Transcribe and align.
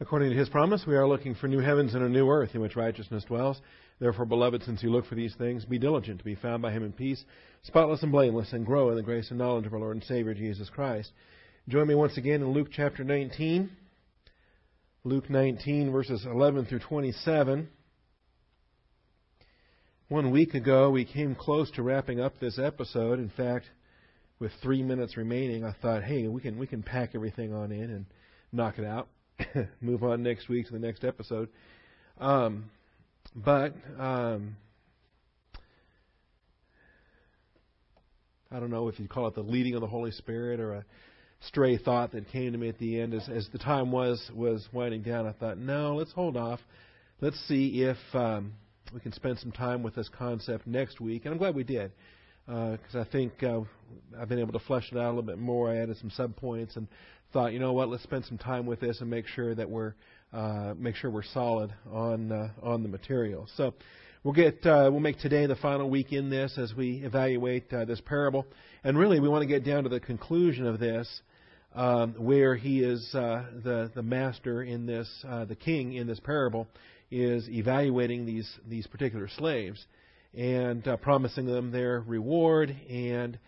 According 0.00 0.30
to 0.30 0.36
his 0.36 0.48
promise, 0.48 0.84
we 0.86 0.96
are 0.96 1.06
looking 1.06 1.36
for 1.36 1.46
new 1.46 1.60
heavens 1.60 1.94
and 1.94 2.02
a 2.02 2.08
new 2.08 2.28
earth 2.28 2.50
in 2.54 2.60
which 2.60 2.74
righteousness 2.74 3.24
dwells. 3.24 3.60
Therefore, 4.00 4.24
beloved, 4.24 4.64
since 4.64 4.82
you 4.82 4.90
look 4.90 5.06
for 5.06 5.14
these 5.14 5.34
things, 5.36 5.64
be 5.64 5.78
diligent 5.78 6.18
to 6.18 6.24
be 6.24 6.34
found 6.34 6.62
by 6.62 6.72
him 6.72 6.82
in 6.82 6.92
peace, 6.92 7.24
spotless 7.62 8.02
and 8.02 8.10
blameless, 8.10 8.52
and 8.52 8.66
grow 8.66 8.90
in 8.90 8.96
the 8.96 9.02
grace 9.02 9.30
and 9.30 9.38
knowledge 9.38 9.66
of 9.66 9.72
our 9.72 9.78
Lord 9.78 9.94
and 9.94 10.04
Savior 10.04 10.34
Jesus 10.34 10.68
Christ. 10.68 11.12
Join 11.68 11.86
me 11.86 11.94
once 11.94 12.16
again 12.16 12.42
in 12.42 12.52
Luke 12.52 12.68
chapter 12.72 13.04
19. 13.04 13.70
Luke 15.04 15.30
19, 15.30 15.92
verses 15.92 16.26
11 16.26 16.66
through 16.66 16.80
27. 16.80 17.68
One 20.08 20.30
week 20.32 20.54
ago, 20.54 20.90
we 20.90 21.04
came 21.04 21.36
close 21.36 21.70
to 21.72 21.82
wrapping 21.82 22.20
up 22.20 22.40
this 22.40 22.58
episode. 22.58 23.20
In 23.20 23.30
fact, 23.30 23.66
with 24.40 24.50
three 24.60 24.82
minutes 24.82 25.16
remaining, 25.16 25.64
I 25.64 25.72
thought, 25.80 26.02
hey, 26.02 26.26
we 26.26 26.40
can 26.40 26.58
we 26.58 26.66
can 26.66 26.82
pack 26.82 27.10
everything 27.14 27.54
on 27.54 27.70
in 27.70 27.90
and 27.90 28.06
knock 28.52 28.78
it 28.78 28.84
out. 28.84 29.08
move 29.80 30.02
on 30.04 30.22
next 30.22 30.48
week 30.48 30.66
to 30.66 30.72
the 30.72 30.78
next 30.78 31.04
episode. 31.04 31.48
Um, 32.18 32.70
but 33.34 33.74
um, 33.98 34.56
I 38.50 38.60
don't 38.60 38.70
know 38.70 38.88
if 38.88 39.00
you 39.00 39.08
call 39.08 39.26
it 39.28 39.34
the 39.34 39.42
leading 39.42 39.74
of 39.74 39.80
the 39.80 39.86
Holy 39.86 40.12
Spirit 40.12 40.60
or 40.60 40.74
a 40.74 40.84
stray 41.40 41.76
thought 41.76 42.12
that 42.12 42.28
came 42.28 42.52
to 42.52 42.58
me 42.58 42.68
at 42.68 42.78
the 42.78 43.00
end 43.00 43.14
as, 43.14 43.28
as 43.28 43.48
the 43.52 43.58
time 43.58 43.90
was 43.90 44.30
was 44.34 44.66
winding 44.72 45.02
down. 45.02 45.26
I 45.26 45.32
thought, 45.32 45.58
no, 45.58 45.96
let's 45.96 46.12
hold 46.12 46.36
off. 46.36 46.60
Let's 47.20 47.38
see 47.48 47.82
if 47.82 47.96
um, 48.14 48.52
we 48.92 49.00
can 49.00 49.12
spend 49.12 49.38
some 49.38 49.52
time 49.52 49.82
with 49.82 49.94
this 49.94 50.08
concept 50.16 50.66
next 50.66 51.00
week, 51.00 51.24
and 51.24 51.32
I'm 51.32 51.38
glad 51.38 51.54
we 51.54 51.64
did 51.64 51.92
because 52.46 52.94
uh, 52.94 53.00
I 53.00 53.04
think 53.10 53.42
uh, 53.42 53.60
I've 54.18 54.28
been 54.28 54.38
able 54.38 54.52
to 54.52 54.64
flesh 54.66 54.88
it 54.92 54.98
out 54.98 55.06
a 55.06 55.08
little 55.08 55.22
bit 55.22 55.38
more. 55.38 55.70
I 55.70 55.78
added 55.78 55.96
some 55.96 56.10
subpoints 56.10 56.76
and 56.76 56.86
thought, 57.34 57.52
you 57.52 57.58
know 57.58 57.72
what, 57.72 57.88
let's 57.88 58.04
spend 58.04 58.24
some 58.26 58.38
time 58.38 58.64
with 58.64 58.78
this 58.78 59.00
and 59.00 59.10
make 59.10 59.26
sure 59.26 59.56
that 59.56 59.68
we're 59.68 59.94
uh, 60.32 60.72
make 60.78 60.94
sure 60.94 61.10
we're 61.10 61.24
solid 61.24 61.74
on 61.90 62.30
uh, 62.30 62.48
on 62.62 62.84
the 62.84 62.88
material. 62.88 63.48
So 63.56 63.74
we'll 64.22 64.34
get 64.34 64.64
uh, 64.64 64.88
we'll 64.90 65.00
make 65.00 65.18
today 65.18 65.44
the 65.46 65.56
final 65.56 65.90
week 65.90 66.12
in 66.12 66.30
this 66.30 66.56
as 66.56 66.72
we 66.74 66.98
evaluate 67.04 67.72
uh, 67.72 67.86
this 67.86 68.00
parable, 68.00 68.46
and 68.84 68.96
really 68.96 69.18
we 69.18 69.28
want 69.28 69.42
to 69.42 69.48
get 69.48 69.64
down 69.64 69.82
to 69.82 69.88
the 69.88 69.98
conclusion 70.00 70.64
of 70.64 70.78
this. 70.78 71.22
Um, 71.76 72.14
where 72.18 72.54
he 72.54 72.84
is 72.84 73.12
uh, 73.16 73.46
the 73.64 73.90
the 73.92 74.02
master 74.02 74.62
in 74.62 74.86
this, 74.86 75.08
uh, 75.28 75.44
the 75.44 75.56
king 75.56 75.94
in 75.94 76.06
this 76.06 76.20
parable, 76.20 76.68
is 77.10 77.48
evaluating 77.48 78.26
these 78.26 78.48
these 78.68 78.86
particular 78.86 79.28
slaves 79.36 79.84
and 80.34 80.86
uh, 80.86 80.96
promising 80.98 81.46
them 81.46 81.72
their 81.72 82.00
reward, 82.06 82.70
and 82.88 83.40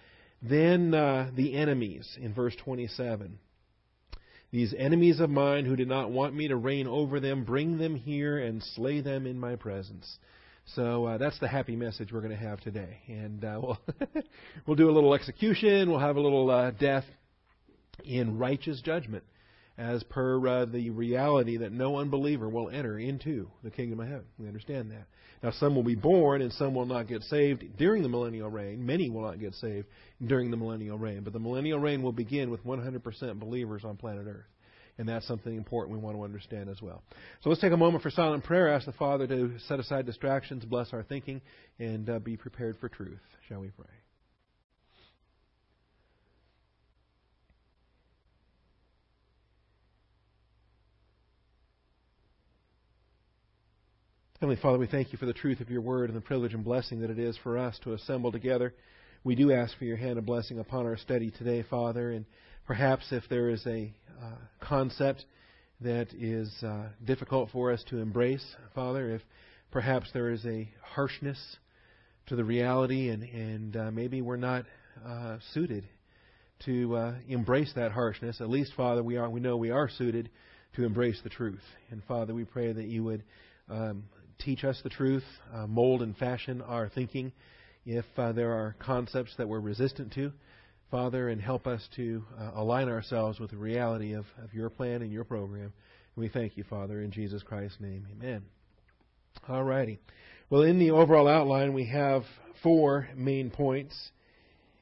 then 0.43 0.93
uh, 0.93 1.31
the 1.37 1.55
enemies 1.55 2.19
in 2.21 2.35
verse 2.35 2.57
27. 2.65 3.39
These 4.57 4.73
enemies 4.79 5.21
of 5.21 5.29
mine 5.29 5.67
who 5.67 5.77
did 5.77 5.87
not 5.87 6.11
want 6.11 6.35
me 6.35 6.49
to 6.49 6.57
reign 6.57 6.87
over 6.87 7.21
them, 7.21 7.45
bring 7.45 7.77
them 7.77 7.95
here 7.95 8.39
and 8.39 8.63
slay 8.63 9.03
them 9.03 9.27
in 9.27 9.39
my 9.39 9.55
presence. 9.55 10.17
So 10.75 11.05
uh, 11.05 11.19
that's 11.19 11.39
the 11.41 11.47
happy 11.47 11.77
message 11.77 12.11
we're 12.11 12.23
going 12.23 12.31
to 12.31 12.43
have 12.43 12.63
today, 12.63 13.01
and 13.07 13.45
uh, 13.45 13.61
we'll 13.63 13.79
we'll 14.67 14.77
do 14.77 14.89
a 14.89 14.93
little 14.93 15.13
execution. 15.13 15.91
We'll 15.91 15.99
have 15.99 16.17
a 16.17 16.23
little 16.23 16.51
uh, 16.51 16.71
death 16.71 17.05
in 18.03 18.39
righteous 18.39 18.81
judgment, 18.81 19.25
as 19.79 20.03
per 20.05 20.47
uh, 20.47 20.65
the 20.65 20.91
reality 20.91 21.59
that 21.59 21.73
no 21.73 21.99
unbeliever 21.99 22.49
will 22.49 22.71
enter 22.71 22.99
into 22.99 23.51
the 23.63 23.71
kingdom 23.71 24.01
of 24.01 24.09
heaven. 24.09 24.25
We 24.39 24.49
understand 24.49 24.91
that. 24.91 25.07
Now, 25.43 25.51
some 25.53 25.75
will 25.75 25.83
be 25.83 25.95
born 25.95 26.41
and 26.41 26.53
some 26.55 26.75
will 26.75 26.87
not 26.87 27.09
get 27.09 27.23
saved 27.25 27.77
during 27.77 28.03
the 28.03 28.09
millennial 28.09 28.51
reign. 28.51 28.87
Many 28.87 29.11
will 29.11 29.23
not 29.23 29.39
get 29.39 29.55
saved 29.55 29.87
during 30.27 30.51
the 30.51 30.57
millennial 30.57 30.99
reign. 30.99 31.23
But 31.25 31.35
the 31.35 31.39
millennial 31.39 31.79
reign 31.79 32.03
will 32.03 32.13
begin 32.13 32.51
with 32.51 32.65
100% 32.65 33.39
believers 33.39 33.85
on 33.85 33.97
planet 33.97 34.27
Earth. 34.27 34.47
And 34.99 35.07
that's 35.07 35.27
something 35.29 35.55
important 35.55 35.95
we 35.95 36.03
want 36.03 36.17
to 36.17 36.23
understand 36.23 36.71
as 36.71 36.81
well. 36.81 37.03
So 37.43 37.51
let's 37.51 37.61
take 37.61 37.73
a 37.73 37.77
moment 37.77 38.03
for 38.03 38.09
silent 38.09 38.45
prayer. 38.45 38.73
Ask 38.73 38.87
the 38.87 38.93
Father 38.93 39.27
to 39.27 39.59
set 39.69 39.79
aside 39.79 40.07
distractions, 40.07 40.65
bless 40.65 40.95
our 40.95 41.03
thinking, 41.03 41.43
and 41.79 42.09
uh, 42.09 42.19
be 42.19 42.39
prepared 42.39 42.79
for 42.81 42.89
truth. 42.89 43.21
Shall 43.47 43.61
we 43.61 43.69
pray? 43.69 43.85
Heavenly 54.47 54.63
Father, 54.63 54.79
we 54.79 54.87
thank 54.87 55.11
you 55.11 55.19
for 55.19 55.27
the 55.27 55.33
truth 55.33 55.59
of 55.59 55.71
your 55.71 55.81
word 55.81 56.09
and 56.09 56.17
the 56.17 56.21
privilege 56.21 56.55
and 56.55 56.63
blessing 56.63 57.01
that 57.01 57.11
it 57.11 57.19
is 57.19 57.37
for 57.43 57.59
us 57.59 57.77
to 57.83 57.95
assemble 57.95 58.31
together. 58.31 58.73
We 59.25 59.35
do 59.35 59.51
ask 59.53 59.77
for 59.77 59.85
your 59.85 59.97
hand 59.97 60.21
of 60.21 60.25
blessing 60.25 60.61
upon 60.61 60.87
our 60.87 60.97
study 60.97 61.33
today, 61.33 61.65
Father, 61.69 62.13
and 62.13 62.25
perhaps 62.65 63.09
if 63.11 63.25
there 63.29 63.51
is 63.51 63.67
a 63.67 63.93
uh, 64.23 64.37
concept 64.61 65.25
that 65.81 66.15
is 66.15 66.49
uh, 66.63 66.91
difficult 67.05 67.51
for 67.51 67.73
us 67.73 67.83
to 67.89 67.99
embrace, 67.99 68.55
Father, 68.73 69.17
if 69.17 69.23
perhaps 69.73 70.11
there 70.15 70.31
is 70.31 70.47
a 70.47 70.71
harshness 70.81 71.57
to 72.29 72.37
the 72.37 72.45
reality 72.45 73.09
and, 73.09 73.25
and 73.25 73.77
uh, 73.77 73.91
maybe 73.91 74.23
we're 74.23 74.37
not 74.37 74.65
uh, 75.05 75.39
suited 75.55 75.89
to 76.67 76.95
uh, 76.95 77.15
embrace 77.27 77.73
that 77.75 77.91
harshness, 77.91 78.41
at 78.41 78.49
least, 78.49 78.75
Father, 78.77 79.03
we, 79.03 79.17
are, 79.17 79.29
we 79.29 79.41
know 79.41 79.57
we 79.57 79.73
are 79.73 79.89
suited 79.89 80.31
to 80.77 80.85
embrace 80.85 81.21
the 81.25 81.31
truth. 81.31 81.65
And 81.91 82.01
Father, 82.05 82.33
we 82.33 82.45
pray 82.45 82.73
that 82.73 82.87
you 82.87 83.03
would 83.03 83.25
um, 83.69 84.05
teach 84.39 84.65
us 84.65 84.81
the 84.83 84.91
truth, 84.91 85.25
uh, 85.55 85.67
mold 85.67 86.03
and 86.03 86.17
fashion 86.17 86.63
our 86.63 86.89
thinking. 86.89 87.33
If 87.85 88.05
uh, 88.17 88.33
there 88.33 88.53
are 88.53 88.75
concepts 88.79 89.35
that 89.39 89.49
we're 89.49 89.61
resistant 89.61 90.13
to, 90.15 90.33
Father, 90.91 91.29
and 91.29 91.41
help 91.41 91.67
us 91.67 91.87
to 91.97 92.25
uh, 92.39 92.51
align 92.55 92.89
ourselves 92.89 93.39
with 93.39 93.51
the 93.51 93.57
reality 93.57 94.13
of, 94.15 94.25
of 94.43 94.53
your 94.55 94.71
plan 94.71 95.03
and 95.03 95.13
your 95.13 95.25
program. 95.25 95.73
And 96.15 96.23
we 96.23 96.29
thank 96.29 96.57
you, 96.57 96.65
Father, 96.65 97.03
in 97.03 97.11
Jesus 97.11 97.43
Christ's 97.43 97.81
name. 97.81 98.07
Amen. 98.13 98.43
All 99.49 99.65
righty. 99.65 99.99
Well, 100.49 100.63
in 100.63 100.79
the 100.79 100.93
overall 100.93 101.29
outline, 101.29 101.75
we 101.75 101.87
have 101.87 102.23
four 102.63 103.09
main 103.17 103.51
points, 103.51 104.11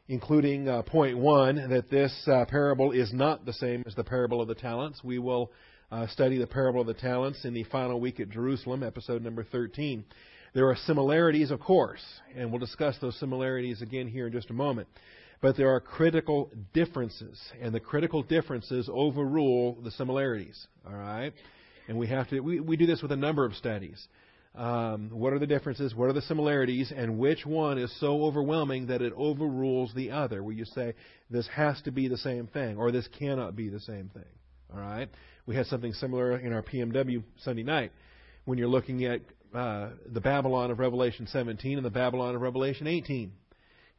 including 0.08 0.68
uh, 0.68 0.82
point 0.82 1.18
one 1.18 1.70
that 1.70 1.90
this 1.90 2.12
uh, 2.26 2.44
parable 2.44 2.92
is 2.92 3.12
not 3.12 3.46
the 3.46 3.52
same 3.54 3.82
as 3.86 3.94
the 3.94 4.04
parable 4.04 4.40
of 4.40 4.48
the 4.48 4.54
talents. 4.54 5.02
We 5.02 5.18
will 5.18 5.52
uh, 5.94 6.08
study 6.08 6.38
the 6.38 6.46
parable 6.46 6.80
of 6.80 6.88
the 6.88 6.94
talents 6.94 7.44
in 7.44 7.54
the 7.54 7.62
final 7.64 8.00
week 8.00 8.18
at 8.18 8.28
Jerusalem, 8.28 8.82
episode 8.82 9.22
number 9.22 9.44
13. 9.44 10.04
There 10.52 10.68
are 10.68 10.74
similarities, 10.74 11.52
of 11.52 11.60
course, 11.60 12.02
and 12.34 12.50
we'll 12.50 12.58
discuss 12.58 12.96
those 13.00 13.18
similarities 13.20 13.80
again 13.80 14.08
here 14.08 14.26
in 14.26 14.32
just 14.32 14.50
a 14.50 14.54
moment. 14.54 14.88
But 15.40 15.56
there 15.56 15.72
are 15.72 15.78
critical 15.78 16.50
differences, 16.72 17.40
and 17.60 17.72
the 17.72 17.78
critical 17.78 18.24
differences 18.24 18.90
overrule 18.92 19.80
the 19.82 19.92
similarities. 19.92 20.66
All 20.84 20.96
right, 20.96 21.32
and 21.86 21.96
we 21.96 22.08
have 22.08 22.28
to 22.30 22.40
we, 22.40 22.58
we 22.58 22.76
do 22.76 22.86
this 22.86 23.00
with 23.00 23.12
a 23.12 23.16
number 23.16 23.44
of 23.44 23.54
studies. 23.54 24.08
Um, 24.56 25.10
what 25.12 25.32
are 25.32 25.38
the 25.38 25.46
differences? 25.46 25.94
What 25.94 26.08
are 26.08 26.12
the 26.12 26.22
similarities? 26.22 26.92
And 26.96 27.18
which 27.18 27.46
one 27.46 27.78
is 27.78 27.94
so 28.00 28.24
overwhelming 28.24 28.86
that 28.88 29.00
it 29.00 29.12
overrules 29.16 29.92
the 29.94 30.10
other? 30.10 30.42
Where 30.42 30.54
you 30.54 30.64
say 30.64 30.94
this 31.30 31.46
has 31.54 31.80
to 31.82 31.92
be 31.92 32.08
the 32.08 32.18
same 32.18 32.48
thing, 32.48 32.78
or 32.78 32.90
this 32.90 33.06
cannot 33.16 33.54
be 33.54 33.68
the 33.68 33.80
same 33.80 34.10
thing. 34.12 34.24
All 34.74 34.80
right. 34.80 35.08
We 35.46 35.54
had 35.54 35.66
something 35.66 35.92
similar 35.92 36.36
in 36.36 36.52
our 36.52 36.62
PMW 36.62 37.22
Sunday 37.44 37.62
night 37.62 37.92
when 38.44 38.58
you're 38.58 38.66
looking 38.66 39.04
at 39.04 39.20
uh, 39.54 39.90
the 40.12 40.20
Babylon 40.20 40.72
of 40.72 40.80
Revelation 40.80 41.28
17 41.28 41.76
and 41.76 41.86
the 41.86 41.90
Babylon 41.90 42.34
of 42.34 42.40
Revelation 42.40 42.88
18. 42.88 43.30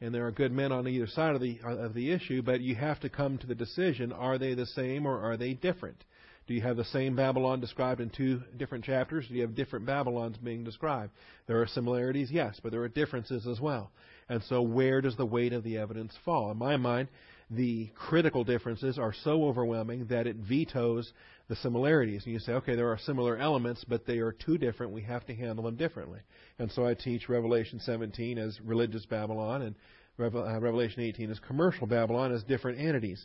And 0.02 0.14
there 0.14 0.26
are 0.26 0.30
good 0.30 0.52
men 0.52 0.72
on 0.72 0.86
either 0.86 1.06
side 1.06 1.34
of 1.34 1.40
the 1.40 1.60
of 1.64 1.94
the 1.94 2.12
issue, 2.12 2.42
but 2.42 2.60
you 2.60 2.74
have 2.74 3.00
to 3.00 3.08
come 3.08 3.38
to 3.38 3.46
the 3.46 3.54
decision: 3.54 4.12
are 4.12 4.36
they 4.36 4.52
the 4.52 4.66
same 4.66 5.06
or 5.06 5.18
are 5.18 5.38
they 5.38 5.54
different? 5.54 6.04
Do 6.46 6.52
you 6.52 6.60
have 6.60 6.76
the 6.76 6.84
same 6.84 7.16
Babylon 7.16 7.60
described 7.60 8.02
in 8.02 8.10
two 8.10 8.42
different 8.58 8.84
chapters? 8.84 9.26
Do 9.26 9.34
you 9.34 9.40
have 9.42 9.54
different 9.54 9.86
Babylons 9.86 10.36
being 10.36 10.62
described? 10.62 11.12
There 11.46 11.60
are 11.62 11.66
similarities, 11.66 12.30
yes, 12.30 12.60
but 12.62 12.70
there 12.70 12.82
are 12.82 12.88
differences 12.88 13.46
as 13.46 13.58
well. 13.58 13.90
And 14.28 14.42
so, 14.42 14.60
where 14.60 15.00
does 15.00 15.16
the 15.16 15.24
weight 15.24 15.54
of 15.54 15.64
the 15.64 15.78
evidence 15.78 16.12
fall? 16.24 16.50
In 16.50 16.58
my 16.58 16.76
mind, 16.76 17.08
the 17.50 17.90
critical 17.94 18.42
differences 18.42 18.98
are 18.98 19.14
so 19.24 19.44
overwhelming 19.44 20.06
that 20.06 20.26
it 20.26 20.36
vetoes 20.36 21.12
the 21.48 21.56
similarities. 21.56 22.24
And 22.24 22.32
you 22.32 22.40
say, 22.40 22.52
okay, 22.52 22.74
there 22.74 22.90
are 22.90 22.98
similar 22.98 23.36
elements, 23.36 23.84
but 23.86 24.04
they 24.04 24.18
are 24.18 24.32
too 24.32 24.58
different. 24.58 24.92
We 24.92 25.02
have 25.02 25.24
to 25.26 25.34
handle 25.34 25.64
them 25.64 25.76
differently. 25.76 26.20
And 26.58 26.70
so 26.72 26.86
I 26.86 26.94
teach 26.94 27.28
Revelation 27.28 27.78
17 27.78 28.38
as 28.38 28.58
religious 28.64 29.06
Babylon 29.06 29.62
and 29.62 29.74
uh, 30.18 30.60
Revelation 30.60 31.02
18 31.02 31.30
as 31.30 31.38
commercial 31.40 31.86
Babylon 31.86 32.32
as 32.32 32.42
different 32.42 32.80
entities. 32.80 33.24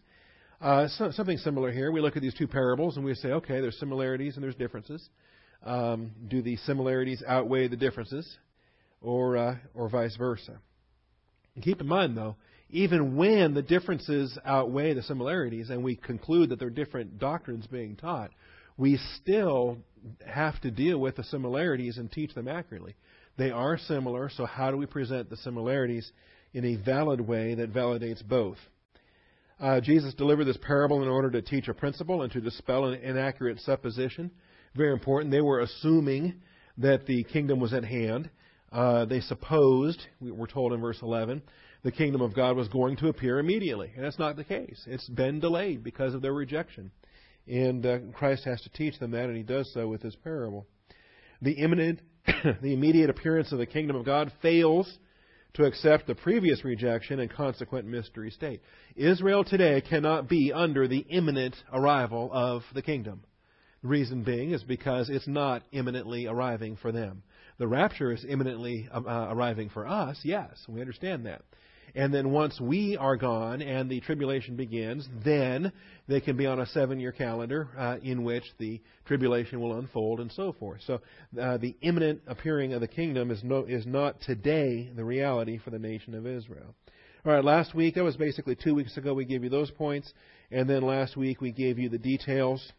Uh, 0.59 0.87
so, 0.87 1.09
something 1.09 1.37
similar 1.37 1.71
here. 1.71 1.91
We 1.91 2.01
look 2.01 2.15
at 2.15 2.21
these 2.21 2.35
two 2.35 2.47
parables 2.47 2.97
and 2.97 3.03
we 3.03 3.15
say, 3.15 3.29
okay, 3.29 3.61
there's 3.61 3.79
similarities 3.79 4.35
and 4.35 4.43
there's 4.43 4.55
differences. 4.55 5.09
Um, 5.63 6.11
do 6.27 6.41
the 6.43 6.57
similarities 6.57 7.23
outweigh 7.25 7.67
the 7.67 7.75
differences, 7.75 8.37
or 8.99 9.37
uh, 9.37 9.55
or 9.73 9.89
vice 9.89 10.15
versa? 10.17 10.59
And 11.55 11.63
keep 11.63 11.81
in 11.81 11.87
mind, 11.87 12.17
though, 12.17 12.35
even 12.71 13.15
when 13.15 13.53
the 13.53 13.61
differences 13.61 14.37
outweigh 14.45 14.93
the 14.93 15.03
similarities 15.03 15.69
and 15.69 15.83
we 15.83 15.95
conclude 15.95 16.49
that 16.49 16.59
there 16.59 16.69
are 16.69 16.71
different 16.71 17.19
doctrines 17.19 17.67
being 17.67 17.95
taught, 17.95 18.31
we 18.77 18.97
still 19.21 19.77
have 20.25 20.59
to 20.61 20.71
deal 20.71 20.97
with 20.97 21.15
the 21.17 21.23
similarities 21.25 21.97
and 21.97 22.11
teach 22.11 22.33
them 22.33 22.47
accurately. 22.47 22.95
They 23.37 23.51
are 23.51 23.77
similar, 23.77 24.29
so 24.29 24.45
how 24.45 24.71
do 24.71 24.77
we 24.77 24.85
present 24.85 25.29
the 25.29 25.37
similarities 25.37 26.11
in 26.53 26.65
a 26.65 26.75
valid 26.75 27.21
way 27.21 27.55
that 27.55 27.73
validates 27.73 28.25
both? 28.27 28.57
Uh, 29.59 29.79
Jesus 29.79 30.13
delivered 30.15 30.45
this 30.45 30.57
parable 30.61 31.03
in 31.03 31.07
order 31.07 31.29
to 31.29 31.41
teach 31.41 31.67
a 31.67 31.73
principle 31.73 32.23
and 32.23 32.31
to 32.31 32.41
dispel 32.41 32.85
an 32.85 32.99
inaccurate 33.01 33.59
supposition. 33.59 34.31
Very 34.75 34.91
important. 34.91 35.31
They 35.31 35.41
were 35.41 35.59
assuming 35.59 36.41
that 36.77 37.05
the 37.05 37.23
kingdom 37.25 37.59
was 37.59 37.73
at 37.73 37.83
hand. 37.83 38.29
Uh, 38.71 39.05
they 39.05 39.19
supposed, 39.19 40.01
we 40.19 40.31
were 40.31 40.47
told 40.47 40.73
in 40.73 40.81
verse 40.81 40.97
11, 41.01 41.43
the 41.83 41.91
kingdom 41.91 42.21
of 42.21 42.35
God 42.35 42.55
was 42.55 42.67
going 42.67 42.97
to 42.97 43.07
appear 43.07 43.39
immediately. 43.39 43.91
And 43.95 44.05
that's 44.05 44.19
not 44.19 44.35
the 44.35 44.43
case. 44.43 44.83
It's 44.87 45.09
been 45.09 45.39
delayed 45.39 45.83
because 45.83 46.13
of 46.13 46.21
their 46.21 46.33
rejection. 46.33 46.91
And 47.47 47.85
uh, 47.85 47.97
Christ 48.13 48.45
has 48.45 48.61
to 48.61 48.69
teach 48.69 48.99
them 48.99 49.11
that, 49.11 49.25
and 49.25 49.35
he 49.35 49.43
does 49.43 49.71
so 49.73 49.87
with 49.87 50.01
this 50.01 50.15
parable. 50.23 50.67
The 51.41 51.53
imminent, 51.53 52.01
the 52.25 52.73
immediate 52.73 53.09
appearance 53.09 53.51
of 53.51 53.57
the 53.57 53.65
kingdom 53.65 53.95
of 53.95 54.05
God 54.05 54.31
fails 54.41 54.97
to 55.53 55.65
accept 55.65 56.07
the 56.07 56.15
previous 56.15 56.63
rejection 56.63 57.19
and 57.19 57.31
consequent 57.31 57.85
mystery 57.85 58.31
state. 58.31 58.61
Israel 58.95 59.43
today 59.43 59.81
cannot 59.81 60.29
be 60.29 60.53
under 60.53 60.87
the 60.87 61.05
imminent 61.09 61.55
arrival 61.73 62.29
of 62.31 62.61
the 62.73 62.81
kingdom. 62.81 63.23
The 63.81 63.89
reason 63.89 64.23
being 64.23 64.51
is 64.51 64.63
because 64.63 65.09
it's 65.09 65.27
not 65.27 65.63
imminently 65.71 66.27
arriving 66.27 66.77
for 66.77 66.91
them. 66.91 67.23
The 67.57 67.67
rapture 67.67 68.11
is 68.11 68.23
imminently 68.27 68.87
uh, 68.93 69.01
arriving 69.29 69.69
for 69.69 69.87
us, 69.87 70.19
yes, 70.23 70.51
we 70.69 70.79
understand 70.79 71.25
that. 71.25 71.41
And 71.95 72.13
then 72.13 72.31
once 72.31 72.59
we 72.59 72.95
are 72.97 73.17
gone 73.17 73.61
and 73.61 73.89
the 73.89 73.99
tribulation 73.99 74.55
begins, 74.55 75.07
then 75.25 75.71
they 76.07 76.21
can 76.21 76.37
be 76.37 76.45
on 76.45 76.59
a 76.59 76.65
seven 76.67 76.99
year 76.99 77.11
calendar 77.11 77.69
uh, 77.77 77.97
in 78.01 78.23
which 78.23 78.43
the 78.59 78.81
tribulation 79.05 79.59
will 79.59 79.77
unfold 79.77 80.19
and 80.19 80.31
so 80.31 80.53
forth. 80.53 80.81
So 80.85 81.01
uh, 81.39 81.57
the 81.57 81.75
imminent 81.81 82.21
appearing 82.27 82.73
of 82.73 82.81
the 82.81 82.87
kingdom 82.87 83.31
is, 83.31 83.43
no, 83.43 83.65
is 83.65 83.85
not 83.85 84.21
today 84.21 84.91
the 84.95 85.03
reality 85.03 85.57
for 85.57 85.69
the 85.69 85.79
nation 85.79 86.15
of 86.15 86.25
Israel. 86.25 86.75
All 87.23 87.33
right, 87.33 87.43
last 87.43 87.75
week, 87.75 87.95
that 87.95 88.03
was 88.03 88.17
basically 88.17 88.55
two 88.55 88.73
weeks 88.73 88.97
ago, 88.97 89.13
we 89.13 89.25
gave 89.25 89.43
you 89.43 89.49
those 89.49 89.69
points. 89.69 90.11
And 90.49 90.67
then 90.67 90.81
last 90.81 91.15
week, 91.15 91.39
we 91.39 91.51
gave 91.51 91.77
you 91.77 91.87
the 91.87 91.99
details 91.99 92.71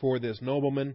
for 0.00 0.18
this 0.18 0.40
nobleman 0.40 0.94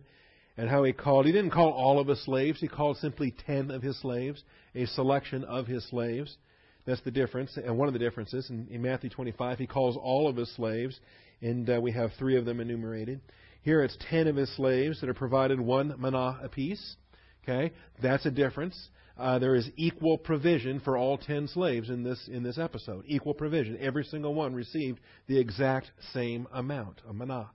and 0.58 0.70
how 0.70 0.84
he 0.84 0.94
called. 0.94 1.26
He 1.26 1.32
didn't 1.32 1.52
call 1.52 1.72
all 1.72 2.00
of 2.00 2.08
his 2.08 2.24
slaves, 2.24 2.60
he 2.60 2.68
called 2.68 2.98
simply 2.98 3.34
ten 3.46 3.72
of 3.72 3.82
his 3.82 4.00
slaves, 4.00 4.44
a 4.76 4.86
selection 4.86 5.44
of 5.44 5.68
his 5.68 5.88
slaves. 5.90 6.38
That's 6.86 7.02
the 7.02 7.12
difference, 7.12 7.58
and 7.58 7.78
one 7.78 7.88
of 7.88 7.94
the 7.94 8.00
differences. 8.00 8.50
In, 8.50 8.68
in 8.72 8.82
Matthew 8.82 9.10
25, 9.10 9.60
he 9.60 9.68
calls 9.68 9.98
all 9.98 10.28
of 10.28 10.36
his 10.36 10.54
slaves, 10.56 11.00
and 11.42 11.70
uh, 11.70 11.80
we 11.82 11.92
have 11.92 12.12
three 12.18 12.38
of 12.38 12.46
them 12.46 12.60
enumerated. 12.60 13.22
Here 13.62 13.84
it's 13.84 13.98
ten 14.10 14.28
of 14.28 14.36
his 14.36 14.54
slaves 14.56 15.00
that 15.02 15.10
are 15.10 15.14
provided 15.14 15.60
one 15.60 15.94
manah 16.00 16.40
apiece. 16.44 16.96
Okay, 17.44 17.74
that's 18.02 18.26
a 18.26 18.32
difference. 18.32 18.90
Uh, 19.18 19.38
there 19.38 19.56
is 19.56 19.70
equal 19.76 20.18
provision 20.18 20.80
for 20.80 20.98
all 20.98 21.18
ten 21.18 21.48
slaves 21.48 21.90
in 21.90 22.04
this 22.04 22.28
in 22.32 22.42
this 22.42 22.58
episode. 22.58 23.04
Equal 23.08 23.36
provision. 23.36 23.78
Every 23.80 24.04
single 24.04 24.34
one 24.34 24.56
received 24.56 25.00
the 25.28 25.38
exact 25.38 25.92
same 26.14 26.48
amount 26.52 27.02
of 27.08 27.16
manah. 27.16 27.52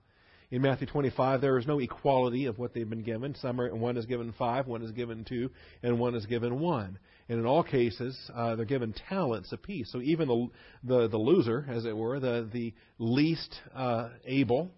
In 0.49 0.61
Matthew 0.61 0.87
25, 0.87 1.41
there 1.41 1.57
is 1.57 1.67
no 1.67 1.79
equality 1.79 2.45
of 2.45 2.57
what 2.57 2.73
they've 2.73 2.89
been 2.89 3.03
given. 3.03 3.35
Some 3.35 3.59
are, 3.59 3.75
one 3.75 3.97
is 3.97 4.05
given 4.05 4.31
five, 4.31 4.65
one 4.65 4.81
is 4.81 4.91
given 4.91 5.25
two, 5.25 5.51
and 5.83 5.99
one 5.99 6.15
is 6.15 6.25
given 6.25 6.61
one. 6.61 6.99
And 7.29 7.39
in 7.39 7.45
all 7.45 7.63
cases, 7.63 8.17
uh, 8.33 8.55
they're 8.55 8.65
given 8.65 8.93
talents 9.09 9.51
apiece. 9.51 9.91
So 9.91 10.01
even 10.01 10.27
the, 10.27 10.47
the, 10.83 11.07
the 11.09 11.17
loser, 11.17 11.65
as 11.69 11.85
it 11.85 11.95
were, 11.95 12.19
the, 12.19 12.49
the 12.51 12.73
least 12.99 13.53
uh, 13.75 14.09
able, 14.25 14.71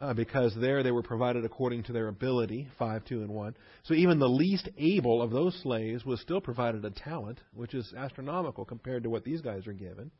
uh, 0.00 0.14
because 0.14 0.54
there 0.56 0.82
they 0.82 0.90
were 0.90 1.02
provided 1.02 1.44
according 1.44 1.84
to 1.84 1.92
their 1.92 2.08
ability, 2.08 2.68
five, 2.78 3.04
two, 3.04 3.20
and 3.20 3.30
one. 3.30 3.56
So 3.84 3.94
even 3.94 4.18
the 4.18 4.28
least 4.28 4.68
able 4.78 5.22
of 5.22 5.30
those 5.30 5.54
slaves 5.62 6.04
was 6.04 6.20
still 6.20 6.40
provided 6.40 6.84
a 6.84 6.90
talent, 6.90 7.40
which 7.54 7.74
is 7.74 7.92
astronomical 7.96 8.64
compared 8.64 9.02
to 9.04 9.10
what 9.10 9.24
these 9.24 9.40
guys 9.40 9.66
are 9.66 9.72
given. 9.72 10.10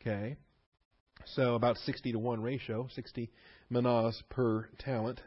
Okay, 0.00 0.36
so 1.26 1.54
about 1.54 1.76
60 1.78 2.12
to 2.12 2.18
1 2.18 2.42
ratio, 2.42 2.88
60 2.94 3.30
manahs 3.72 4.20
per 4.28 4.68
talent. 4.78 5.20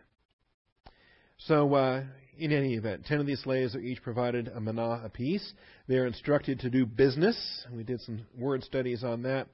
So, 1.46 1.74
uh, 1.76 2.04
in 2.38 2.52
any 2.52 2.74
event, 2.76 3.06
10 3.06 3.20
of 3.20 3.26
these 3.26 3.42
slaves 3.42 3.76
are 3.76 3.80
each 3.80 4.02
provided 4.02 4.48
a 4.48 4.60
manah 4.60 5.02
apiece. 5.06 5.54
They 5.88 5.98
are 5.98 6.08
instructed 6.08 6.60
to 6.62 6.70
do 6.70 6.86
business. 6.86 7.38
We 7.72 7.84
did 7.84 8.02
some 8.02 8.26
word 8.38 8.64
studies 8.64 9.04
on 9.04 9.24
that. 9.24 9.48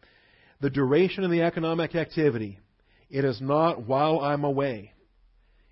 The 0.62 0.70
duration 0.70 1.24
of 1.24 1.32
the 1.32 1.42
economic 1.42 1.96
activity. 1.96 2.60
It 3.10 3.26
is 3.26 3.42
not 3.42 3.86
while 3.86 4.22
I'm 4.22 4.44
away. 4.44 4.94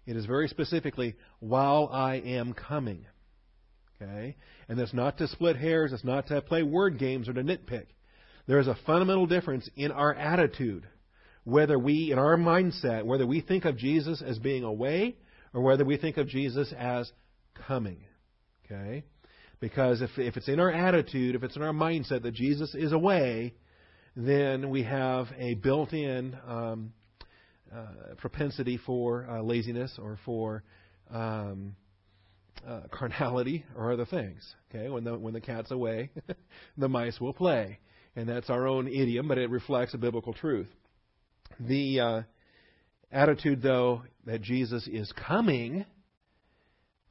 It 0.06 0.16
is 0.18 0.26
very 0.26 0.48
specifically 0.48 1.16
while 1.40 1.90
I 1.92 2.16
am 2.16 2.54
coming. 2.54 3.06
Okay? 4.02 4.36
And 4.68 4.78
that's 4.78 4.94
not 4.94 5.18
to 5.20 5.28
split 5.28 5.56
hairs, 5.56 5.94
it's 5.94 6.04
not 6.04 6.28
to 6.28 6.42
play 6.42 6.64
word 6.64 6.98
games 6.98 7.30
or 7.30 7.34
to 7.34 7.44
nitpick. 7.44 7.86
There 8.48 8.60
is 8.60 8.68
a 8.68 8.78
fundamental 8.86 9.28
difference 9.28 9.70
in 9.76 9.92
our 9.92 10.14
attitude, 10.14 10.88
whether 11.46 11.80
we, 11.80 12.12
in 12.12 12.20
our 12.20 12.36
mindset, 12.36 13.06
whether 13.06 13.26
we 13.26 13.42
think 13.42 13.66
of 13.66 13.78
Jesus 13.78 14.22
as 14.22 14.40
being 14.40 14.64
away 14.64 15.16
or 15.54 15.62
whether 15.62 15.86
we 15.86 15.98
think 15.98 16.18
of 16.18 16.28
Jesus 16.28 16.74
as 16.78 17.12
coming. 17.68 18.04
Okay? 18.66 19.04
Because 19.60 20.02
if, 20.02 20.12
if 20.18 20.38
it's 20.38 20.48
in 20.48 20.60
our 20.60 20.72
attitude, 20.72 21.36
if 21.36 21.44
it's 21.44 21.56
in 21.56 21.62
our 21.62 21.74
mindset 21.74 22.24
that 22.24 22.34
Jesus 22.34 22.74
is 22.74 22.92
away, 22.92 23.54
then 24.16 24.70
we 24.70 24.84
have 24.84 25.28
a 25.38 25.54
built 25.56 25.94
in 25.94 26.36
um, 26.48 26.94
uh, 27.74 28.16
propensity 28.18 28.78
for 28.78 29.28
uh, 29.30 29.42
laziness 29.42 29.98
or 30.02 30.18
for 30.26 30.64
um, 31.12 31.76
uh, 32.68 32.82
carnality 32.92 33.66
or 33.78 33.92
other 33.92 34.06
things. 34.06 34.56
Okay, 34.74 34.90
when 34.90 35.04
the 35.04 35.18
when 35.18 35.34
the 35.34 35.42
cat's 35.42 35.72
away, 35.72 36.10
the 36.78 36.90
mice 36.90 37.20
will 37.20 37.34
play 37.34 37.80
and 38.16 38.28
that's 38.28 38.50
our 38.50 38.68
own 38.68 38.88
idiom, 38.88 39.28
but 39.28 39.38
it 39.38 39.50
reflects 39.50 39.94
a 39.94 39.98
biblical 39.98 40.34
truth. 40.34 40.68
The 41.60 42.00
uh, 42.00 42.22
attitude, 43.12 43.62
though, 43.62 44.04
that 44.26 44.42
Jesus 44.42 44.88
is 44.88 45.12
coming 45.14 45.86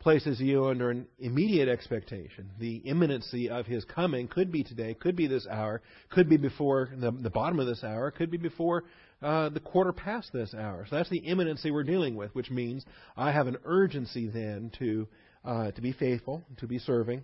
places 0.00 0.40
you 0.40 0.66
under 0.66 0.90
an 0.90 1.06
immediate 1.18 1.68
expectation. 1.68 2.50
The 2.58 2.76
imminency 2.76 3.50
of 3.50 3.66
his 3.66 3.84
coming 3.84 4.28
could 4.28 4.50
be 4.50 4.64
today, 4.64 4.94
could 4.94 5.14
be 5.14 5.26
this 5.26 5.46
hour, 5.46 5.82
could 6.08 6.28
be 6.28 6.38
before 6.38 6.88
the, 6.96 7.10
the 7.10 7.30
bottom 7.30 7.60
of 7.60 7.66
this 7.66 7.84
hour, 7.84 8.10
could 8.10 8.30
be 8.30 8.38
before 8.38 8.84
uh, 9.22 9.50
the 9.50 9.60
quarter 9.60 9.92
past 9.92 10.32
this 10.32 10.54
hour. 10.54 10.86
So 10.88 10.96
that's 10.96 11.10
the 11.10 11.18
imminency 11.18 11.70
we're 11.70 11.84
dealing 11.84 12.16
with, 12.16 12.34
which 12.34 12.50
means 12.50 12.84
I 13.14 13.30
have 13.32 13.46
an 13.46 13.58
urgency 13.64 14.26
then 14.26 14.72
to 14.78 15.06
uh, 15.44 15.70
to 15.70 15.80
be 15.80 15.92
faithful, 15.92 16.44
to 16.58 16.66
be 16.66 16.78
serving, 16.78 17.22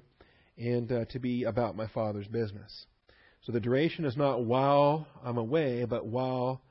and 0.57 0.91
uh, 0.91 1.05
to 1.07 1.19
be 1.19 1.45
about 1.45 1.77
my 1.77 1.87
Father's 1.89 2.27
business. 2.27 2.87
So 3.43 3.53
the 3.53 3.61
duration 3.61 4.05
is 4.05 4.17
not 4.17 4.45
while 4.45 5.07
I'm 5.25 5.39
away, 5.39 5.85
but 5.85 6.07
while 6.07 6.63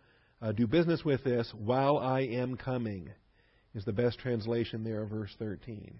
uh, 0.46 0.52
do 0.52 0.68
business 0.68 1.04
with 1.04 1.24
this 1.24 1.52
while 1.58 1.98
I 1.98 2.22
am 2.22 2.56
coming 2.56 3.10
is 3.74 3.84
the 3.84 3.94
best 3.94 4.20
translation 4.20 4.84
there 4.84 5.02
of 5.02 5.10
verse 5.10 5.34
13. 5.40 5.96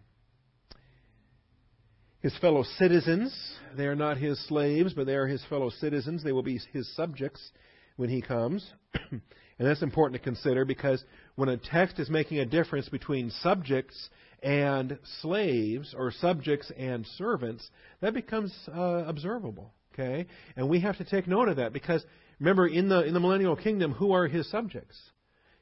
His 2.20 2.38
fellow 2.38 2.64
citizens, 2.78 3.36
they 3.76 3.86
are 3.86 3.96
not 3.96 4.18
his 4.18 4.40
slaves, 4.48 4.94
but 4.94 5.08
they 5.08 5.16
are 5.16 5.28
his 5.28 5.44
fellow 5.46 5.70
citizens. 5.70 6.24
They 6.24 6.32
will 6.32 6.44
be 6.44 6.60
his 6.74 6.88
subjects 6.96 7.52
when 7.98 8.10
he 8.10 8.22
comes. 8.22 8.68
and 9.12 9.22
that's 9.58 9.82
important 9.82 10.22
to 10.22 10.24
consider 10.24 10.64
because 10.64 11.04
when 11.36 11.50
a 11.50 11.58
text 11.58 12.00
is 12.00 12.10
making 12.10 12.40
a 12.40 12.46
difference 12.46 12.88
between 12.90 13.32
subjects 13.42 14.10
and 14.44 15.00
slaves, 15.22 15.96
or 15.98 16.12
subjects 16.12 16.72
and 16.78 17.06
servants, 17.18 17.68
that 18.02 18.14
becomes 18.14 18.54
uh, 18.76 19.06
observable. 19.08 19.74
Okay? 19.94 20.28
And 20.56 20.70
we 20.70 20.82
have 20.82 20.98
to 20.98 21.04
take 21.04 21.28
note 21.28 21.48
of 21.48 21.58
that 21.58 21.74
because 21.74 22.06
remember 22.40 22.68
in 22.68 22.90
the 22.90 23.04
in 23.04 23.14
the 23.14 23.20
millennial 23.20 23.56
kingdom 23.56 23.94
who 23.94 24.12
are 24.12 24.28
his 24.28 24.50
subjects? 24.50 25.00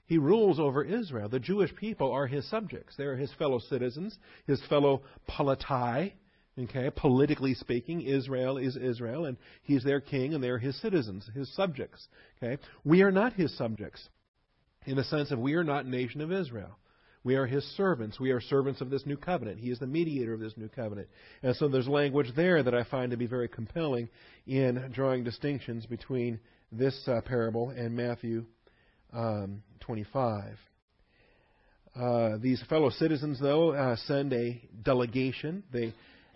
He 0.06 0.18
rules 0.18 0.60
over 0.60 0.84
Israel. 0.84 1.30
The 1.30 1.40
Jewish 1.40 1.74
people 1.76 2.12
are 2.12 2.28
his 2.28 2.48
subjects. 2.50 2.96
They 2.98 3.06
are 3.06 3.16
his 3.16 3.32
fellow 3.34 3.60
citizens, 3.60 4.18
his 4.46 4.62
fellow 4.68 5.02
politai. 5.30 6.14
Okay, 6.60 6.92
politically 6.96 7.56
speaking, 7.56 8.02
Israel 8.02 8.58
is 8.58 8.78
Israel, 8.78 9.26
and 9.26 9.38
he's 9.64 9.84
their 9.84 10.00
king, 10.00 10.36
and 10.36 10.44
they're 10.44 10.60
his 10.60 10.80
citizens, 10.82 11.28
his 11.34 11.52
subjects. 11.56 12.08
Okay, 12.38 12.62
we 12.84 13.02
are 13.02 13.12
not 13.12 13.34
his 13.34 13.58
subjects, 13.58 14.08
in 14.86 14.96
the 14.96 15.04
sense 15.04 15.32
of 15.32 15.40
we 15.40 15.56
are 15.56 15.64
not 15.64 15.88
nation 15.88 16.22
of 16.22 16.32
Israel. 16.32 16.78
We 17.24 17.36
are 17.38 17.46
his 17.46 17.64
servants. 17.78 18.20
We 18.20 18.32
are 18.32 18.42
servants 18.42 18.82
of 18.82 18.90
this 18.90 19.06
new 19.06 19.16
covenant. 19.16 19.60
He 19.60 19.72
is 19.72 19.80
the 19.80 19.88
mediator 19.88 20.34
of 20.34 20.42
this 20.42 20.58
new 20.58 20.68
covenant. 20.68 21.08
And 21.42 21.56
so 21.56 21.70
there's 21.70 21.88
language 21.88 22.28
there 22.36 22.62
that 22.62 22.76
I 22.76 22.84
find 22.84 23.12
to 23.12 23.18
be 23.18 23.28
very 23.28 23.48
compelling 23.48 24.10
in 24.46 24.92
drawing 24.94 25.24
distinctions 25.24 25.86
between 25.86 26.40
this 26.78 27.08
uh, 27.08 27.22
parable 27.22 27.70
and 27.70 27.96
Matthew 27.96 28.46
um, 29.14 29.64
25. 29.82 30.58
Uh, 31.96 32.38
these 32.42 32.62
fellow 32.68 32.90
citizens, 32.90 33.40
though, 33.40 33.72
uh, 33.72 33.96
send 34.08 34.34
a 34.34 34.60
delegation, 34.84 35.64
the 35.72 35.94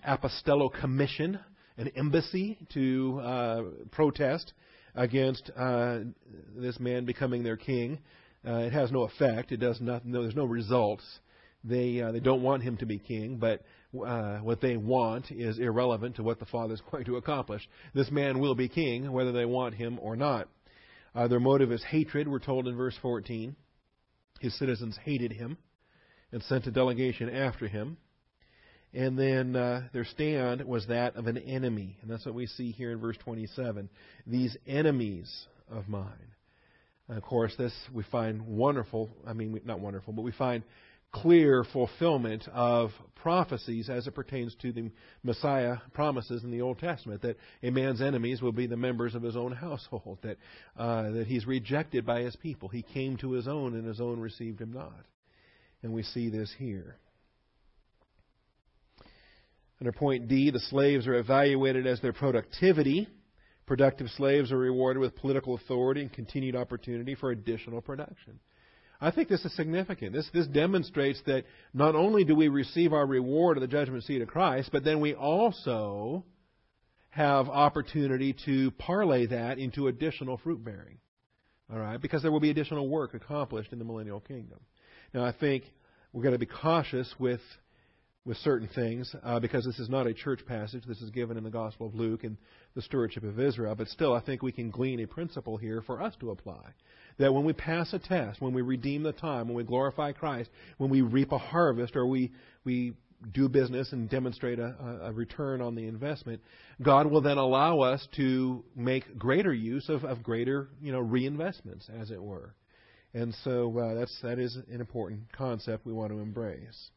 apostello 0.07 0.71
commission, 0.71 1.39
an 1.77 1.89
embassy 1.95 2.57
to 2.73 3.19
uh, 3.23 3.61
protest 3.91 4.53
against 4.93 5.49
uh, 5.57 5.99
this 6.55 6.79
man 6.79 7.05
becoming 7.05 7.43
their 7.43 7.57
king. 7.57 7.97
Uh, 8.47 8.57
it 8.57 8.73
has 8.73 8.91
no 8.91 9.01
effect. 9.03 9.51
It 9.51 9.57
does 9.57 9.81
nothing. 9.81 10.11
No, 10.11 10.21
there's 10.21 10.35
no 10.35 10.45
results. 10.45 11.03
They 11.63 12.01
they 12.13 12.19
don't 12.19 12.43
want 12.43 12.63
him 12.63 12.77
to 12.77 12.85
be 12.85 12.99
king, 12.99 13.37
but 13.37 13.63
uh, 13.93 14.37
what 14.39 14.61
they 14.61 14.77
want 14.77 15.31
is 15.31 15.59
irrelevant 15.59 16.15
to 16.17 16.23
what 16.23 16.39
the 16.39 16.45
Father 16.45 16.73
is 16.73 16.81
going 16.91 17.05
to 17.05 17.17
accomplish. 17.17 17.67
This 17.93 18.11
man 18.11 18.39
will 18.39 18.55
be 18.55 18.67
king, 18.67 19.11
whether 19.11 19.31
they 19.31 19.45
want 19.45 19.75
him 19.75 19.99
or 20.01 20.15
not. 20.15 20.47
Uh, 21.15 21.27
their 21.27 21.39
motive 21.39 21.71
is 21.71 21.83
hatred, 21.83 22.27
we're 22.27 22.39
told 22.39 22.67
in 22.67 22.75
verse 22.75 22.95
14. 23.01 23.55
His 24.39 24.57
citizens 24.59 24.97
hated 25.03 25.31
him 25.31 25.57
and 26.31 26.43
sent 26.43 26.67
a 26.67 26.71
delegation 26.71 27.29
after 27.29 27.67
him. 27.67 27.97
And 28.93 29.17
then 29.17 29.55
uh, 29.55 29.87
their 29.93 30.05
stand 30.05 30.63
was 30.65 30.87
that 30.87 31.15
of 31.15 31.27
an 31.27 31.37
enemy. 31.37 31.97
And 32.01 32.09
that's 32.09 32.25
what 32.25 32.35
we 32.35 32.45
see 32.45 32.71
here 32.71 32.91
in 32.91 32.99
verse 32.99 33.17
27. 33.17 33.89
These 34.25 34.55
enemies 34.67 35.47
of 35.69 35.87
mine. 35.87 36.35
And 37.07 37.17
of 37.17 37.23
course, 37.23 37.53
this 37.57 37.73
we 37.93 38.03
find 38.03 38.45
wonderful. 38.45 39.09
I 39.25 39.33
mean, 39.33 39.59
not 39.65 39.79
wonderful, 39.79 40.13
but 40.13 40.23
we 40.23 40.31
find 40.31 40.63
clear 41.11 41.63
fulfillment 41.63 42.47
of 42.53 42.91
prophecies 43.15 43.89
as 43.89 44.07
it 44.07 44.15
pertains 44.15 44.55
to 44.61 44.71
the 44.71 44.91
Messiah 45.23 45.77
promises 45.93 46.43
in 46.43 46.51
the 46.51 46.61
Old 46.61 46.79
Testament 46.79 47.21
that 47.23 47.37
a 47.63 47.69
man's 47.69 48.01
enemies 48.01 48.41
will 48.41 48.51
be 48.51 48.67
the 48.67 48.77
members 48.77 49.15
of 49.15 49.23
his 49.23 49.35
own 49.35 49.51
household, 49.51 50.19
that, 50.21 50.37
uh, 50.77 51.09
that 51.11 51.27
he's 51.27 51.45
rejected 51.45 52.05
by 52.05 52.21
his 52.21 52.35
people. 52.35 52.69
He 52.69 52.83
came 52.83 53.17
to 53.17 53.31
his 53.31 53.47
own, 53.47 53.73
and 53.73 53.85
his 53.85 53.99
own 53.99 54.19
received 54.19 54.61
him 54.61 54.73
not. 54.73 55.05
And 55.83 55.93
we 55.93 56.03
see 56.03 56.29
this 56.29 56.53
here. 56.57 56.97
Under 59.79 59.91
point 59.91 60.27
D, 60.27 60.49
the 60.49 60.59
slaves 60.59 61.05
are 61.07 61.15
evaluated 61.15 61.85
as 61.85 62.01
their 62.01 62.13
productivity. 62.13 63.07
Productive 63.65 64.07
slaves 64.15 64.51
are 64.51 64.57
rewarded 64.57 65.01
with 65.01 65.15
political 65.15 65.55
authority 65.55 66.01
and 66.01 66.11
continued 66.11 66.55
opportunity 66.55 67.13
for 67.13 67.31
additional 67.31 67.81
production. 67.81 68.39
I 68.99 69.11
think 69.11 69.29
this 69.29 69.45
is 69.45 69.55
significant. 69.55 70.13
This, 70.13 70.27
this 70.33 70.47
demonstrates 70.47 71.21
that 71.27 71.45
not 71.73 71.95
only 71.95 72.23
do 72.23 72.35
we 72.35 72.47
receive 72.47 72.93
our 72.93 73.05
reward 73.05 73.57
of 73.57 73.61
the 73.61 73.67
judgment 73.67 74.03
seat 74.03 74.21
of 74.21 74.27
Christ, 74.27 74.69
but 74.71 74.83
then 74.83 74.99
we 74.99 75.13
also 75.13 76.25
have 77.09 77.47
opportunity 77.47 78.35
to 78.45 78.71
parlay 78.71 79.27
that 79.27 79.59
into 79.59 79.87
additional 79.87 80.37
fruit 80.37 80.63
bearing. 80.63 80.97
All 81.71 81.79
right? 81.79 82.01
Because 82.01 82.21
there 82.21 82.31
will 82.31 82.39
be 82.39 82.49
additional 82.49 82.87
work 82.87 83.13
accomplished 83.13 83.71
in 83.71 83.79
the 83.79 83.85
millennial 83.85 84.19
kingdom. 84.19 84.59
Now, 85.13 85.23
I 85.23 85.31
think 85.31 85.63
we've 86.13 86.23
got 86.23 86.31
to 86.31 86.39
be 86.39 86.45
cautious 86.45 87.13
with 87.19 87.41
with 88.27 88.37
certain 88.37 88.67
things 88.75 89.15
uh, 89.23 89.39
because 89.39 89.63
this 89.63 89.79
is 89.79 89.89
not 89.89 90.05
a 90.05 90.13
church 90.13 90.45
passage. 90.45 90.83
This 90.85 91.01
is 91.01 91.09
given 91.11 91.37
in 91.37 91.45
the 91.45 91.49
Gospel 91.49 91.87
of 91.87 91.95
Luke 91.95 92.25
and 92.25 92.35
the 92.75 92.81
stewardship 92.81 93.23
of 93.23 93.39
Israel. 93.39 93.73
But 93.73 93.87
still, 93.87 94.13
I 94.13 94.19
think 94.19 94.43
we 94.43 94.51
can 94.51 94.69
glean 94.69 94.99
a 94.99 95.07
principle 95.07 95.55
here 95.55 95.81
for 95.81 96.01
us 96.01 96.13
to 96.19 96.31
apply. 96.31 96.73
That 97.19 97.33
when 97.33 97.45
we 97.45 97.53
pass 97.53 97.93
a 97.93 97.99
test, 97.99 98.41
when 98.41 98.53
we 98.53 98.61
redeem 98.61 99.01
the 99.01 99.13
time, 99.13 99.47
when 99.47 99.55
we 99.55 99.63
glorify 99.63 100.11
Christ, 100.11 100.49
when 100.77 100.89
we 100.89 101.01
reap 101.01 101.31
a 101.31 101.37
harvest, 101.37 101.95
or 101.95 102.05
we, 102.05 102.33
we 102.65 102.93
do 103.31 103.47
business 103.47 103.93
and 103.93 104.09
demonstrate 104.09 104.59
a, 104.59 104.75
a 105.03 105.13
return 105.13 105.61
on 105.61 105.73
the 105.73 105.87
investment, 105.87 106.41
God 106.83 107.09
will 107.09 107.21
then 107.21 107.37
allow 107.37 107.79
us 107.79 108.05
to 108.17 108.63
make 108.75 109.17
greater 109.17 109.53
use 109.53 109.87
of, 109.87 110.03
of 110.03 110.21
greater 110.21 110.67
you 110.81 110.91
know, 110.91 111.01
reinvestments, 111.01 111.89
as 111.97 112.11
it 112.11 112.21
were. 112.21 112.53
And 113.13 113.33
so 113.45 113.75
uh, 113.79 113.93
that's, 113.93 114.15
that 114.21 114.37
is 114.37 114.57
an 114.69 114.81
important 114.81 115.31
concept 115.31 115.85
we 115.85 115.93
want 115.93 116.11
to 116.11 116.19
embrace 116.19 116.91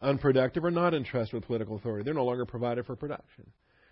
unproductive 0.00 0.64
are 0.64 0.70
not 0.70 0.94
entrusted 0.94 1.34
with 1.34 1.46
political 1.46 1.76
authority. 1.76 2.04
They're 2.04 2.14
no 2.14 2.24
longer 2.24 2.46
provided 2.46 2.86
for 2.86 2.96
production. 2.96 3.46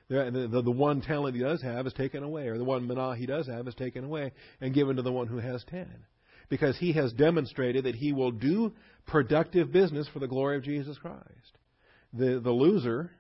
The, 0.09 0.49
the, 0.51 0.63
the, 0.63 0.71
one 0.71 1.01
talent 1.01 1.35
he 1.35 1.43
does 1.43 1.63
have 1.63 1.87
is 1.87 1.95
taken 1.95 2.23
away, 2.23 2.49
or 2.49 2.59
the 2.59 2.65
one 2.65 2.87
manah 2.87 3.17
he 3.17 3.25
does 3.25 3.47
have 3.47 3.67
is 3.67 3.75
taken 3.75 4.05
away 4.05 4.33
and 4.61 4.75
given 4.75 4.97
to 4.97 5.03
the 5.03 5.13
one 5.13 5.29
who 5.29 5.39
has 5.39 5.65
ten. 5.65 5.89
Because 6.51 6.77
he 6.77 6.93
has 6.93 7.13
demonstrated 7.15 7.85
that 7.85 7.95
he 7.95 8.13
will 8.13 8.31
do 8.31 8.73
productive 9.07 9.73
business 9.73 10.07
for 10.13 10.19
the 10.19 10.29
glory 10.29 10.59
of 10.59 10.63
Jesus 10.63 10.99
Christ. 10.99 11.59
The, 12.13 12.39
the 12.39 12.51
loser 12.51 13.13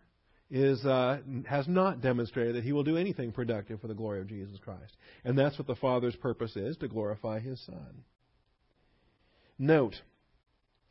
is, 0.50 0.84
uh, 0.84 1.20
has 1.46 1.66
not 1.66 2.02
demonstrated 2.02 2.56
that 2.56 2.64
he 2.64 2.72
will 2.72 2.84
do 2.84 2.98
anything 2.98 3.32
productive 3.32 3.80
for 3.80 3.88
the 3.88 3.94
glory 3.94 4.20
of 4.20 4.28
Jesus 4.28 4.58
Christ. 4.62 4.94
And 5.24 5.38
that's 5.38 5.58
what 5.58 5.66
the 5.66 5.74
Father's 5.76 6.16
purpose 6.16 6.54
is, 6.54 6.76
to 6.76 6.88
glorify 6.88 7.40
his 7.40 7.58
Son. 7.64 8.04
Note, 9.58 9.94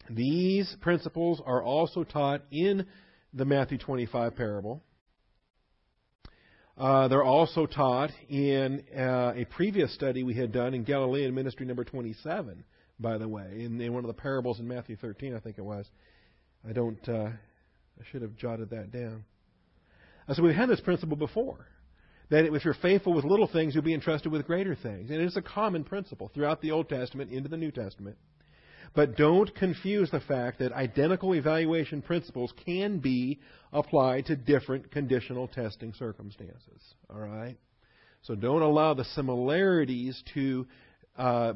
these 0.10 0.76
principles 0.82 1.42
are 1.46 1.64
also 1.64 2.04
taught 2.04 2.42
in 2.52 2.86
the 3.34 3.46
Matthew 3.46 3.78
25 3.78 4.36
parable. 4.36 4.82
Uh, 6.78 7.08
they're 7.08 7.24
also 7.24 7.66
taught 7.66 8.10
in 8.30 8.84
uh, 8.98 9.34
a 9.36 9.46
previous 9.46 9.94
study 9.94 10.24
we 10.24 10.34
had 10.34 10.52
done 10.52 10.74
in 10.74 10.84
Galilean 10.84 11.34
Ministry 11.34 11.66
number 11.66 11.84
27, 11.84 12.64
by 13.00 13.18
the 13.18 13.28
way, 13.28 13.48
in, 13.60 13.80
in 13.80 13.94
one 13.94 14.04
of 14.04 14.08
the 14.08 14.20
parables 14.20 14.60
in 14.60 14.68
Matthew 14.68 14.96
13, 14.96 15.36
I 15.36 15.40
think 15.40 15.58
it 15.58 15.64
was. 15.64 15.86
I 16.68 16.74
don't, 16.74 17.08
uh, 17.08 17.30
I 17.30 18.04
should 18.12 18.24
have 18.24 18.36
jotted 18.36 18.72
that 18.72 18.92
down. 18.92 19.24
Uh, 20.28 20.34
so 20.34 20.42
we've 20.42 20.56
had 20.56 20.70
this 20.70 20.80
principle 20.80 21.18
before. 21.18 21.68
That 22.30 22.46
if 22.46 22.66
you're 22.66 22.74
faithful 22.74 23.14
with 23.14 23.26
little 23.26 23.48
things, 23.48 23.76
you'll 23.76 23.84
be 23.84 23.94
entrusted 23.94 24.32
with 24.32 24.48
greater 24.48 24.76
things. 24.76 25.12
And 25.12 25.22
it 25.22 25.26
is 25.26 25.38
a 25.38 25.42
common 25.42 25.84
principle 25.84 26.32
throughout 26.34 26.62
the 26.62 26.72
Old 26.72 26.90
Testament 26.90 27.32
into 27.32 27.50
the 27.50 27.58
New 27.58 27.70
Testament. 27.70 28.18
But 28.96 29.18
don't 29.18 29.54
confuse 29.56 30.12
the 30.12 30.20
fact 30.20 30.60
that 30.60 30.72
identical 30.72 31.34
evaluation 31.34 32.02
principles 32.02 32.54
can 32.66 33.00
be 33.00 33.40
applied 33.72 34.28
to 34.28 34.36
different 34.36 34.92
conditional 34.92 35.48
testing 35.48 35.94
circumstances. 35.94 36.82
All 37.10 37.20
right? 37.20 37.58
So 38.22 38.36
don't 38.36 38.62
allow 38.62 38.94
the 38.94 39.06
similarities 39.06 40.22
to 40.36 40.68
uh, 41.18 41.54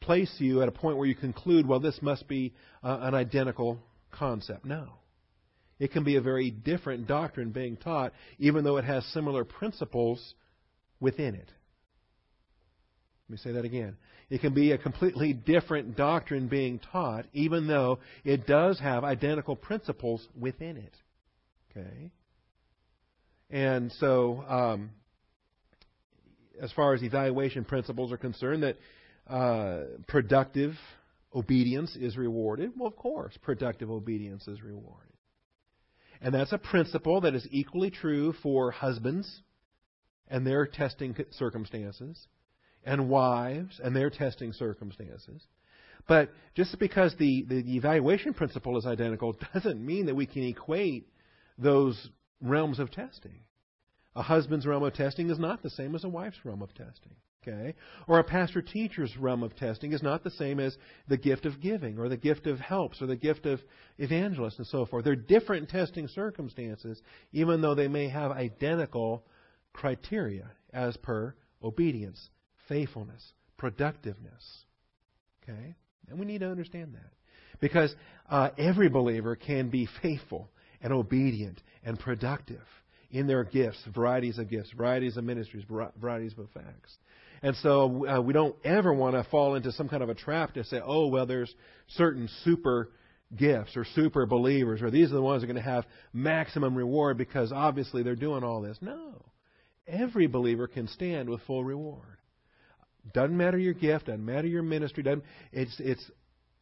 place 0.00 0.34
you 0.38 0.62
at 0.62 0.68
a 0.68 0.72
point 0.72 0.96
where 0.96 1.06
you 1.06 1.14
conclude, 1.14 1.66
well, 1.66 1.80
this 1.80 1.98
must 2.00 2.26
be 2.26 2.54
uh, 2.82 2.98
an 3.02 3.14
identical 3.14 3.78
concept. 4.10 4.64
No. 4.64 4.94
It 5.78 5.92
can 5.92 6.04
be 6.04 6.16
a 6.16 6.20
very 6.20 6.50
different 6.50 7.06
doctrine 7.06 7.50
being 7.50 7.76
taught, 7.76 8.12
even 8.38 8.64
though 8.64 8.78
it 8.78 8.84
has 8.84 9.04
similar 9.12 9.44
principles 9.44 10.34
within 10.98 11.34
it. 11.34 11.48
Let 13.28 13.32
me 13.32 13.38
say 13.38 13.52
that 13.52 13.66
again. 13.66 13.96
It 14.30 14.40
can 14.40 14.54
be 14.54 14.72
a 14.72 14.78
completely 14.78 15.34
different 15.34 15.96
doctrine 15.96 16.48
being 16.48 16.80
taught, 16.92 17.26
even 17.34 17.66
though 17.66 17.98
it 18.24 18.46
does 18.46 18.80
have 18.80 19.04
identical 19.04 19.54
principles 19.54 20.26
within 20.38 20.78
it. 20.78 20.94
Okay? 21.70 22.10
And 23.50 23.92
so, 24.00 24.42
um, 24.48 24.90
as 26.60 26.72
far 26.72 26.94
as 26.94 27.02
evaluation 27.02 27.64
principles 27.64 28.12
are 28.12 28.16
concerned, 28.16 28.62
that 28.62 28.76
uh, 29.28 29.84
productive 30.06 30.72
obedience 31.34 31.96
is 31.96 32.16
rewarded. 32.16 32.72
Well, 32.78 32.88
of 32.88 32.96
course, 32.96 33.36
productive 33.42 33.90
obedience 33.90 34.48
is 34.48 34.62
rewarded. 34.62 35.12
And 36.22 36.34
that's 36.34 36.52
a 36.52 36.58
principle 36.58 37.20
that 37.20 37.34
is 37.34 37.46
equally 37.50 37.90
true 37.90 38.32
for 38.42 38.70
husbands 38.70 39.42
and 40.28 40.46
their 40.46 40.66
testing 40.66 41.14
circumstances 41.32 42.26
and 42.84 43.08
wives 43.08 43.80
and 43.82 43.94
their 43.94 44.10
testing 44.10 44.52
circumstances. 44.52 45.42
But 46.06 46.30
just 46.54 46.78
because 46.78 47.14
the, 47.18 47.44
the 47.48 47.76
evaluation 47.76 48.34
principle 48.34 48.78
is 48.78 48.86
identical 48.86 49.36
doesn't 49.54 49.84
mean 49.84 50.06
that 50.06 50.14
we 50.14 50.26
can 50.26 50.42
equate 50.42 51.08
those 51.58 52.08
realms 52.40 52.78
of 52.78 52.90
testing. 52.90 53.40
A 54.16 54.22
husband's 54.22 54.66
realm 54.66 54.82
of 54.82 54.94
testing 54.94 55.30
is 55.30 55.38
not 55.38 55.62
the 55.62 55.70
same 55.70 55.94
as 55.94 56.04
a 56.04 56.08
wife's 56.08 56.44
realm 56.44 56.62
of 56.62 56.74
testing. 56.74 57.14
Okay? 57.46 57.74
Or 58.08 58.18
a 58.18 58.24
pastor 58.24 58.62
teacher's 58.62 59.16
realm 59.16 59.42
of 59.42 59.54
testing 59.54 59.92
is 59.92 60.02
not 60.02 60.24
the 60.24 60.30
same 60.30 60.58
as 60.58 60.76
the 61.06 61.16
gift 61.16 61.46
of 61.46 61.60
giving 61.60 61.98
or 61.98 62.08
the 62.08 62.16
gift 62.16 62.46
of 62.46 62.58
helps 62.58 63.00
or 63.00 63.06
the 63.06 63.16
gift 63.16 63.46
of 63.46 63.60
evangelists 63.98 64.58
and 64.58 64.66
so 64.66 64.86
forth. 64.86 65.04
They're 65.04 65.14
different 65.14 65.68
testing 65.68 66.08
circumstances, 66.08 67.00
even 67.32 67.60
though 67.60 67.74
they 67.74 67.88
may 67.88 68.08
have 68.08 68.32
identical 68.32 69.24
criteria 69.72 70.50
as 70.72 70.96
per 70.96 71.34
obedience 71.62 72.28
faithfulness, 72.68 73.22
productiveness. 73.56 74.64
Okay? 75.42 75.74
And 76.08 76.18
we 76.18 76.26
need 76.26 76.40
to 76.40 76.50
understand 76.50 76.94
that. 76.94 77.12
Because 77.60 77.94
uh, 78.28 78.50
every 78.56 78.88
believer 78.88 79.36
can 79.36 79.68
be 79.68 79.88
faithful 80.02 80.50
and 80.80 80.92
obedient 80.92 81.60
and 81.84 81.98
productive 81.98 82.62
in 83.10 83.26
their 83.26 83.44
gifts, 83.44 83.82
varieties 83.94 84.38
of 84.38 84.48
gifts, 84.48 84.70
varieties 84.76 85.16
of 85.16 85.24
ministries, 85.24 85.64
varieties 85.98 86.32
of 86.32 86.40
effects. 86.44 86.96
And 87.42 87.56
so 87.56 88.06
uh, 88.06 88.20
we 88.20 88.32
don't 88.32 88.56
ever 88.64 88.92
want 88.92 89.14
to 89.14 89.28
fall 89.30 89.54
into 89.54 89.72
some 89.72 89.88
kind 89.88 90.02
of 90.02 90.08
a 90.08 90.14
trap 90.14 90.54
to 90.54 90.64
say, 90.64 90.80
oh, 90.84 91.06
well, 91.06 91.26
there's 91.26 91.52
certain 91.88 92.28
super 92.44 92.90
gifts 93.36 93.76
or 93.76 93.84
super 93.94 94.26
believers, 94.26 94.82
or 94.82 94.90
these 94.90 95.10
are 95.10 95.14
the 95.14 95.22
ones 95.22 95.42
that 95.42 95.48
are 95.48 95.52
going 95.52 95.62
to 95.62 95.70
have 95.70 95.84
maximum 96.12 96.76
reward 96.76 97.16
because 97.16 97.52
obviously 97.52 98.02
they're 98.02 98.16
doing 98.16 98.42
all 98.42 98.60
this. 98.60 98.78
No. 98.80 99.24
Every 99.86 100.26
believer 100.26 100.66
can 100.66 100.88
stand 100.88 101.30
with 101.30 101.40
full 101.42 101.64
reward. 101.64 102.17
Doesn't 103.12 103.36
matter 103.36 103.58
your 103.58 103.74
gift, 103.74 104.06
doesn't 104.06 104.24
matter 104.24 104.46
your 104.46 104.62
ministry, 104.62 105.02
doesn't, 105.02 105.24
it's, 105.52 105.76
it's 105.78 106.10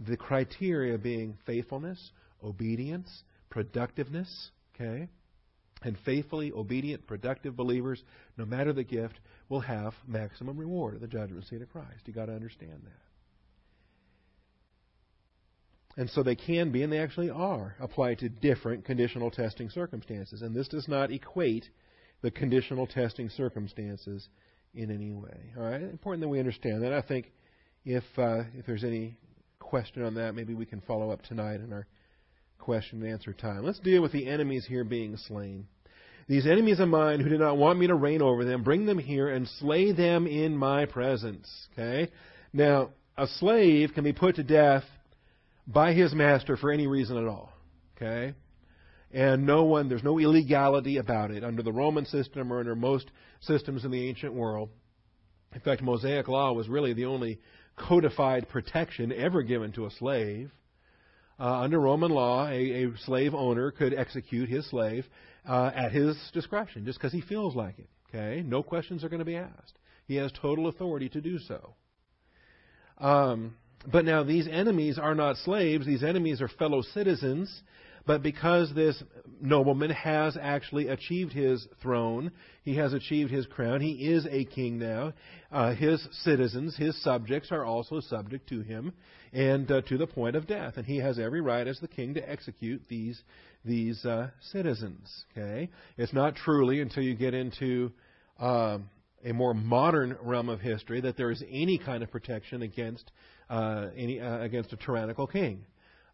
the 0.00 0.16
criteria 0.16 0.98
being 0.98 1.36
faithfulness, 1.46 2.12
obedience, 2.42 3.08
productiveness, 3.50 4.50
okay? 4.74 5.08
And 5.82 5.96
faithfully 6.04 6.52
obedient, 6.52 7.06
productive 7.06 7.56
believers, 7.56 8.02
no 8.36 8.44
matter 8.44 8.72
the 8.72 8.84
gift, 8.84 9.18
will 9.48 9.60
have 9.60 9.94
maximum 10.06 10.56
reward 10.56 10.94
at 10.94 11.00
the 11.00 11.06
judgment 11.06 11.46
seat 11.46 11.62
of 11.62 11.70
Christ. 11.70 12.02
You've 12.06 12.16
got 12.16 12.26
to 12.26 12.34
understand 12.34 12.82
that. 12.84 13.06
And 15.98 16.10
so 16.10 16.22
they 16.22 16.36
can 16.36 16.72
be, 16.72 16.82
and 16.82 16.92
they 16.92 16.98
actually 16.98 17.30
are, 17.30 17.74
applied 17.80 18.18
to 18.18 18.28
different 18.28 18.84
conditional 18.84 19.30
testing 19.30 19.70
circumstances. 19.70 20.42
And 20.42 20.54
this 20.54 20.68
does 20.68 20.88
not 20.88 21.10
equate 21.10 21.70
the 22.20 22.30
conditional 22.30 22.86
testing 22.86 23.30
circumstances 23.30 24.28
in 24.75 24.90
any 24.90 25.12
way. 25.12 25.52
All 25.56 25.64
right, 25.64 25.82
important 25.82 26.23
that 26.23 26.28
we 26.28 26.38
understand 26.38 26.82
that. 26.82 26.92
I 26.92 27.02
think 27.02 27.32
if 27.85 28.04
uh, 28.16 28.42
if 28.54 28.66
there's 28.66 28.85
any 28.85 29.16
question 29.58 30.02
on 30.04 30.14
that, 30.14 30.35
maybe 30.35 30.54
we 30.54 30.66
can 30.66 30.80
follow 30.82 31.11
up 31.11 31.23
tonight 31.23 31.61
in 31.61 31.73
our 31.73 31.87
question 32.58 33.02
and 33.02 33.12
answer 33.12 33.32
time. 33.32 33.64
Let's 33.64 33.78
deal 33.78 34.02
with 34.02 34.12
the 34.12 34.28
enemies 34.28 34.66
here 34.66 34.85
being 34.85 35.16
slain. 35.16 35.66
These 36.28 36.46
enemies 36.46 36.80
of 36.80 36.88
mine 36.88 37.20
who 37.20 37.28
do 37.28 37.38
not 37.38 37.56
want 37.56 37.78
me 37.78 37.87
to 37.87 37.94
reign 37.94 38.20
over 38.20 38.44
them, 38.44 38.64
bring 38.64 38.87
them 38.87 38.99
here 38.99 39.28
and 39.28 39.46
slay 39.61 39.92
them 39.92 40.26
in 40.26 40.56
my 40.56 40.87
presence. 40.87 41.49
Okay? 41.73 42.11
Now, 42.52 42.90
a 43.16 43.26
slave 43.26 43.90
can 43.94 44.02
be 44.02 44.12
put 44.12 44.37
to 44.37 44.42
death 44.42 44.82
by 45.66 45.92
his 45.92 46.12
master 46.14 46.56
for 46.56 46.73
any 46.73 46.88
reason 46.88 47.16
at 47.16 47.28
all. 47.28 47.52
Okay? 47.96 48.35
And 49.16 49.46
no 49.46 49.64
one, 49.64 49.88
there's 49.88 50.04
no 50.04 50.18
illegality 50.18 50.99
about 50.99 51.30
it 51.30 51.42
under 51.42 51.62
the 51.62 51.73
Roman 51.73 52.04
system 52.04 52.52
or 52.52 52.61
under 52.61 52.76
most 52.76 53.11
systems 53.40 53.87
in 53.87 53.90
the 53.90 54.06
ancient 54.11 54.35
world. 54.35 54.68
In 55.54 55.61
fact, 55.62 55.80
Mosaic 55.80 56.28
law 56.28 56.52
was 56.52 56.68
really 56.68 56.92
the 56.92 57.06
only 57.06 57.40
codified 57.76 58.46
protection 58.50 59.11
ever 59.12 59.42
given 59.42 59.73
to 59.73 59.87
a 59.87 59.90
slave. 59.92 60.50
Uh, 61.40 61.61
under 61.61 61.80
Roman 61.80 62.11
law, 62.11 62.46
a, 62.46 62.85
a, 62.85 62.96
slave 63.06 63.35
owner 63.35 63.70
could 63.70 63.94
execute 63.94 64.50
his 64.50 64.68
slave 64.68 65.06
uh, 65.49 65.70
at 65.75 65.92
his 65.92 66.14
discretion, 66.35 66.85
just 66.85 66.99
because 66.99 67.14
he 67.14 67.23
feels 67.23 67.56
like 67.56 67.78
it. 67.78 67.88
Okay, 68.14 68.42
no 68.42 68.62
questions 68.62 69.02
are 69.02 69.08
going 69.08 69.20
to 69.20 69.25
be 69.25 69.37
asked. 69.37 69.78
He 70.06 70.16
has 70.16 70.30
total 70.42 70.68
authority 70.68 71.08
to 71.08 71.23
do 71.23 71.38
so. 71.38 71.75
Um, 72.99 73.56
but 73.90 74.04
now 74.04 74.25
these 74.25 74.46
enemies 74.46 74.99
are 74.99 75.14
not 75.14 75.38
slaves; 75.38 75.87
these 75.87 76.04
enemies 76.04 76.42
are 76.42 76.49
fellow 76.49 76.82
citizens. 76.82 77.62
But 78.06 78.22
because 78.22 78.72
this 78.75 79.02
nobleman 79.40 79.90
has 79.90 80.36
actually 80.40 80.88
achieved 80.88 81.32
his 81.32 81.66
throne, 81.82 82.30
he 82.62 82.76
has 82.76 82.92
achieved 82.92 83.30
his 83.30 83.46
crown, 83.46 83.80
he 83.80 84.08
is 84.08 84.26
a 84.30 84.44
king 84.44 84.78
now. 84.78 85.12
Uh, 85.50 85.75
his 85.75 86.06
citizens, 86.22 86.76
his 86.76 87.00
subjects, 87.02 87.50
are 87.50 87.64
also 87.64 88.00
subject 88.00 88.48
to 88.48 88.60
him, 88.60 88.92
and 89.32 89.70
uh, 89.70 89.82
to 89.82 89.98
the 89.98 90.06
point 90.06 90.36
of 90.36 90.46
death. 90.46 90.76
And 90.76 90.86
he 90.86 90.98
has 90.98 91.18
every 91.18 91.40
right 91.40 91.66
as 91.66 91.80
the 91.80 91.88
king 91.88 92.14
to 92.14 92.30
execute 92.30 92.82
these 92.88 93.20
these 93.64 94.04
uh, 94.04 94.30
citizens. 94.52 95.25
Okay, 95.32 95.68
it's 95.96 96.12
not 96.12 96.36
truly 96.36 96.80
until 96.80 97.02
you 97.02 97.14
get 97.14 97.34
into 97.34 97.92
um, 98.38 98.88
a 99.25 99.32
more 99.32 99.54
modern 99.54 100.16
realm 100.22 100.48
of 100.48 100.60
history 100.60 101.00
that 101.00 101.16
there 101.16 101.32
is 101.32 101.42
any 101.50 101.78
kind 101.78 102.02
of 102.02 102.10
protection 102.10 102.62
against 102.62 103.10
uh, 103.50 103.88
any 103.96 104.20
uh, 104.20 104.40
against 104.40 104.72
a 104.72 104.76
tyrannical 104.76 105.26
king. 105.26 105.64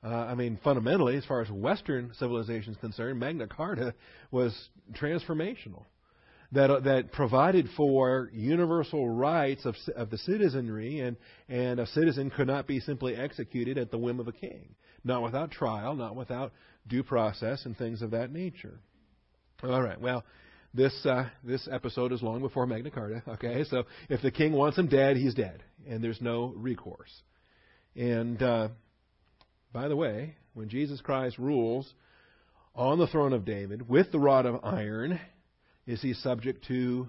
Uh, 0.04 0.08
I 0.08 0.34
mean, 0.34 0.58
fundamentally, 0.64 1.16
as 1.16 1.24
far 1.24 1.42
as 1.42 1.50
Western 1.50 2.12
civilization 2.18 2.72
is 2.72 2.78
concerned, 2.78 3.20
Magna 3.20 3.46
Carta 3.46 3.94
was 4.30 4.52
transformational. 4.94 5.84
That, 6.50 6.70
uh, 6.70 6.80
that 6.80 7.12
provided 7.12 7.68
for 7.76 8.28
universal 8.34 9.08
rights 9.08 9.64
of, 9.64 9.74
of 9.96 10.10
the 10.10 10.18
citizenry, 10.18 11.00
and, 11.00 11.16
and 11.48 11.80
a 11.80 11.86
citizen 11.86 12.30
could 12.30 12.46
not 12.46 12.66
be 12.66 12.80
simply 12.80 13.16
executed 13.16 13.78
at 13.78 13.90
the 13.90 13.96
whim 13.96 14.20
of 14.20 14.28
a 14.28 14.32
king. 14.32 14.74
Not 15.02 15.22
without 15.22 15.50
trial, 15.50 15.94
not 15.94 16.14
without 16.14 16.52
due 16.86 17.04
process, 17.04 17.64
and 17.64 17.76
things 17.76 18.02
of 18.02 18.10
that 18.10 18.32
nature. 18.32 18.80
All 19.62 19.80
right, 19.80 19.98
well, 19.98 20.24
this, 20.74 20.94
uh, 21.06 21.28
this 21.42 21.66
episode 21.70 22.12
is 22.12 22.22
long 22.22 22.40
before 22.40 22.66
Magna 22.66 22.90
Carta, 22.90 23.22
okay? 23.28 23.64
So 23.70 23.84
if 24.10 24.20
the 24.20 24.30
king 24.30 24.52
wants 24.52 24.76
him 24.76 24.88
dead, 24.88 25.16
he's 25.16 25.34
dead, 25.34 25.62
and 25.88 26.02
there's 26.04 26.20
no 26.20 26.52
recourse. 26.56 27.12
And 27.96 28.42
uh, 28.42 28.68
by 29.72 29.88
the 29.88 29.96
way, 29.96 30.34
when 30.54 30.68
Jesus 30.68 31.00
Christ 31.00 31.38
rules 31.38 31.92
on 32.74 32.98
the 32.98 33.06
throne 33.06 33.32
of 33.32 33.44
David 33.44 33.88
with 33.88 34.12
the 34.12 34.18
rod 34.18 34.46
of 34.46 34.64
iron, 34.64 35.18
is 35.86 36.00
he 36.00 36.14
subject 36.14 36.66
to 36.68 37.08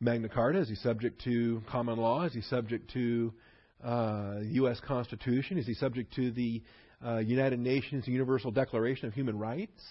Magna 0.00 0.28
Carta? 0.28 0.60
Is 0.60 0.68
he 0.68 0.76
subject 0.76 1.22
to 1.24 1.62
common 1.68 1.98
law? 1.98 2.24
Is 2.24 2.32
he 2.32 2.40
subject 2.40 2.92
to 2.92 3.32
uh, 3.84 4.38
U.S. 4.42 4.80
Constitution? 4.80 5.58
Is 5.58 5.66
he 5.66 5.74
subject 5.74 6.14
to 6.14 6.30
the 6.30 6.62
uh, 7.04 7.18
United 7.18 7.58
Nations 7.58 8.06
Universal 8.06 8.52
Declaration 8.52 9.08
of 9.08 9.14
Human 9.14 9.38
Rights? 9.38 9.82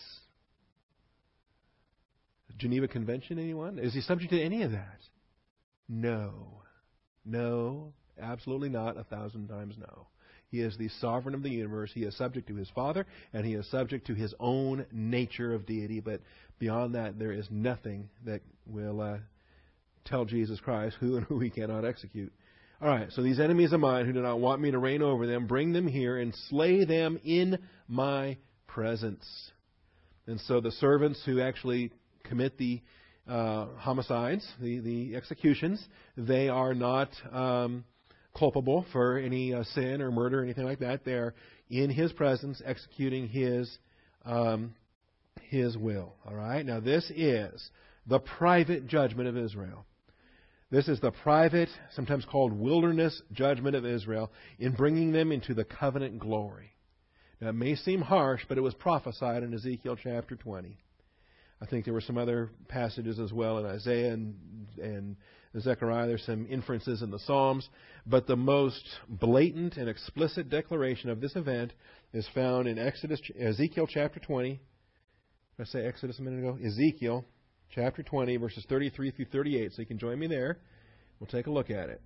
Geneva 2.58 2.88
Convention, 2.88 3.40
anyone? 3.40 3.80
Is 3.80 3.94
he 3.94 4.02
subject 4.02 4.32
to 4.32 4.42
any 4.42 4.64
of 4.64 4.72
that? 4.72 5.00
No. 5.88 6.62
No, 7.26 7.94
absolutely 8.22 8.70
not. 8.70 8.98
A 8.98 9.04
thousand 9.04 9.48
times 9.48 9.76
no. 9.80 10.08
He 10.52 10.62
is 10.62 10.78
the 10.78 10.90
sovereign 11.00 11.36
of 11.36 11.44
the 11.44 11.50
universe. 11.50 11.92
He 11.94 12.04
is 12.04 12.18
subject 12.18 12.48
to 12.48 12.56
his 12.56 12.70
Father, 12.72 13.06
and 13.34 13.46
he 13.46 13.54
is 13.54 13.70
subject 13.70 14.08
to 14.08 14.16
his 14.16 14.34
own 14.40 14.86
nature 14.92 15.54
of 15.54 15.66
deity. 15.66 16.00
But 16.00 16.22
beyond 16.58 16.96
that, 16.96 17.20
there 17.20 17.32
is 17.32 17.48
nothing 17.52 18.10
that 18.26 18.42
will 18.66 19.00
uh, 19.00 19.18
tell 20.06 20.26
Jesus 20.26 20.60
Christ 20.60 20.98
who 21.00 21.18
and 21.18 21.26
who 21.28 21.40
he 21.40 21.50
cannot 21.50 21.86
execute. 21.86 22.34
All 22.82 22.88
right, 22.88 23.12
so 23.12 23.22
these 23.22 23.40
enemies 23.40 23.74
of 23.74 23.82
mine 23.82 24.06
who 24.06 24.14
do 24.14 24.22
not 24.22 24.40
want 24.40 24.62
me 24.62 24.72
to 24.72 24.80
reign 24.80 25.02
over 25.02 25.28
them, 25.28 25.48
bring 25.48 25.74
them 25.74 25.86
here 25.86 26.18
and 26.18 26.34
slay 26.48 26.86
them 26.86 27.20
in 27.26 27.60
my 27.88 28.38
presence. 28.68 29.26
And 30.28 30.40
so 30.42 30.62
the 30.62 30.72
servants 30.72 31.22
who 31.26 31.42
actually 31.42 31.92
commit 32.24 32.58
the 32.58 32.82
uh, 33.28 33.66
homicides, 33.78 34.48
the, 34.62 34.80
the 34.80 35.16
executions, 35.16 35.86
they 36.16 36.48
are 36.48 36.74
not. 36.74 37.10
Um, 37.32 37.84
culpable 38.40 38.86
for 38.92 39.18
any 39.18 39.54
uh, 39.54 39.64
sin 39.76 40.02
or 40.02 40.12
murder 40.12 40.40
or 40.40 40.44
anything 40.44 40.66
like 40.66 40.80
that. 40.80 41.06
They're 41.06 41.36
in 41.70 41.90
His 41.90 42.12
presence, 42.14 42.62
executing 42.66 43.28
His 43.28 43.78
um, 44.26 44.74
His 45.50 45.78
will. 45.78 46.16
All 46.26 46.36
right. 46.36 46.66
Now 46.66 46.80
this 46.80 47.12
is 47.16 47.70
the 48.08 48.20
private 48.20 48.88
judgment 48.88 49.28
of 49.28 49.38
Israel. 49.38 49.86
This 50.72 50.88
is 50.88 51.00
the 51.00 51.12
private, 51.12 51.70
sometimes 51.96 52.26
called 52.26 52.54
wilderness 52.54 53.22
judgment 53.32 53.76
of 53.76 53.86
Israel 53.86 54.32
in 54.60 54.74
bringing 54.74 55.12
them 55.12 55.32
into 55.32 55.56
the 55.56 55.64
covenant 55.64 56.20
glory. 56.20 56.72
Now, 57.42 57.50
it 57.50 57.54
may 57.54 57.76
seem 57.76 58.02
harsh, 58.02 58.44
but 58.48 58.58
it 58.58 58.62
was 58.62 58.76
prophesied 58.76 59.42
in 59.44 59.54
Ezekiel 59.54 59.98
chapter 60.02 60.36
20. 60.36 60.78
I 61.62 61.66
think 61.66 61.86
there 61.86 61.94
were 61.94 62.02
some 62.02 62.18
other 62.18 62.52
passages 62.68 63.20
as 63.20 63.34
well 63.34 63.58
in 63.58 63.66
Isaiah 63.66 64.14
and, 64.14 64.36
and 64.78 65.16
Zechariah. 65.58 66.08
There's 66.08 66.26
some 66.26 66.46
inferences 66.50 67.02
in 67.02 67.12
the 67.12 67.20
Psalms. 67.20 67.70
But 68.06 68.28
the 68.28 68.36
most 68.36 68.88
blatant 69.08 69.78
and 69.78 69.90
explicit 69.90 70.50
declaration 70.50 71.10
of 71.10 71.22
this 71.22 71.36
event 71.36 71.74
is 72.14 72.28
found 72.34 72.68
in 72.68 72.78
Exodus, 72.78 73.22
Ezekiel 73.40 73.88
chapter 73.88 74.20
20. 74.20 74.50
Did 74.50 74.60
I 75.60 75.64
say 75.66 75.86
Exodus 75.86 76.20
a 76.20 76.22
minute 76.22 76.40
ago? 76.40 76.58
Ezekiel 76.64 77.26
chapter 77.74 78.04
20, 78.04 78.38
verses 78.38 78.66
33 78.70 79.12
through 79.12 79.26
38. 79.26 79.74
So 79.74 79.82
you 79.82 79.86
can 79.86 80.00
join 80.00 80.20
me 80.20 80.28
there. 80.28 80.60
We'll 81.20 81.28
take 81.28 81.48
a 81.48 81.52
look 81.52 81.70
at 81.70 81.90
it. 81.90 82.02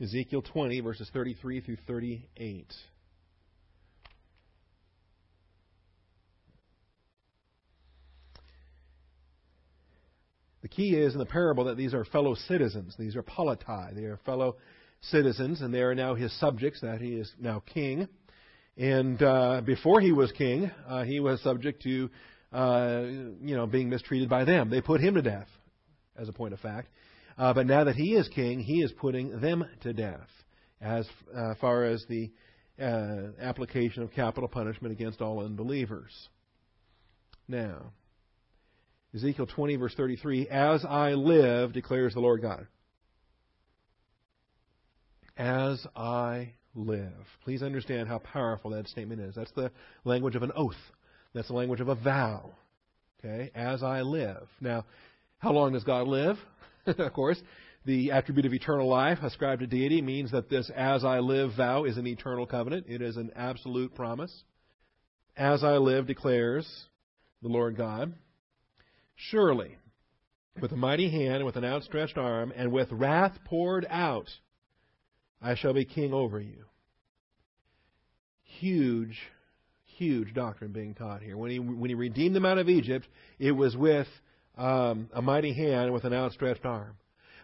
Ezekiel 0.00 0.42
20, 0.42 0.80
verses 0.80 1.10
33 1.12 1.60
through 1.60 1.78
38. 1.86 2.72
The 10.68 10.74
key 10.74 10.96
is 10.96 11.14
in 11.14 11.18
the 11.18 11.26
parable 11.26 11.64
that 11.64 11.76
these 11.76 11.94
are 11.94 12.04
fellow 12.04 12.34
citizens. 12.34 12.94
These 12.98 13.16
are 13.16 13.22
politai. 13.22 13.94
They 13.94 14.04
are 14.04 14.18
fellow 14.26 14.56
citizens, 15.00 15.62
and 15.62 15.72
they 15.72 15.80
are 15.80 15.94
now 15.94 16.14
his 16.14 16.38
subjects, 16.38 16.80
that 16.82 17.00
he 17.00 17.14
is 17.14 17.32
now 17.40 17.60
king. 17.60 18.06
And 18.76 19.22
uh, 19.22 19.62
before 19.64 20.00
he 20.00 20.12
was 20.12 20.30
king, 20.32 20.70
uh, 20.86 21.04
he 21.04 21.20
was 21.20 21.40
subject 21.42 21.82
to, 21.84 22.10
uh, 22.52 23.00
you 23.40 23.56
know, 23.56 23.66
being 23.66 23.88
mistreated 23.88 24.28
by 24.28 24.44
them. 24.44 24.68
They 24.68 24.82
put 24.82 25.00
him 25.00 25.14
to 25.14 25.22
death, 25.22 25.48
as 26.18 26.28
a 26.28 26.32
point 26.32 26.52
of 26.52 26.60
fact. 26.60 26.88
Uh, 27.38 27.54
but 27.54 27.66
now 27.66 27.84
that 27.84 27.94
he 27.94 28.14
is 28.14 28.28
king, 28.28 28.60
he 28.60 28.82
is 28.82 28.92
putting 28.92 29.40
them 29.40 29.64
to 29.82 29.92
death, 29.94 30.28
as 30.82 31.08
uh, 31.34 31.54
far 31.60 31.84
as 31.84 32.04
the 32.10 32.30
uh, 32.80 33.32
application 33.40 34.02
of 34.02 34.12
capital 34.12 34.48
punishment 34.48 34.92
against 34.92 35.22
all 35.22 35.44
unbelievers. 35.44 36.28
Now, 37.48 37.92
Ezekiel 39.14 39.46
20, 39.46 39.76
verse 39.76 39.94
33, 39.94 40.48
As 40.48 40.84
I 40.84 41.12
live, 41.12 41.72
declares 41.72 42.14
the 42.14 42.20
Lord 42.20 42.42
God. 42.42 42.66
As 45.36 45.86
I 45.96 46.52
live. 46.74 47.12
Please 47.44 47.62
understand 47.62 48.08
how 48.08 48.18
powerful 48.18 48.72
that 48.72 48.88
statement 48.88 49.20
is. 49.20 49.34
That's 49.34 49.52
the 49.52 49.70
language 50.04 50.34
of 50.34 50.42
an 50.42 50.52
oath. 50.54 50.74
That's 51.32 51.48
the 51.48 51.54
language 51.54 51.80
of 51.80 51.88
a 51.88 51.94
vow. 51.94 52.50
Okay? 53.18 53.50
As 53.54 53.82
I 53.82 54.02
live. 54.02 54.46
Now, 54.60 54.84
how 55.38 55.52
long 55.52 55.72
does 55.72 55.84
God 55.84 56.06
live? 56.06 56.36
of 56.86 57.12
course, 57.12 57.40
the 57.84 58.10
attribute 58.10 58.46
of 58.46 58.52
eternal 58.52 58.88
life 58.88 59.18
ascribed 59.22 59.60
to 59.60 59.66
deity 59.66 60.02
means 60.02 60.30
that 60.32 60.50
this 60.50 60.70
as 60.76 61.04
I 61.04 61.20
live 61.20 61.52
vow 61.56 61.84
is 61.84 61.96
an 61.96 62.06
eternal 62.06 62.46
covenant. 62.46 62.86
It 62.88 63.00
is 63.00 63.16
an 63.16 63.30
absolute 63.34 63.94
promise. 63.94 64.44
As 65.36 65.64
I 65.64 65.76
live 65.76 66.06
declares 66.06 66.68
the 67.42 67.48
Lord 67.48 67.76
God. 67.76 68.12
Surely, 69.20 69.76
with 70.60 70.70
a 70.70 70.76
mighty 70.76 71.10
hand 71.10 71.36
and 71.36 71.44
with 71.44 71.56
an 71.56 71.64
outstretched 71.64 72.16
arm, 72.16 72.52
and 72.54 72.70
with 72.70 72.90
wrath 72.92 73.36
poured 73.44 73.84
out, 73.90 74.28
I 75.42 75.56
shall 75.56 75.72
be 75.74 75.84
king 75.84 76.14
over 76.14 76.40
you. 76.40 76.66
Huge, 78.44 79.18
huge 79.84 80.32
doctrine 80.34 80.70
being 80.70 80.94
taught 80.94 81.20
here. 81.20 81.36
When 81.36 81.50
he, 81.50 81.58
when 81.58 81.90
he 81.90 81.94
redeemed 81.94 82.36
them 82.36 82.46
out 82.46 82.58
of 82.58 82.68
Egypt, 82.68 83.08
it 83.40 83.50
was 83.50 83.76
with 83.76 84.06
um, 84.56 85.10
a 85.12 85.20
mighty 85.20 85.52
hand 85.52 85.92
with 85.92 86.04
an 86.04 86.14
outstretched 86.14 86.64
arm. 86.64 86.96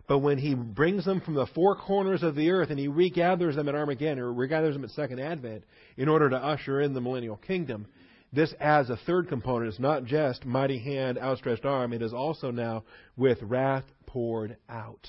But 0.07 0.19
when 0.19 0.39
he 0.39 0.55
brings 0.55 1.05
them 1.05 1.21
from 1.21 1.35
the 1.35 1.47
four 1.47 1.75
corners 1.75 2.23
of 2.23 2.37
the 2.37 2.51
earth 2.51 2.71
and 2.71 2.79
he 2.79 2.87
regathers 2.87 3.57
them 3.57 3.69
at 3.69 3.75
Armageddon, 3.75 4.21
or 4.21 4.33
regathers 4.33 4.75
them 4.75 4.85
at 4.85 4.91
Second 4.91 5.19
Advent, 5.19 5.65
in 5.97 6.09
order 6.09 6.31
to 6.31 6.37
usher 6.37 6.81
in 6.81 6.95
the 6.95 7.01
millennial 7.01 7.37
kingdom, 7.37 7.87
this 8.35 8.55
adds 8.61 8.91
a 8.91 8.97
third 8.97 9.29
component. 9.29 9.69
It's 9.69 9.81
not 9.81 10.05
just 10.05 10.45
mighty 10.45 10.79
hand, 10.79 11.19
outstretched 11.19 11.65
arm. 11.65 11.93
It 11.93 12.03
is 12.03 12.13
also 12.13 12.51
now 12.51 12.85
with 13.17 13.39
wrath 13.43 13.85
poured 14.07 14.57
out. 14.69 15.09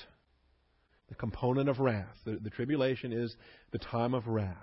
The 1.08 1.14
component 1.14 1.68
of 1.68 1.78
wrath. 1.78 2.16
The, 2.24 2.38
the 2.42 2.50
tribulation 2.50 3.12
is 3.12 3.34
the 3.72 3.78
time 3.78 4.14
of 4.14 4.26
wrath. 4.26 4.54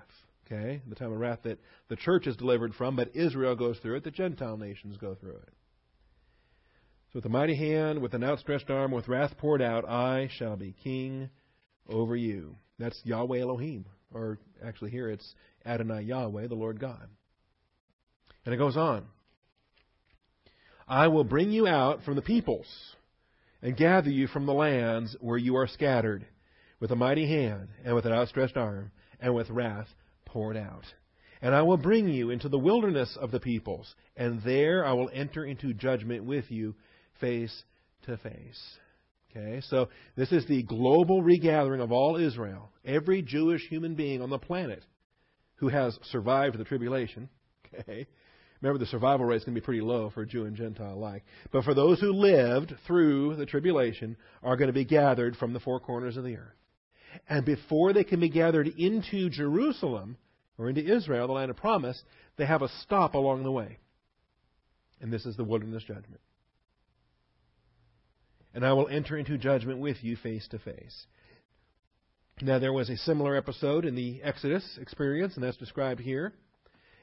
Okay? 0.46 0.82
The 0.88 0.96
time 0.96 1.12
of 1.12 1.20
wrath 1.20 1.40
that 1.44 1.60
the 1.90 1.96
church 1.96 2.28
is 2.28 2.36
delivered 2.36 2.74
from, 2.76 2.96
but 2.96 3.16
Israel 3.16 3.56
goes 3.56 3.80
through 3.80 3.98
it, 3.98 4.04
the 4.04 4.12
Gentile 4.12 4.58
nations 4.58 4.98
go 4.98 5.16
through 5.16 5.38
it. 5.38 5.54
So 7.12 7.18
with 7.18 7.26
a 7.26 7.30
mighty 7.30 7.56
hand, 7.56 8.02
with 8.02 8.14
an 8.14 8.24
outstretched 8.24 8.70
arm, 8.70 8.92
with 8.92 9.08
wrath 9.08 9.38
poured 9.38 9.62
out, 9.62 9.88
I 9.88 10.30
shall 10.38 10.58
be 10.58 10.76
king 10.84 11.30
over 11.88 12.16
you. 12.16 12.56
That's 12.80 13.00
Yahweh 13.04 13.40
Elohim. 13.40 13.86
Or 14.14 14.40
actually, 14.66 14.92
here 14.92 15.10
it's 15.10 15.36
Adonai 15.66 16.02
Yahweh, 16.04 16.48
the 16.48 16.56
Lord 16.56 16.80
God. 16.80 17.08
And 18.46 18.54
it 18.54 18.58
goes 18.58 18.78
on. 18.78 19.06
I 20.88 21.08
will 21.08 21.24
bring 21.24 21.52
you 21.52 21.68
out 21.68 22.04
from 22.04 22.16
the 22.16 22.22
peoples 22.22 22.68
and 23.62 23.78
gather 23.78 24.10
you 24.10 24.28
from 24.28 24.46
the 24.46 24.54
lands 24.54 25.16
where 25.22 25.38
you 25.38 25.56
are 25.56 25.68
scattered 25.68 26.26
with 26.80 26.92
a 26.92 26.96
mighty 26.96 27.26
hand 27.26 27.70
and 27.86 27.96
with 27.96 28.06
an 28.06 28.12
outstretched 28.12 28.58
arm 28.58 28.92
and 29.20 29.34
with 29.34 29.50
wrath 29.50 29.88
poured 30.26 30.58
out. 30.58 30.84
And 31.42 31.56
I 31.56 31.62
will 31.62 31.78
bring 31.78 32.08
you 32.10 32.30
into 32.30 32.50
the 32.50 32.60
wilderness 32.60 33.18
of 33.20 33.32
the 33.32 33.40
peoples, 33.40 33.96
and 34.16 34.42
there 34.44 34.86
I 34.86 34.94
will 34.94 35.10
enter 35.14 35.46
into 35.46 35.74
judgment 35.74 36.24
with 36.24 36.50
you 36.50 36.76
face 37.20 37.64
to 38.04 38.18
face. 38.18 38.78
Okay, 39.32 39.62
so 39.70 39.90
this 40.16 40.32
is 40.32 40.46
the 40.46 40.64
global 40.64 41.24
regathering 41.24 41.82
of 41.82 41.92
all 41.92 42.18
Israel, 42.18 42.70
every 42.86 43.22
Jewish 43.22 43.68
human 43.68 43.96
being 43.96 44.22
on 44.22 44.30
the 44.30 44.38
planet 44.38 44.84
who 45.56 45.70
has 45.70 45.98
survived 46.12 46.58
the 46.58 46.66
tribulation. 46.66 47.30
Okay, 47.76 48.06
remember 48.64 48.80
the 48.80 48.90
survival 48.90 49.26
rate 49.26 49.38
is 49.38 49.44
going 49.44 49.54
to 49.54 49.62
be 49.62 49.66
pretty 49.66 49.82
low 49.82 50.10
for 50.10 50.26
Jew 50.26 50.46
and 50.46 50.56
Gentile 50.56 50.94
alike. 50.94 51.24
But 51.52 51.64
for 51.64 51.74
those 51.74 52.00
who 52.00 52.14
lived 52.14 52.74
through 52.88 53.36
the 53.36 53.46
tribulation 53.46 54.18
are 54.42 54.58
going 54.58 54.68
to 54.68 54.74
be 54.74 54.86
gathered 54.86 55.36
from 55.36 55.54
the 55.54 55.60
four 55.60 55.80
corners 55.80 56.18
of 56.18 56.24
the 56.24 56.38
earth. 56.38 56.56
And 57.30 57.46
before 57.46 57.94
they 57.94 58.04
can 58.04 58.20
be 58.20 58.30
gathered 58.30 58.68
into 58.68 59.30
Jerusalem 59.30 60.18
or 60.58 60.70
into 60.70 60.84
Israel, 60.84 61.28
the 61.28 61.34
land 61.34 61.52
of 61.52 61.58
promise, 61.58 62.02
they 62.38 62.46
have 62.46 62.62
a 62.62 62.70
stop 62.82 63.14
along 63.14 63.44
the 63.44 63.52
way. 63.52 63.78
And 65.00 65.14
this 65.14 65.26
is 65.26 65.38
the 65.38 65.44
wilderness 65.44 65.84
judgment 65.84 66.22
and 68.54 68.66
I 68.66 68.74
will 68.74 68.88
enter 68.88 69.18
into 69.18 69.38
judgment 69.38 69.80
with 69.80 70.04
you 70.04 70.16
face 70.16 70.48
to 70.50 70.60
face. 70.60 71.08
Now, 72.42 72.60
there 72.60 72.74
was 72.74 72.90
a 72.90 72.98
similar 72.98 73.36
episode 73.36 73.86
in 73.86 73.96
the 73.96 74.22
Exodus 74.24 74.78
experience, 74.80 75.36
and 75.36 75.44
that's 75.44 75.58
described 75.58 76.00
here. 76.00 76.34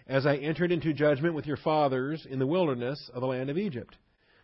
As 0.07 0.27
I 0.27 0.37
entered 0.37 0.73
into 0.73 0.93
judgment 0.93 1.35
with 1.35 1.47
your 1.47 1.57
fathers 1.57 2.27
in 2.29 2.39
the 2.39 2.47
wilderness 2.47 3.11
of 3.15 3.21
the 3.21 3.27
land 3.27 3.51
of 3.51 3.59
Egypt, 3.59 3.97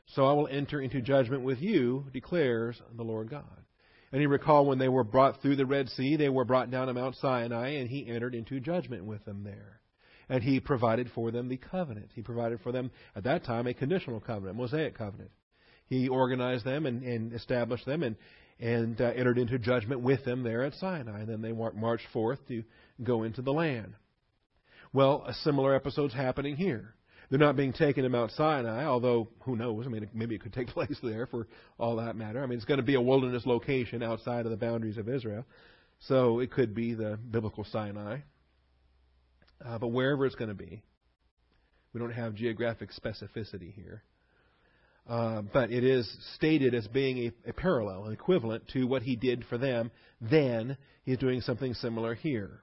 so 0.07 0.25
I 0.25 0.33
will 0.33 0.49
enter 0.49 0.81
into 0.81 1.01
judgment 1.01 1.42
with 1.42 1.61
you, 1.61 2.07
declares 2.12 2.81
the 2.97 3.03
Lord 3.03 3.29
God. 3.29 3.64
And 4.12 4.23
you 4.23 4.29
recall 4.29 4.66
when 4.66 4.79
they 4.79 4.88
were 4.88 5.05
brought 5.05 5.42
through 5.42 5.57
the 5.57 5.66
Red 5.66 5.88
Sea, 5.88 6.16
they 6.16 6.29
were 6.29 6.45
brought 6.45 6.71
down 6.71 6.87
to 6.87 6.95
Mount 6.95 7.16
Sinai, 7.16 7.71
and 7.71 7.88
he 7.88 8.07
entered 8.07 8.35
into 8.35 8.61
judgment 8.61 9.05
with 9.05 9.25
them 9.25 9.42
there. 9.42 9.81
And 10.29 10.42
he 10.42 10.61
provided 10.61 11.11
for 11.14 11.31
them 11.31 11.49
the 11.49 11.57
covenant. 11.57 12.11
He 12.14 12.23
provided 12.23 12.61
for 12.61 12.73
them, 12.73 12.90
at 13.14 13.25
that 13.25 13.45
time, 13.45 13.66
a 13.66 13.75
conditional 13.75 14.21
covenant, 14.21 14.57
Mosaic 14.57 14.97
covenant 14.97 15.31
he 15.87 16.09
organized 16.09 16.64
them 16.64 16.87
and, 16.87 17.03
and 17.03 17.33
established 17.33 17.87
them 17.87 18.03
and, 18.03 18.16
and 18.59 19.01
uh, 19.01 19.05
entered 19.16 19.38
into 19.38 19.59
judgment 19.59 20.01
with 20.01 20.25
them 20.25 20.42
there 20.42 20.62
at 20.64 20.75
Sinai. 20.75 21.21
And 21.21 21.29
then 21.29 21.42
they 21.42 21.53
marched 21.53 22.07
forth 22.12 22.38
to 22.49 22.64
go 23.03 23.23
into 23.23 23.42
the 23.42 23.53
land. 23.53 23.95
Well, 24.96 25.24
a 25.26 25.35
similar 25.35 25.74
episode's 25.74 26.14
happening 26.14 26.56
here. 26.56 26.94
They're 27.28 27.38
not 27.38 27.54
being 27.54 27.74
taken 27.74 28.04
to 28.04 28.09
Mount 28.09 28.30
Sinai, 28.30 28.87
although 28.87 29.28
who 29.40 29.54
knows? 29.54 29.85
I 29.85 29.90
mean, 29.90 30.09
maybe 30.14 30.35
it 30.35 30.40
could 30.40 30.54
take 30.54 30.68
place 30.74 30.96
there 31.02 31.26
for 31.26 31.48
all 31.76 31.96
that 31.96 32.16
matter. 32.16 32.42
I 32.42 32.46
mean, 32.46 32.56
it's 32.56 32.64
going 32.64 32.78
to 32.80 32.82
be 32.82 32.94
a 32.94 33.00
wilderness 33.02 33.44
location 33.44 34.02
outside 34.02 34.46
of 34.46 34.50
the 34.50 34.56
boundaries 34.56 34.96
of 34.96 35.06
Israel, 35.06 35.44
so 36.09 36.38
it 36.38 36.50
could 36.50 36.74
be 36.74 36.94
the 36.94 37.18
biblical 37.30 37.62
Sinai. 37.64 38.20
Uh, 39.62 39.76
but 39.76 39.88
wherever 39.88 40.24
it's 40.24 40.35
going 40.35 40.48
to 40.48 40.54
be, 40.54 40.82
we 41.92 42.00
don't 42.00 42.12
have 42.12 42.35
geographic 42.35 42.88
specificity 42.90 43.74
here. 43.74 44.02
Uh, 45.06 45.42
but 45.42 45.70
it 45.70 45.85
is 45.85 46.11
stated 46.37 46.74
as 46.74 46.88
being 46.88 47.18
a, 47.18 47.50
a, 47.50 47.52
parallel, 47.52 48.06
an 48.06 48.14
equivalent 48.14 48.66
to 48.68 48.87
what 48.87 49.02
he 49.02 49.14
did 49.14 49.44
for 49.50 49.59
them. 49.59 49.90
Then 50.22 50.78
he's 51.02 51.18
doing 51.18 51.42
something 51.42 51.74
similar 51.74 52.14
here. 52.14 52.62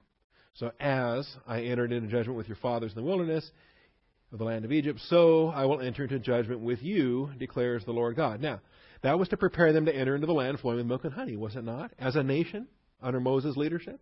So 0.54 0.70
as 0.78 1.28
I 1.46 1.62
entered 1.62 1.92
into 1.92 2.08
judgment 2.08 2.36
with 2.36 2.48
your 2.48 2.56
fathers 2.56 2.92
in 2.92 2.96
the 2.96 3.06
wilderness 3.06 3.48
of 4.32 4.38
the 4.38 4.44
land 4.44 4.64
of 4.64 4.72
Egypt, 4.72 5.00
so 5.08 5.48
I 5.48 5.64
will 5.64 5.80
enter 5.80 6.04
into 6.04 6.18
judgment 6.18 6.60
with 6.60 6.82
you, 6.82 7.30
declares 7.38 7.84
the 7.84 7.92
Lord 7.92 8.16
God. 8.16 8.40
Now, 8.40 8.60
that 9.02 9.18
was 9.18 9.28
to 9.28 9.36
prepare 9.36 9.72
them 9.72 9.86
to 9.86 9.94
enter 9.94 10.14
into 10.14 10.26
the 10.26 10.32
land 10.32 10.60
flowing 10.60 10.78
with 10.78 10.86
milk 10.86 11.04
and 11.04 11.12
honey, 11.12 11.36
was 11.36 11.56
it 11.56 11.64
not? 11.64 11.92
As 11.98 12.16
a 12.16 12.22
nation 12.22 12.68
under 13.02 13.20
Moses' 13.20 13.56
leadership. 13.56 14.00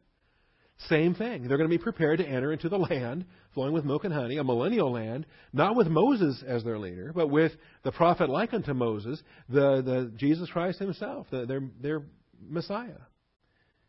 Same 0.89 1.15
thing. 1.15 1.47
They're 1.47 1.59
going 1.59 1.71
to 1.71 1.77
be 1.77 1.83
prepared 1.83 2.19
to 2.19 2.27
enter 2.27 2.53
into 2.53 2.69
the 2.69 2.79
land 2.79 3.25
flowing 3.55 3.73
with 3.73 3.85
milk 3.85 4.05
and 4.05 4.13
honey, 4.13 4.37
a 4.37 4.45
millennial 4.45 4.93
land, 4.93 5.27
not 5.53 5.77
with 5.77 5.87
Moses 5.87 6.43
as 6.47 6.65
their 6.65 6.79
leader, 6.79 7.13
but 7.15 7.29
with 7.29 7.53
the 7.83 7.93
prophet 7.93 8.29
like 8.29 8.53
unto 8.53 8.75
Moses, 8.75 9.23
the, 9.49 9.83
the 9.83 10.13
Jesus 10.17 10.51
Christ 10.51 10.79
himself, 10.79 11.27
the, 11.31 11.47
their, 11.47 11.63
their 11.81 12.03
Messiah. 12.47 12.99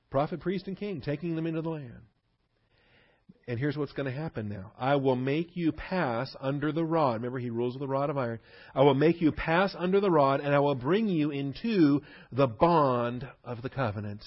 Prophet, 0.10 0.39
priest, 0.39 0.67
and 0.67 0.78
king, 0.78 1.02
taking 1.02 1.36
them 1.36 1.47
into 1.47 1.62
the 1.62 1.69
land. 1.69 2.02
And 3.47 3.60
here's 3.60 3.75
what's 3.75 3.91
going 3.91 4.06
to 4.06 4.17
happen 4.17 4.47
now. 4.47 4.71
I 4.79 4.95
will 4.95 5.17
make 5.17 5.58
you 5.58 5.73
pass 5.73 6.34
under 6.39 6.71
the 6.71 6.86
rod. 6.86 7.15
Remember, 7.15 7.39
he 7.39 7.49
rules 7.49 7.73
with 7.73 7.84
a 7.84 7.88
rod 7.88 8.10
of 8.10 8.17
iron. 8.17 8.39
I 8.73 8.84
will 8.84 8.93
make 8.93 9.21
you 9.21 9.34
pass 9.34 9.75
under 9.77 9.99
the 9.99 10.10
rod, 10.10 10.39
and 10.39 10.56
I 10.56 10.60
will 10.60 10.75
bring 10.75 11.08
you 11.08 11.29
into 11.29 12.01
the 12.32 12.47
bond 12.47 13.27
of 13.43 13.62
the 13.62 13.69
covenant. 13.69 14.23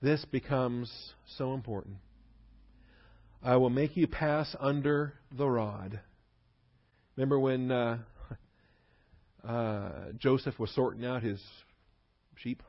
This 0.00 0.24
becomes 0.24 0.90
so 1.36 1.52
important. 1.52 1.96
I 3.42 3.56
will 3.56 3.70
make 3.70 3.98
you 3.98 4.06
pass 4.06 4.56
under 4.58 5.14
the 5.30 5.46
rod. 5.48 6.00
Remember 7.16 7.38
when 7.38 7.70
uh, 7.70 7.98
uh, 9.46 9.90
Joseph 10.16 10.58
was 10.58 10.70
sorting 10.74 11.04
out 11.04 11.22
his 11.22 11.42
sheep? 12.36 12.62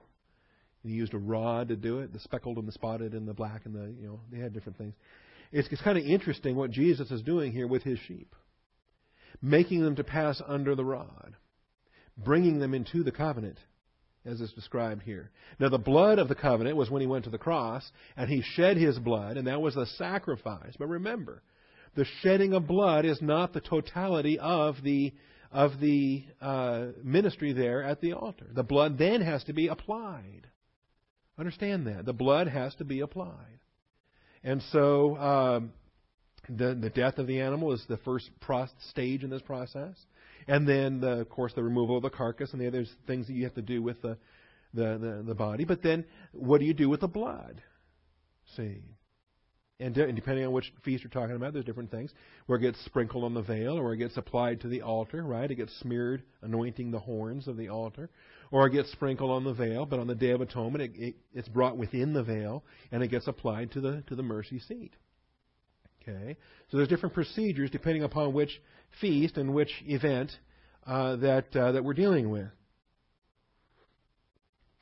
He 0.84 0.90
used 0.90 1.14
a 1.14 1.20
rod 1.20 1.68
to 1.70 1.76
do 1.76 2.00
it, 2.00 2.12
the 2.14 2.20
speckled 2.20 2.58
and 2.58 2.68
the 2.68 2.72
spotted 2.72 3.14
and 3.14 3.28
the 3.28 3.34
black 3.34 3.66
and 3.66 3.76
the, 3.76 3.94
you 4.00 4.08
know, 4.08 4.20
they 4.32 4.40
had 4.40 4.54
different 4.54 4.78
things. 4.78 4.96
It's, 5.52 5.68
it's 5.72 5.82
kind 5.82 5.98
of 5.98 6.06
interesting 6.06 6.56
what 6.56 6.72
Jesus 6.72 7.12
is 7.12 7.22
doing 7.22 7.52
here 7.52 7.68
with 7.68 7.84
his 7.84 8.00
sheep. 8.08 8.36
Making 9.42 9.84
them 9.84 9.96
to 9.98 10.04
pass 10.04 10.42
under 10.46 10.76
the 10.76 10.86
rod. 10.86 11.36
Bringing 12.18 12.60
them 12.60 12.74
into 12.74 13.04
the 13.04 13.12
covenant 13.12 13.60
as 14.26 14.40
is 14.40 14.52
described 14.54 15.02
here. 15.04 15.32
Now, 15.60 15.70
the 15.70 15.78
blood 15.78 16.20
of 16.20 16.28
the 16.28 16.36
covenant 16.36 16.78
was 16.78 16.90
when 16.90 17.02
he 17.02 17.08
went 17.08 17.24
to 17.26 17.32
the 17.32 17.38
cross, 17.38 17.90
and 18.16 18.30
he 18.30 18.42
shed 18.42 18.78
his 18.78 19.00
blood, 19.00 19.38
and 19.38 19.48
that 19.48 19.62
was 19.62 19.76
the 19.76 19.86
sacrifice. 19.98 20.74
But 20.78 20.90
remember, 20.90 21.42
the 21.96 22.06
shedding 22.22 22.54
of 22.54 22.68
blood 22.68 23.06
is 23.06 23.22
not 23.22 23.54
the 23.54 23.62
totality 23.62 24.40
of 24.40 24.76
the 24.84 25.14
of 25.52 25.82
the 25.82 26.24
uh, 26.40 26.86
ministry 27.04 27.52
there 27.52 27.84
at 27.84 28.00
the 28.00 28.14
altar. 28.14 28.48
The 28.54 28.64
blood 28.64 28.98
then 28.98 29.20
has 29.20 29.44
to 29.46 29.54
be 29.54 29.68
applied. 29.68 30.48
Understand 31.42 31.88
that 31.88 32.06
the 32.06 32.14
blood 32.14 32.48
has 32.48 32.76
to 32.76 32.86
be 32.86 33.00
applied, 33.00 33.60
and 34.44 34.62
so 34.72 35.18
um, 35.18 35.74
the 36.48 36.76
the 36.76 36.92
death 36.92 37.18
of 37.18 37.26
the 37.26 37.42
animal 37.42 37.74
is 37.74 37.84
the 37.90 37.98
first 37.98 38.30
pro- 38.40 38.68
stage 38.92 39.24
in 39.24 39.32
this 39.32 39.42
process. 39.42 39.96
And 40.48 40.68
then, 40.68 41.02
the, 41.02 41.22
of 41.22 41.30
course, 41.30 41.54
the 41.54 41.64
removal 41.64 41.98
of 41.98 42.04
the 42.04 42.10
carcass 42.12 42.52
and 42.52 42.62
the 42.62 42.68
other 42.68 42.86
things 43.08 43.28
that 43.28 43.34
you 43.34 43.44
have 43.44 43.56
to 43.56 43.62
do 43.62 43.82
with 43.82 44.02
the, 44.02 44.18
the, 44.74 44.98
the, 44.98 45.24
the 45.28 45.36
body. 45.36 45.66
But 45.66 45.82
then, 45.82 46.06
what 46.32 46.60
do 46.60 46.66
you 46.66 46.74
do 46.74 46.90
with 46.90 47.02
the 47.02 47.08
blood? 47.08 47.62
See? 48.56 48.82
And, 49.82 49.96
de- 49.96 50.06
and 50.06 50.16
depending 50.16 50.46
on 50.46 50.52
which 50.52 50.72
feast 50.86 51.04
you're 51.04 51.12
talking 51.12 51.36
about, 51.36 51.54
there's 51.54 51.66
different 51.66 51.90
things. 51.90 52.12
Where 52.46 52.60
it 52.60 52.62
gets 52.62 52.86
sprinkled 52.86 53.24
on 53.24 53.34
the 53.34 53.42
veil, 53.42 53.78
or 53.78 53.94
it 53.94 53.98
gets 53.98 54.16
applied 54.16 54.62
to 54.62 54.68
the 54.68 54.84
altar, 54.84 55.24
right? 55.24 55.50
It 55.50 55.56
gets 55.56 55.78
smeared, 55.80 56.22
anointing 56.42 56.92
the 56.92 57.00
horns 57.00 57.48
of 57.48 57.58
the 57.58 57.70
altar. 57.70 58.10
Or 58.52 58.68
it 58.68 58.72
gets 58.72 58.92
sprinkled 58.92 59.32
on 59.32 59.44
the 59.44 59.54
veil, 59.54 59.86
but 59.86 60.00
on 60.00 60.08
the 60.08 60.16
Day 60.16 60.32
of 60.32 60.42
Atonement, 60.42 60.84
it, 60.84 60.92
it, 60.96 61.16
it's 61.34 61.48
brought 61.48 61.78
within 61.78 62.14
the 62.14 62.24
veil, 62.24 62.64
and 62.92 63.02
it 63.02 63.08
gets 63.08 63.28
applied 63.28 63.72
to 63.72 63.82
the, 63.82 64.04
to 64.08 64.16
the 64.16 64.24
mercy 64.24 64.60
seat. 64.60 64.94
Okay? 66.02 66.38
So 66.70 66.78
there's 66.78 66.90
different 66.90 67.16
procedures 67.16 67.72
depending 67.72 68.04
upon 68.04 68.34
which 68.34 68.62
feast 69.00 69.38
and 69.38 69.54
which 69.54 69.72
event 69.86 70.32
uh, 70.86 71.16
that, 71.18 71.56
uh, 71.56 71.72
that 71.74 71.84
we're 71.84 71.94
dealing 71.94 72.30
with. 72.30 72.48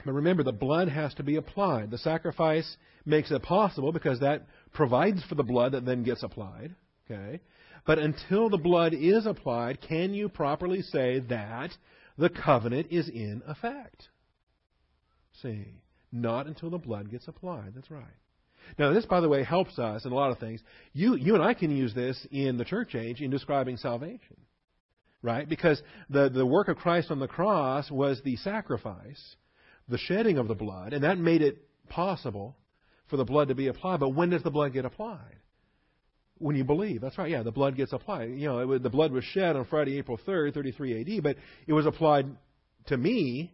But 0.05 0.13
remember, 0.13 0.43
the 0.43 0.53
blood 0.53 0.87
has 0.87 1.13
to 1.15 1.23
be 1.23 1.35
applied. 1.35 1.91
The 1.91 1.97
sacrifice 1.97 2.77
makes 3.05 3.31
it 3.31 3.43
possible 3.43 3.91
because 3.91 4.21
that 4.21 4.47
provides 4.73 5.23
for 5.23 5.35
the 5.35 5.43
blood 5.43 5.73
that 5.73 5.85
then 5.85 6.03
gets 6.03 6.23
applied. 6.23 6.75
Okay? 7.09 7.39
But 7.85 7.99
until 7.99 8.49
the 8.49 8.57
blood 8.57 8.93
is 8.93 9.25
applied, 9.25 9.81
can 9.81 10.13
you 10.13 10.29
properly 10.29 10.81
say 10.81 11.19
that 11.29 11.71
the 12.17 12.29
covenant 12.29 12.87
is 12.91 13.09
in 13.09 13.41
effect? 13.47 14.09
See, 15.41 15.81
not 16.11 16.47
until 16.47 16.69
the 16.69 16.77
blood 16.77 17.09
gets 17.09 17.27
applied. 17.27 17.73
That's 17.75 17.89
right. 17.89 18.03
Now, 18.77 18.93
this, 18.93 19.05
by 19.05 19.21
the 19.21 19.29
way, 19.29 19.43
helps 19.43 19.79
us 19.79 20.05
in 20.05 20.11
a 20.11 20.15
lot 20.15 20.31
of 20.31 20.37
things. 20.37 20.61
You, 20.93 21.15
you 21.15 21.33
and 21.33 21.43
I 21.43 21.53
can 21.53 21.75
use 21.75 21.93
this 21.93 22.27
in 22.31 22.57
the 22.57 22.65
church 22.65 22.93
age 22.93 23.21
in 23.21 23.31
describing 23.31 23.77
salvation, 23.77 24.37
right? 25.21 25.47
Because 25.47 25.81
the, 26.09 26.29
the 26.29 26.45
work 26.45 26.67
of 26.67 26.77
Christ 26.77 27.09
on 27.09 27.19
the 27.19 27.27
cross 27.27 27.89
was 27.89 28.21
the 28.23 28.35
sacrifice, 28.37 29.35
the 29.87 29.97
shedding 29.97 30.37
of 30.37 30.47
the 30.47 30.55
blood, 30.55 30.93
and 30.93 31.03
that 31.03 31.17
made 31.17 31.41
it 31.41 31.57
possible 31.89 32.55
for 33.09 33.17
the 33.17 33.25
blood 33.25 33.49
to 33.49 33.55
be 33.55 33.67
applied. 33.67 33.99
But 33.99 34.09
when 34.09 34.29
does 34.29 34.43
the 34.43 34.51
blood 34.51 34.73
get 34.73 34.85
applied? 34.85 35.35
When 36.37 36.55
you 36.55 36.63
believe. 36.63 37.01
That's 37.01 37.17
right. 37.17 37.29
Yeah, 37.29 37.43
the 37.43 37.51
blood 37.51 37.75
gets 37.75 37.91
applied. 37.91 38.29
You 38.31 38.47
know, 38.47 38.77
the 38.77 38.89
blood 38.89 39.11
was 39.11 39.23
shed 39.25 39.55
on 39.55 39.65
Friday, 39.65 39.97
April 39.97 40.19
3rd, 40.25 40.53
33 40.53 41.17
AD, 41.17 41.23
but 41.23 41.35
it 41.67 41.73
was 41.73 41.85
applied 41.85 42.27
to 42.87 42.97
me 42.97 43.51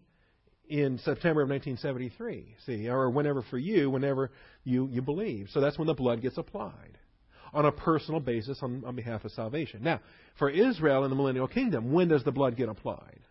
in 0.68 1.00
September 1.00 1.42
of 1.42 1.50
1973. 1.50 2.56
See, 2.66 2.88
or 2.88 3.10
whenever 3.10 3.42
for 3.44 3.58
you, 3.58 3.90
whenever 3.90 4.32
you, 4.64 4.88
you 4.92 5.02
believe. 5.02 5.50
So 5.52 5.62
that's 5.62 5.78
when 5.78 5.88
the 5.88 5.94
blood 5.94 6.22
gets 6.22 6.38
applied 6.38 6.98
on 7.54 7.66
a 7.66 7.72
personal 7.72 8.20
basis 8.20 8.60
on, 8.62 8.84
on 8.86 8.96
behalf 8.96 9.24
of 9.24 9.32
salvation. 9.32 9.82
Now, 9.82 10.02
for 10.38 10.50
Israel 10.50 11.06
in 11.06 11.10
the 11.10 11.16
millennial 11.16 11.48
kingdom, 11.48 11.92
when 11.92 12.10
does 12.10 12.24
the 12.24 12.32
blood 12.32 12.58
get 12.58 12.70
applied? 12.70 13.22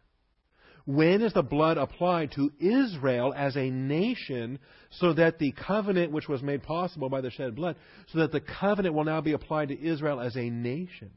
When 0.87 1.23
is 1.23 1.33
the 1.33 1.43
blood 1.43 1.79
applied 1.79 2.33
to 2.33 2.53
Israel 2.61 3.33
as 3.35 3.57
a 3.57 3.71
nation 3.71 4.59
so 4.91 5.15
that 5.15 5.39
the 5.39 5.53
covenant 5.53 6.13
which 6.13 6.29
was 6.29 6.43
made 6.43 6.63
possible 6.63 7.09
by 7.09 7.23
the 7.23 7.31
shed 7.31 7.55
blood, 7.55 7.77
so 8.13 8.19
that 8.19 8.33
the 8.33 8.41
covenant 8.41 8.95
will 8.95 9.05
now 9.05 9.23
be 9.23 9.33
applied 9.33 9.69
to 9.69 9.81
Israel 9.81 10.21
as 10.21 10.37
a 10.37 10.51
nation, 10.51 11.11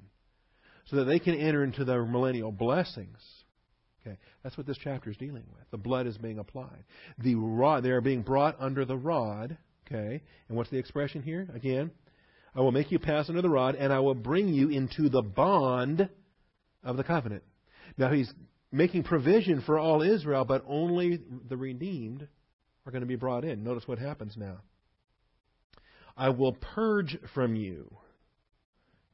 so 0.86 0.98
that 0.98 1.04
they 1.06 1.20
can 1.20 1.36
enter 1.36 1.66
into 1.66 1.84
their 1.84 2.06
millennial 2.06 2.52
blessings? 2.52 3.18
Okay, 4.02 4.18
that's 4.42 4.58
what 4.58 4.66
this 4.66 4.78
chapter 4.82 5.10
is 5.10 5.18
dealing 5.18 5.44
with. 5.54 5.70
The 5.72 5.78
blood 5.78 6.08
is 6.08 6.18
being 6.18 6.40
applied. 6.40 6.86
The 7.18 7.36
rod, 7.36 7.84
they 7.84 7.90
are 7.90 8.00
being 8.00 8.22
brought 8.22 8.56
under 8.60 8.86
the 8.86 8.96
rod. 8.96 9.58
Okay, 9.86 10.22
and 10.48 10.58
what's 10.58 10.70
the 10.70 10.78
expression 10.78 11.22
here? 11.22 11.48
Again, 11.54 11.92
I 12.56 12.62
will 12.62 12.72
make 12.72 12.90
you 12.90 13.00
pass 13.00 13.28
under 13.28 13.42
the 13.42 13.50
rod, 13.50 13.76
and 13.76 13.92
I 13.92 14.00
will 14.00 14.16
bring 14.16 14.48
you 14.48 14.70
into 14.70 15.10
the 15.10 15.22
bond 15.22 16.10
of 16.84 16.96
the 16.96 17.04
covenant. 17.04 17.44
Now 17.98 18.14
he's 18.14 18.32
making 18.72 19.04
provision 19.04 19.62
for 19.62 19.80
all 19.80 20.02
Israel, 20.02 20.46
but 20.46 20.64
only 20.68 21.20
the 21.50 21.58
redeemed 21.58 22.28
are 22.86 22.92
going 22.92 23.02
to 23.02 23.08
be 23.08 23.16
brought 23.16 23.44
in. 23.44 23.64
Notice 23.64 23.88
what 23.88 24.00
happens 24.00 24.36
now. 24.38 24.58
I 26.16 26.30
will 26.30 26.54
purge 26.54 27.18
from 27.34 27.56
you. 27.56 27.96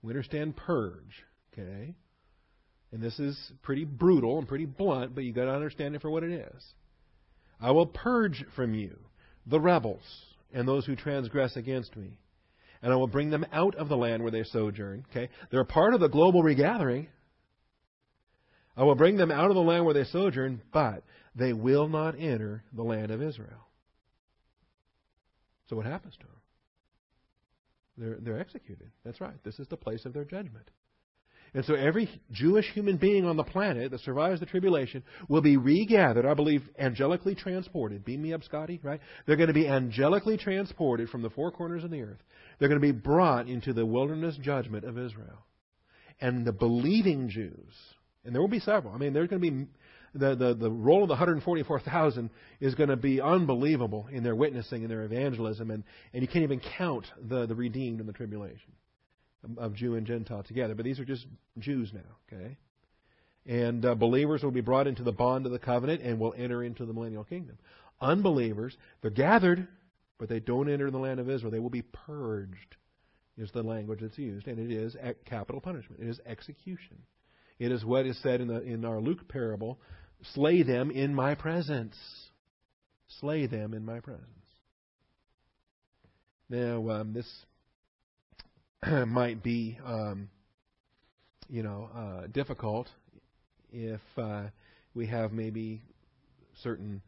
We 0.01 0.11
understand 0.11 0.55
purge, 0.55 1.23
okay? 1.51 1.95
And 2.91 3.01
this 3.01 3.19
is 3.19 3.37
pretty 3.61 3.85
brutal 3.85 4.37
and 4.37 4.47
pretty 4.47 4.65
blunt, 4.65 5.15
but 5.15 5.23
you've 5.23 5.35
got 5.35 5.45
to 5.45 5.51
understand 5.51 5.95
it 5.95 6.01
for 6.01 6.09
what 6.09 6.23
it 6.23 6.31
is. 6.31 6.63
I 7.59 7.71
will 7.71 7.87
purge 7.87 8.45
from 8.55 8.73
you 8.73 8.97
the 9.45 9.59
rebels 9.59 10.03
and 10.53 10.67
those 10.67 10.85
who 10.85 10.95
transgress 10.95 11.55
against 11.55 11.95
me. 11.95 12.19
And 12.81 12.91
I 12.91 12.95
will 12.97 13.07
bring 13.07 13.29
them 13.29 13.45
out 13.51 13.75
of 13.75 13.87
the 13.87 13.97
land 13.97 14.21
where 14.21 14.31
they 14.31 14.43
sojourn. 14.43 15.05
Okay? 15.09 15.29
They're 15.49 15.61
a 15.61 15.65
part 15.65 15.93
of 15.93 16.01
the 16.01 16.09
global 16.09 16.43
regathering. 16.43 17.07
I 18.75 18.83
will 18.83 18.95
bring 18.95 19.17
them 19.17 19.31
out 19.31 19.49
of 19.49 19.55
the 19.55 19.62
land 19.62 19.86
where 19.86 19.93
they 19.93 20.03
sojourn, 20.05 20.62
but 20.71 21.03
they 21.36 21.53
will 21.53 21.88
not 21.88 22.19
enter 22.19 22.63
the 22.73 22.83
land 22.83 23.12
of 23.12 23.21
Israel. 23.21 23.67
So 25.69 25.75
what 25.75 25.86
happens 25.86 26.15
to 26.15 26.25
them? 26.25 26.29
They're, 27.97 28.17
they're 28.19 28.39
executed. 28.39 28.89
That's 29.05 29.21
right. 29.21 29.43
This 29.43 29.59
is 29.59 29.67
the 29.67 29.77
place 29.77 30.05
of 30.05 30.13
their 30.13 30.25
judgment. 30.25 30.69
And 31.55 31.63
so 31.65 31.75
every 31.75 32.09
Jewish 32.31 32.65
human 32.73 32.97
being 32.97 33.25
on 33.25 33.38
the 33.38 33.43
planet 33.43 33.91
that 33.91 34.01
survives 34.01 34.39
the 34.39 34.47
tribulation 34.47 35.03
will 35.29 35.41
be 35.41 35.57
regathered, 35.57 36.25
I 36.25 36.33
believe, 36.33 36.67
angelically 36.81 37.38
transported. 37.38 38.03
Beam 38.03 38.23
me 38.23 38.33
up, 38.33 38.43
Scotty, 38.43 38.79
right? 38.81 38.99
They're 39.27 39.36
going 39.36 39.49
to 39.49 39.53
be 39.53 39.67
angelically 39.67 40.39
transported 40.39 41.09
from 41.09 41.21
the 41.21 41.29
four 41.29 41.51
corners 41.51 41.83
of 41.83 41.91
the 41.91 42.01
earth. 42.01 42.17
They're 42.57 42.69
going 42.69 42.81
to 42.81 42.88
be 42.88 42.91
brought 42.91 43.47
into 43.47 43.71
the 43.71 43.86
wilderness 43.86 44.36
judgment 44.38 44.83
of 44.83 44.97
Israel. 44.97 45.45
And 46.19 46.43
the 46.43 46.53
believing 46.53 47.29
Jews, 47.29 47.75
and 48.25 48.33
there 48.33 48.41
will 48.41 48.47
be 48.47 48.59
several. 48.59 48.93
I 48.93 48.97
mean, 48.97 49.13
there's 49.13 49.29
going 49.29 49.41
to 49.41 49.51
be 49.51 49.67
the, 50.15 50.36
the, 50.36 50.53
the 50.53 50.69
role 50.69 51.01
of 51.01 51.07
the 51.07 51.13
144,000 51.13 52.29
is 52.59 52.75
going 52.75 52.89
to 52.89 52.95
be 52.95 53.19
unbelievable 53.19 54.07
in 54.12 54.23
their 54.23 54.36
witnessing 54.36 54.83
and 54.83 54.91
their 54.91 55.03
evangelism, 55.03 55.71
and, 55.71 55.83
and 56.13 56.21
you 56.21 56.27
can't 56.27 56.43
even 56.43 56.62
count 56.77 57.05
the, 57.21 57.45
the 57.45 57.55
redeemed 57.55 57.99
in 57.99 58.05
the 58.05 58.13
tribulation 58.13 58.71
of 59.57 59.73
Jew 59.73 59.95
and 59.95 60.05
Gentile 60.05 60.43
together. 60.43 60.75
But 60.75 60.86
these 60.86 60.99
are 60.99 61.05
just 61.05 61.25
Jews 61.59 61.91
now, 61.93 62.01
okay? 62.31 62.57
And 63.45 63.86
uh, 63.86 63.95
believers 63.95 64.43
will 64.43 64.51
be 64.51 64.62
brought 64.62 64.88
into 64.88 65.03
the 65.03 65.12
bond 65.12 65.45
of 65.45 65.51
the 65.51 65.59
covenant 65.59 66.01
and 66.01 66.19
will 66.19 66.33
enter 66.38 66.63
into 66.63 66.86
the 66.86 66.93
millennial 66.93 67.23
kingdom. 67.23 67.57
Unbelievers, 67.99 68.77
they're 69.01 69.12
gathered, 69.12 69.67
but 70.17 70.29
they 70.29 70.39
don't 70.39 70.69
enter 70.69 70.91
the 70.91 70.97
land 70.97 71.19
of 71.19 71.29
Israel. 71.29 71.51
They 71.51 71.59
will 71.59 71.69
be 71.69 71.81
purged, 71.81 72.77
is 73.38 73.51
the 73.51 73.63
language 73.63 73.99
that's 74.01 74.17
used. 74.17 74.47
And 74.47 74.59
it 74.59 74.71
is 74.71 74.95
capital 75.25 75.59
punishment, 75.59 76.01
it 76.01 76.07
is 76.07 76.21
execution. 76.25 76.97
It 77.59 77.71
is 77.71 77.85
what 77.85 78.05
is 78.05 78.21
said 78.21 78.41
in, 78.41 78.47
the, 78.47 78.61
in 78.61 78.85
our 78.85 78.99
Luke 78.99 79.27
parable 79.27 79.79
slay 80.33 80.63
them 80.63 80.91
in 80.91 81.13
my 81.13 81.35
presence. 81.35 81.95
Slay 83.19 83.45
them 83.45 83.73
in 83.73 83.85
my 83.85 83.99
presence. 83.99 84.27
Now, 86.49 86.89
um, 86.89 87.13
this 87.13 87.27
might 89.07 89.43
be, 89.43 89.77
um, 89.85 90.29
you 91.49 91.63
know, 91.63 91.89
uh, 91.95 92.27
difficult 92.27 92.89
if 93.71 94.01
uh, 94.17 94.43
we 94.93 95.07
have 95.07 95.31
maybe 95.31 95.81
certain 96.61 97.01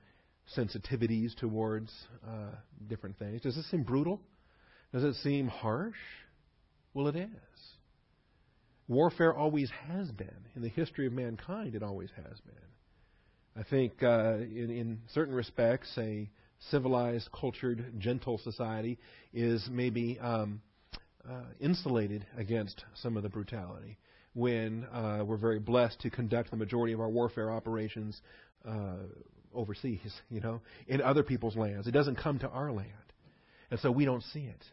sensitivities 0.58 1.36
towards 1.36 1.91
uh, 2.27 2.55
different 2.88 3.17
things. 3.17 3.41
Does 3.41 3.58
it 3.58 3.65
seem 3.65 3.84
brutal? 3.84 4.19
Does 4.93 5.03
it 5.03 5.15
seem 5.15 5.47
harsh? 5.47 5.95
Well, 6.93 7.08
it 7.08 7.15
is. 7.15 7.29
Warfare 8.88 9.34
always 9.34 9.71
has 9.88 10.12
been. 10.12 10.45
In 10.56 10.62
the 10.62 10.69
history 10.69 11.08
of 11.08 11.13
mankind, 11.13 11.76
it 11.76 11.84
always 11.84 12.10
has 12.15 12.39
been. 12.41 12.56
I 13.58 13.63
think, 13.63 14.04
uh, 14.04 14.36
in, 14.36 14.69
in 14.69 15.00
certain 15.13 15.34
respects, 15.34 15.91
a 15.98 16.30
civilized, 16.69 17.30
cultured, 17.32 18.00
gentle 18.00 18.38
society 18.38 18.98
is 19.34 19.67
maybe 19.71 20.19
um, 20.19 20.62
uh, 21.28 21.43
insulated 21.60 22.26
against 22.38 22.84
some 22.95 23.17
of 23.17 23.24
the 23.24 23.30
brutality 23.30 23.98
when 24.34 24.86
uh, 24.91 25.24
we're 25.26 25.38
very 25.38 25.60
blessed 25.60 26.00
to 26.02 26.10
conduct 26.10 26.52
the 26.52 26.58
majority 26.58 26.93
of 26.93 27.00
our 27.00 27.10
warfare 27.10 27.50
operations 27.50 28.21
uh, 28.67 28.98
overseas, 29.54 30.13
you 30.30 30.41
know, 30.41 30.62
in 30.88 31.02
other 31.02 31.24
people's 31.24 31.56
lands. 31.56 31.88
It 31.88 31.91
doesn't 31.91 32.17
come 32.17 32.39
to 32.39 32.50
our 32.50 32.71
land. 32.71 32.89
And 33.71 33.80
so 33.80 33.91
we 33.91 34.06
don't 34.06 34.24
see 34.24 34.41
it. 34.41 34.63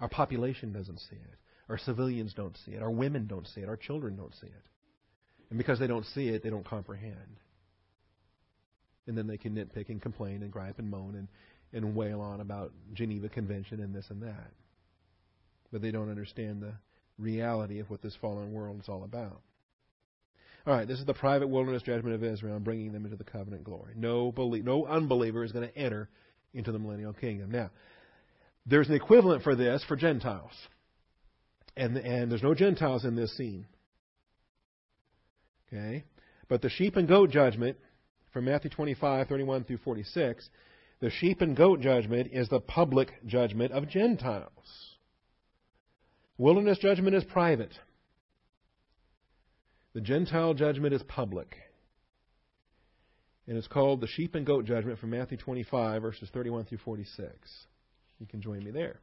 Our 0.00 0.08
population 0.08 0.72
doesn't 0.72 0.98
see 0.98 1.16
it. 1.16 1.38
Our 1.68 1.78
civilians 1.78 2.34
don't 2.34 2.56
see 2.64 2.72
it. 2.72 2.82
Our 2.82 2.90
women 2.90 3.26
don't 3.26 3.46
see 3.46 3.60
it. 3.62 3.68
Our 3.68 3.76
children 3.76 4.16
don't 4.16 4.34
see 4.34 4.46
it. 4.46 4.62
And 5.50 5.58
because 5.58 5.78
they 5.78 5.86
don't 5.86 6.06
see 6.06 6.28
it, 6.28 6.42
they 6.42 6.50
don't 6.50 6.68
comprehend. 6.68 7.40
And 9.06 9.16
then 9.16 9.26
they 9.26 9.38
can 9.38 9.54
nitpick 9.54 9.88
and 9.88 10.00
complain 10.00 10.42
and 10.42 10.50
gripe 10.50 10.78
and 10.78 10.90
moan 10.90 11.14
and, 11.14 11.28
and 11.72 11.94
wail 11.94 12.20
on 12.20 12.40
about 12.40 12.72
Geneva 12.92 13.28
Convention 13.28 13.80
and 13.80 13.94
this 13.94 14.06
and 14.10 14.22
that 14.22 14.50
but 15.74 15.82
they 15.82 15.90
don't 15.90 16.08
understand 16.08 16.62
the 16.62 16.72
reality 17.18 17.80
of 17.80 17.90
what 17.90 18.00
this 18.00 18.14
fallen 18.20 18.52
world 18.52 18.78
is 18.80 18.88
all 18.88 19.02
about. 19.02 19.42
All 20.64 20.72
right, 20.72 20.86
this 20.86 21.00
is 21.00 21.04
the 21.04 21.12
private 21.12 21.48
wilderness 21.48 21.82
judgment 21.82 22.14
of 22.14 22.22
Israel, 22.22 22.60
bringing 22.60 22.92
them 22.92 23.04
into 23.04 23.16
the 23.16 23.24
covenant 23.24 23.64
glory. 23.64 23.92
No, 23.96 24.30
belie- 24.30 24.62
no 24.62 24.86
unbeliever 24.86 25.42
is 25.42 25.50
going 25.50 25.68
to 25.68 25.76
enter 25.76 26.08
into 26.54 26.70
the 26.70 26.78
millennial 26.78 27.12
kingdom. 27.12 27.50
Now, 27.50 27.70
there's 28.64 28.88
an 28.88 28.94
equivalent 28.94 29.42
for 29.42 29.56
this 29.56 29.82
for 29.88 29.96
Gentiles, 29.96 30.52
and 31.76 31.96
and 31.96 32.30
there's 32.30 32.42
no 32.42 32.54
Gentiles 32.54 33.04
in 33.04 33.16
this 33.16 33.36
scene. 33.36 33.66
Okay, 35.68 36.04
but 36.48 36.62
the 36.62 36.70
sheep 36.70 36.96
and 36.96 37.08
goat 37.08 37.30
judgment 37.30 37.76
from 38.32 38.44
Matthew 38.46 38.70
25, 38.70 39.28
31 39.28 39.64
through 39.64 39.78
46, 39.78 40.48
the 41.00 41.10
sheep 41.10 41.40
and 41.40 41.56
goat 41.56 41.80
judgment 41.80 42.30
is 42.32 42.48
the 42.48 42.60
public 42.60 43.12
judgment 43.26 43.72
of 43.72 43.88
Gentiles. 43.88 44.94
Wilderness 46.36 46.78
judgment 46.78 47.14
is 47.14 47.24
private. 47.24 47.72
The 49.94 50.00
Gentile 50.00 50.54
judgment 50.54 50.92
is 50.92 51.02
public. 51.04 51.56
And 53.46 53.56
it's 53.56 53.68
called 53.68 54.00
the 54.00 54.08
sheep 54.08 54.34
and 54.34 54.44
goat 54.44 54.64
judgment 54.64 54.98
from 54.98 55.10
Matthew 55.10 55.36
25, 55.36 56.02
verses 56.02 56.28
31 56.32 56.64
through 56.64 56.78
46. 56.78 57.32
You 58.18 58.26
can 58.26 58.40
join 58.40 58.64
me 58.64 58.70
there. 58.70 58.98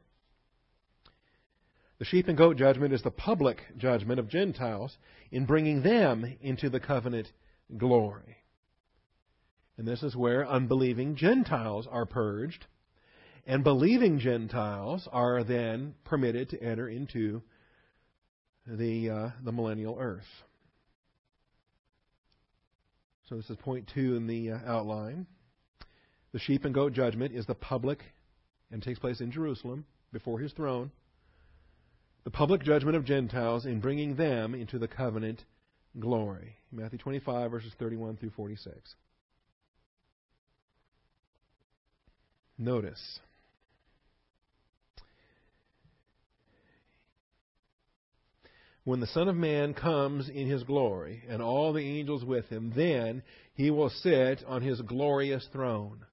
The 2.02 2.06
sheep 2.06 2.26
and 2.26 2.36
goat 2.36 2.56
judgment 2.56 2.92
is 2.92 3.02
the 3.02 3.12
public 3.12 3.62
judgment 3.76 4.18
of 4.18 4.26
Gentiles 4.28 4.98
in 5.30 5.46
bringing 5.46 5.82
them 5.84 6.36
into 6.40 6.68
the 6.68 6.80
covenant 6.80 7.30
glory. 7.78 8.38
And 9.78 9.86
this 9.86 10.02
is 10.02 10.16
where 10.16 10.44
unbelieving 10.44 11.14
Gentiles 11.14 11.86
are 11.88 12.04
purged 12.04 12.66
and 13.46 13.62
believing 13.62 14.18
Gentiles 14.18 15.08
are 15.12 15.44
then 15.44 15.94
permitted 16.02 16.50
to 16.50 16.60
enter 16.60 16.88
into 16.88 17.40
the, 18.66 19.08
uh, 19.08 19.28
the 19.44 19.52
millennial 19.52 19.96
earth. 19.96 20.26
So 23.28 23.36
this 23.36 23.48
is 23.48 23.56
point 23.58 23.88
two 23.94 24.16
in 24.16 24.26
the 24.26 24.50
uh, 24.50 24.58
outline. 24.66 25.28
The 26.32 26.40
sheep 26.40 26.64
and 26.64 26.74
goat 26.74 26.94
judgment 26.94 27.32
is 27.32 27.46
the 27.46 27.54
public, 27.54 28.02
and 28.72 28.82
takes 28.82 28.98
place 28.98 29.20
in 29.20 29.30
Jerusalem 29.30 29.84
before 30.12 30.40
his 30.40 30.52
throne. 30.52 30.90
The 32.24 32.30
public 32.30 32.62
judgment 32.62 32.96
of 32.96 33.04
Gentiles 33.04 33.66
in 33.66 33.80
bringing 33.80 34.16
them 34.16 34.54
into 34.54 34.78
the 34.78 34.88
covenant 34.88 35.44
glory. 35.98 36.56
Matthew 36.70 36.98
25, 36.98 37.50
verses 37.50 37.72
31 37.78 38.16
through 38.16 38.30
46. 38.30 38.94
Notice. 42.58 43.18
When 48.84 49.00
the 49.00 49.06
Son 49.06 49.28
of 49.28 49.36
Man 49.36 49.74
comes 49.74 50.28
in 50.28 50.48
his 50.48 50.64
glory, 50.64 51.22
and 51.28 51.40
all 51.40 51.72
the 51.72 51.98
angels 51.98 52.24
with 52.24 52.48
him, 52.48 52.72
then 52.74 53.22
he 53.54 53.70
will 53.70 53.90
sit 53.90 54.42
on 54.46 54.62
his 54.62 54.80
glorious 54.80 55.46
throne. 55.52 56.04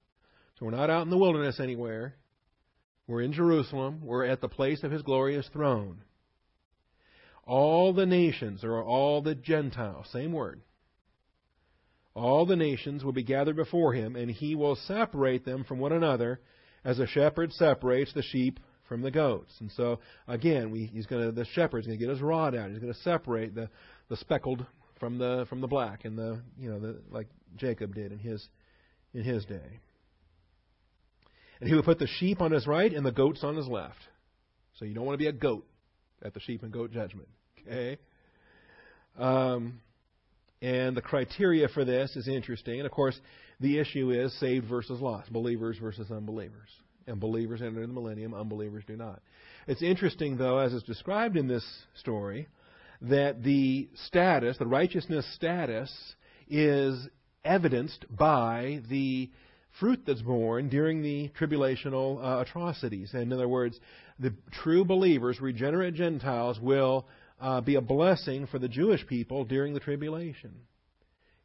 So 0.58 0.66
we're 0.66 0.72
not 0.72 0.90
out 0.90 1.02
in 1.02 1.10
the 1.10 1.18
wilderness 1.18 1.58
anywhere. 1.58 2.14
We're 3.10 3.22
in 3.22 3.32
Jerusalem. 3.32 4.02
We're 4.04 4.24
at 4.24 4.40
the 4.40 4.48
place 4.48 4.84
of 4.84 4.92
his 4.92 5.02
glorious 5.02 5.48
throne. 5.52 6.02
All 7.44 7.92
the 7.92 8.06
nations, 8.06 8.62
or 8.62 8.80
all 8.80 9.20
the 9.20 9.34
Gentiles, 9.34 10.06
same 10.12 10.32
word, 10.32 10.60
all 12.14 12.46
the 12.46 12.54
nations 12.54 13.02
will 13.02 13.12
be 13.12 13.24
gathered 13.24 13.56
before 13.56 13.94
him, 13.94 14.14
and 14.14 14.30
he 14.30 14.54
will 14.54 14.76
separate 14.76 15.44
them 15.44 15.64
from 15.64 15.80
one 15.80 15.90
another 15.90 16.40
as 16.84 17.00
a 17.00 17.06
shepherd 17.08 17.52
separates 17.52 18.12
the 18.12 18.22
sheep 18.22 18.60
from 18.88 19.02
the 19.02 19.10
goats. 19.10 19.54
And 19.58 19.72
so, 19.72 19.98
again, 20.28 20.70
we, 20.70 20.84
he's 20.86 21.06
going 21.06 21.26
to, 21.26 21.32
the 21.32 21.46
shepherd's 21.46 21.88
going 21.88 21.98
to 21.98 22.04
get 22.04 22.12
his 22.12 22.22
rod 22.22 22.54
out. 22.54 22.70
He's 22.70 22.78
going 22.78 22.92
to 22.92 23.00
separate 23.00 23.56
the, 23.56 23.68
the 24.08 24.18
speckled 24.18 24.64
from 25.00 25.18
the, 25.18 25.46
from 25.48 25.60
the 25.60 25.66
black, 25.66 26.04
and 26.04 26.16
the, 26.16 26.40
you 26.56 26.70
know, 26.70 26.78
the, 26.78 27.00
like 27.10 27.26
Jacob 27.56 27.92
did 27.92 28.12
in 28.12 28.18
his, 28.20 28.46
in 29.12 29.24
his 29.24 29.44
day. 29.46 29.80
And 31.60 31.68
he 31.68 31.74
would 31.74 31.84
put 31.84 31.98
the 31.98 32.06
sheep 32.06 32.40
on 32.40 32.52
his 32.52 32.66
right 32.66 32.92
and 32.92 33.04
the 33.04 33.12
goats 33.12 33.44
on 33.44 33.56
his 33.56 33.68
left. 33.68 33.98
So 34.78 34.84
you 34.84 34.94
don't 34.94 35.04
want 35.04 35.14
to 35.14 35.22
be 35.22 35.28
a 35.28 35.32
goat 35.32 35.66
at 36.22 36.34
the 36.34 36.40
sheep 36.40 36.62
and 36.62 36.72
goat 36.72 36.92
judgment. 36.92 37.28
Okay? 37.66 37.98
Um, 39.18 39.80
and 40.62 40.96
the 40.96 41.02
criteria 41.02 41.68
for 41.68 41.84
this 41.84 42.16
is 42.16 42.28
interesting. 42.28 42.80
And 42.80 42.86
of 42.86 42.92
course, 42.92 43.18
the 43.60 43.78
issue 43.78 44.10
is 44.10 44.38
saved 44.40 44.66
versus 44.66 45.00
lost, 45.00 45.32
believers 45.32 45.76
versus 45.78 46.10
unbelievers. 46.10 46.68
And 47.06 47.20
believers 47.20 47.60
enter 47.62 47.86
the 47.86 47.92
millennium, 47.92 48.34
unbelievers 48.34 48.84
do 48.86 48.96
not. 48.96 49.20
It's 49.66 49.82
interesting, 49.82 50.36
though, 50.36 50.58
as 50.58 50.72
is 50.72 50.82
described 50.82 51.36
in 51.36 51.48
this 51.48 51.64
story, 51.98 52.48
that 53.02 53.42
the 53.42 53.88
status, 54.06 54.56
the 54.58 54.66
righteousness 54.66 55.26
status, 55.34 55.90
is 56.48 57.08
evidenced 57.44 58.04
by 58.10 58.80
the 58.88 59.30
fruit 59.78 60.00
that's 60.06 60.22
born 60.22 60.68
during 60.68 61.02
the 61.02 61.30
tribulational 61.38 62.22
uh, 62.22 62.40
atrocities. 62.40 63.10
And 63.12 63.22
in 63.22 63.32
other 63.32 63.48
words, 63.48 63.78
the 64.18 64.34
true 64.52 64.84
believers, 64.84 65.40
regenerate 65.40 65.94
Gentiles, 65.94 66.58
will 66.60 67.06
uh, 67.40 67.60
be 67.60 67.76
a 67.76 67.80
blessing 67.80 68.46
for 68.46 68.58
the 68.58 68.68
Jewish 68.68 69.06
people 69.06 69.44
during 69.44 69.74
the 69.74 69.80
tribulation. 69.80 70.52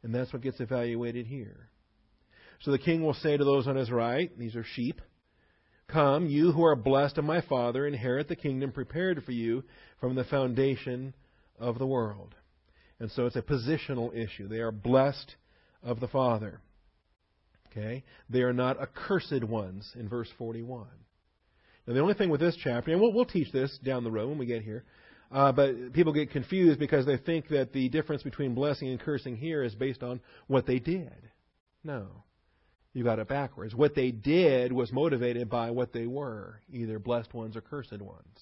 And 0.02 0.14
that's 0.14 0.32
what 0.32 0.42
gets 0.42 0.60
evaluated 0.60 1.26
here. 1.26 1.70
So 2.60 2.70
the 2.70 2.78
king 2.78 3.02
will 3.02 3.14
say 3.14 3.36
to 3.36 3.44
those 3.44 3.66
on 3.66 3.76
his 3.76 3.90
right, 3.90 4.36
these 4.38 4.56
are 4.56 4.64
sheep, 4.64 5.00
Come, 5.88 6.26
you 6.26 6.50
who 6.50 6.64
are 6.64 6.74
blessed 6.74 7.16
of 7.18 7.24
my 7.24 7.42
Father, 7.42 7.86
inherit 7.86 8.26
the 8.26 8.34
kingdom 8.34 8.72
prepared 8.72 9.22
for 9.22 9.30
you 9.32 9.62
from 10.00 10.16
the 10.16 10.24
foundation 10.24 11.14
of 11.60 11.78
the 11.78 11.86
world. 11.86 12.34
And 12.98 13.10
so 13.12 13.26
it's 13.26 13.36
a 13.36 13.42
positional 13.42 14.14
issue. 14.14 14.48
They 14.48 14.58
are 14.58 14.72
blessed 14.72 15.36
of 15.82 16.00
the 16.00 16.08
Father. 16.08 16.60
Okay? 17.76 18.04
They 18.30 18.40
are 18.40 18.52
not 18.52 18.80
accursed 18.80 19.44
ones 19.44 19.90
in 19.98 20.08
verse 20.08 20.28
41. 20.38 20.86
Now, 21.86 21.94
the 21.94 22.00
only 22.00 22.14
thing 22.14 22.30
with 22.30 22.40
this 22.40 22.56
chapter, 22.62 22.90
and 22.90 23.00
we'll, 23.00 23.12
we'll 23.12 23.24
teach 23.24 23.52
this 23.52 23.76
down 23.84 24.04
the 24.04 24.10
road 24.10 24.28
when 24.28 24.38
we 24.38 24.46
get 24.46 24.62
here, 24.62 24.84
uh, 25.30 25.52
but 25.52 25.92
people 25.92 26.12
get 26.12 26.30
confused 26.30 26.78
because 26.78 27.06
they 27.06 27.16
think 27.16 27.48
that 27.48 27.72
the 27.72 27.88
difference 27.88 28.22
between 28.22 28.54
blessing 28.54 28.88
and 28.88 29.00
cursing 29.00 29.36
here 29.36 29.62
is 29.62 29.74
based 29.74 30.02
on 30.02 30.20
what 30.46 30.66
they 30.66 30.78
did. 30.78 31.30
No. 31.84 32.24
You 32.92 33.04
got 33.04 33.18
it 33.18 33.28
backwards. 33.28 33.74
What 33.74 33.94
they 33.94 34.10
did 34.10 34.72
was 34.72 34.90
motivated 34.92 35.50
by 35.50 35.70
what 35.70 35.92
they 35.92 36.06
were, 36.06 36.60
either 36.72 36.98
blessed 36.98 37.34
ones 37.34 37.56
or 37.56 37.60
cursed 37.60 38.00
ones. 38.00 38.38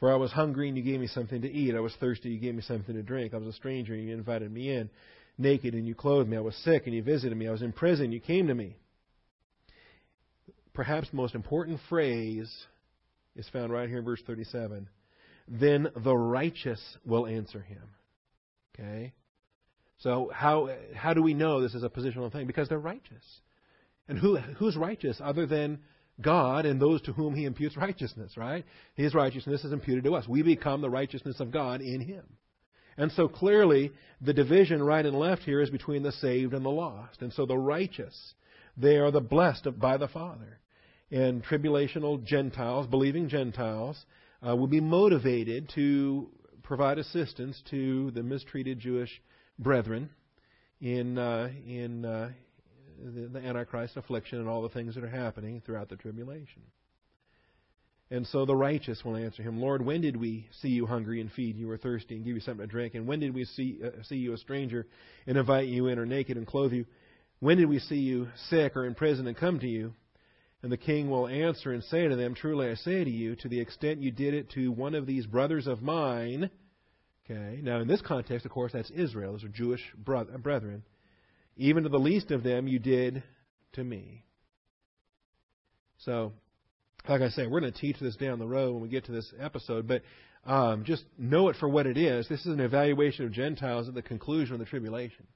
For 0.00 0.12
I 0.12 0.16
was 0.16 0.30
hungry 0.30 0.68
and 0.68 0.76
you 0.76 0.82
gave 0.82 1.00
me 1.00 1.08
something 1.08 1.42
to 1.42 1.50
eat. 1.50 1.74
I 1.74 1.80
was 1.80 1.94
thirsty, 2.00 2.28
and 2.28 2.34
you 2.34 2.40
gave 2.40 2.54
me 2.54 2.62
something 2.62 2.94
to 2.94 3.02
drink. 3.02 3.34
I 3.34 3.38
was 3.38 3.48
a 3.48 3.52
stranger 3.52 3.94
and 3.94 4.06
you 4.06 4.14
invited 4.14 4.52
me 4.52 4.70
in. 4.70 4.90
Naked 5.38 5.74
and 5.74 5.86
you 5.86 5.94
clothed 5.94 6.28
me. 6.28 6.36
I 6.36 6.40
was 6.40 6.56
sick 6.56 6.86
and 6.86 6.94
you 6.94 7.02
visited 7.02 7.38
me. 7.38 7.48
I 7.48 7.52
was 7.52 7.62
in 7.62 7.72
prison, 7.72 8.12
you 8.12 8.20
came 8.20 8.48
to 8.48 8.54
me. 8.54 8.76
Perhaps 10.74 11.10
the 11.10 11.16
most 11.16 11.34
important 11.34 11.80
phrase 11.88 12.52
is 13.36 13.48
found 13.48 13.72
right 13.72 13.88
here 13.88 13.98
in 13.98 14.04
verse 14.04 14.22
37 14.26 14.88
then 15.50 15.88
the 15.96 16.16
righteous 16.16 16.80
will 17.04 17.26
answer 17.26 17.60
him. 17.60 17.82
Okay? 18.74 19.12
So 19.98 20.30
how 20.32 20.70
how 20.94 21.14
do 21.14 21.22
we 21.22 21.34
know 21.34 21.60
this 21.60 21.74
is 21.74 21.82
a 21.82 21.88
positional 21.88 22.30
thing? 22.30 22.46
Because 22.46 22.68
they're 22.68 22.78
righteous. 22.78 23.24
And 24.06 24.18
who 24.18 24.36
who's 24.36 24.76
righteous 24.76 25.20
other 25.22 25.46
than 25.46 25.80
God 26.20 26.66
and 26.66 26.80
those 26.80 27.00
to 27.02 27.12
whom 27.12 27.34
he 27.34 27.44
imputes 27.44 27.76
righteousness, 27.76 28.36
right? 28.36 28.64
His 28.94 29.14
righteousness 29.14 29.64
is 29.64 29.72
imputed 29.72 30.04
to 30.04 30.14
us. 30.14 30.28
We 30.28 30.42
become 30.42 30.80
the 30.80 30.90
righteousness 30.90 31.40
of 31.40 31.50
God 31.50 31.80
in 31.80 32.00
him. 32.00 32.24
And 32.98 33.12
so 33.12 33.28
clearly 33.28 33.92
the 34.20 34.34
division 34.34 34.82
right 34.82 35.06
and 35.06 35.18
left 35.18 35.42
here 35.42 35.62
is 35.62 35.70
between 35.70 36.02
the 36.02 36.12
saved 36.12 36.52
and 36.52 36.64
the 36.64 36.70
lost. 36.70 37.22
And 37.22 37.32
so 37.32 37.46
the 37.46 37.56
righteous, 37.56 38.34
they 38.76 38.96
are 38.96 39.12
the 39.12 39.20
blessed 39.20 39.78
by 39.78 39.96
the 39.96 40.08
Father. 40.08 40.58
And 41.10 41.42
tribulational 41.42 42.22
Gentiles, 42.22 42.86
believing 42.86 43.28
Gentiles, 43.28 44.04
uh, 44.46 44.54
will 44.54 44.66
be 44.66 44.80
motivated 44.80 45.70
to 45.76 46.28
provide 46.62 46.98
assistance 46.98 47.62
to 47.70 48.10
the 48.10 48.22
mistreated 48.22 48.78
Jewish 48.78 49.22
brethren 49.58 50.10
in 50.80 51.16
uh, 51.18 51.50
in 51.66 52.04
uh, 52.04 52.30
the, 53.02 53.28
the 53.28 53.38
Antichrist 53.38 53.96
affliction 53.96 54.38
and 54.38 54.48
all 54.48 54.62
the 54.62 54.68
things 54.68 54.94
that 54.96 55.04
are 55.04 55.08
happening 55.08 55.62
throughout 55.64 55.88
the 55.88 55.96
tribulation. 55.96 56.62
And 58.10 58.26
so 58.26 58.46
the 58.46 58.56
righteous 58.56 59.04
will 59.04 59.16
answer 59.16 59.42
him, 59.42 59.60
Lord, 59.60 59.84
when 59.84 60.00
did 60.00 60.16
we 60.16 60.48
see 60.62 60.68
you 60.68 60.86
hungry 60.86 61.20
and 61.20 61.30
feed 61.30 61.56
you, 61.56 61.70
or 61.70 61.76
thirsty 61.76 62.16
and 62.16 62.24
give 62.24 62.34
you 62.34 62.40
something 62.40 62.66
to 62.66 62.70
drink? 62.70 62.94
And 62.94 63.06
when 63.06 63.20
did 63.20 63.34
we 63.34 63.44
see, 63.44 63.80
uh, 63.84 64.02
see 64.04 64.16
you 64.16 64.32
a 64.32 64.38
stranger 64.38 64.86
and 65.26 65.36
invite 65.36 65.68
you 65.68 65.88
in, 65.88 65.98
or 65.98 66.06
naked 66.06 66.38
and 66.38 66.46
clothe 66.46 66.72
you? 66.72 66.86
When 67.40 67.58
did 67.58 67.68
we 67.68 67.78
see 67.78 67.98
you 67.98 68.28
sick 68.48 68.76
or 68.76 68.86
in 68.86 68.94
prison 68.94 69.26
and 69.26 69.36
come 69.36 69.60
to 69.60 69.68
you? 69.68 69.92
And 70.62 70.72
the 70.72 70.78
king 70.78 71.10
will 71.10 71.28
answer 71.28 71.70
and 71.70 71.84
say 71.84 72.08
to 72.08 72.16
them, 72.16 72.34
Truly 72.34 72.70
I 72.70 72.74
say 72.74 73.04
to 73.04 73.10
you, 73.10 73.36
to 73.36 73.48
the 73.48 73.60
extent 73.60 74.00
you 74.00 74.10
did 74.10 74.34
it 74.34 74.50
to 74.52 74.72
one 74.72 74.94
of 74.94 75.06
these 75.06 75.26
brothers 75.26 75.66
of 75.66 75.82
mine, 75.82 76.50
okay, 77.30 77.60
now 77.62 77.80
in 77.80 77.88
this 77.88 78.00
context, 78.00 78.44
of 78.46 78.52
course, 78.52 78.72
that's 78.72 78.90
Israel, 78.90 79.32
those 79.32 79.44
are 79.44 79.48
Jewish 79.48 79.82
brethren, 79.96 80.82
even 81.56 81.82
to 81.84 81.88
the 81.88 81.98
least 81.98 82.30
of 82.30 82.42
them 82.42 82.66
you 82.66 82.78
did 82.78 83.22
to 83.74 83.84
me. 83.84 84.24
So, 85.98 86.32
like 87.06 87.22
I 87.22 87.28
say, 87.28 87.46
we're 87.46 87.60
going 87.60 87.72
to 87.72 87.78
teach 87.78 87.98
this 88.00 88.16
down 88.16 88.38
the 88.38 88.46
road 88.46 88.72
when 88.72 88.82
we 88.82 88.88
get 88.88 89.06
to 89.06 89.12
this 89.12 89.32
episode, 89.38 89.86
but 89.86 90.02
um, 90.44 90.84
just 90.84 91.04
know 91.18 91.48
it 91.48 91.56
for 91.56 91.68
what 91.68 91.86
it 91.86 91.96
is. 91.96 92.28
This 92.28 92.40
is 92.40 92.46
an 92.46 92.60
evaluation 92.60 93.24
of 93.24 93.32
Gentiles 93.32 93.88
at 93.88 93.94
the 93.94 94.02
conclusion 94.02 94.54
of 94.54 94.60
the 94.60 94.66
tribulation. 94.66 95.26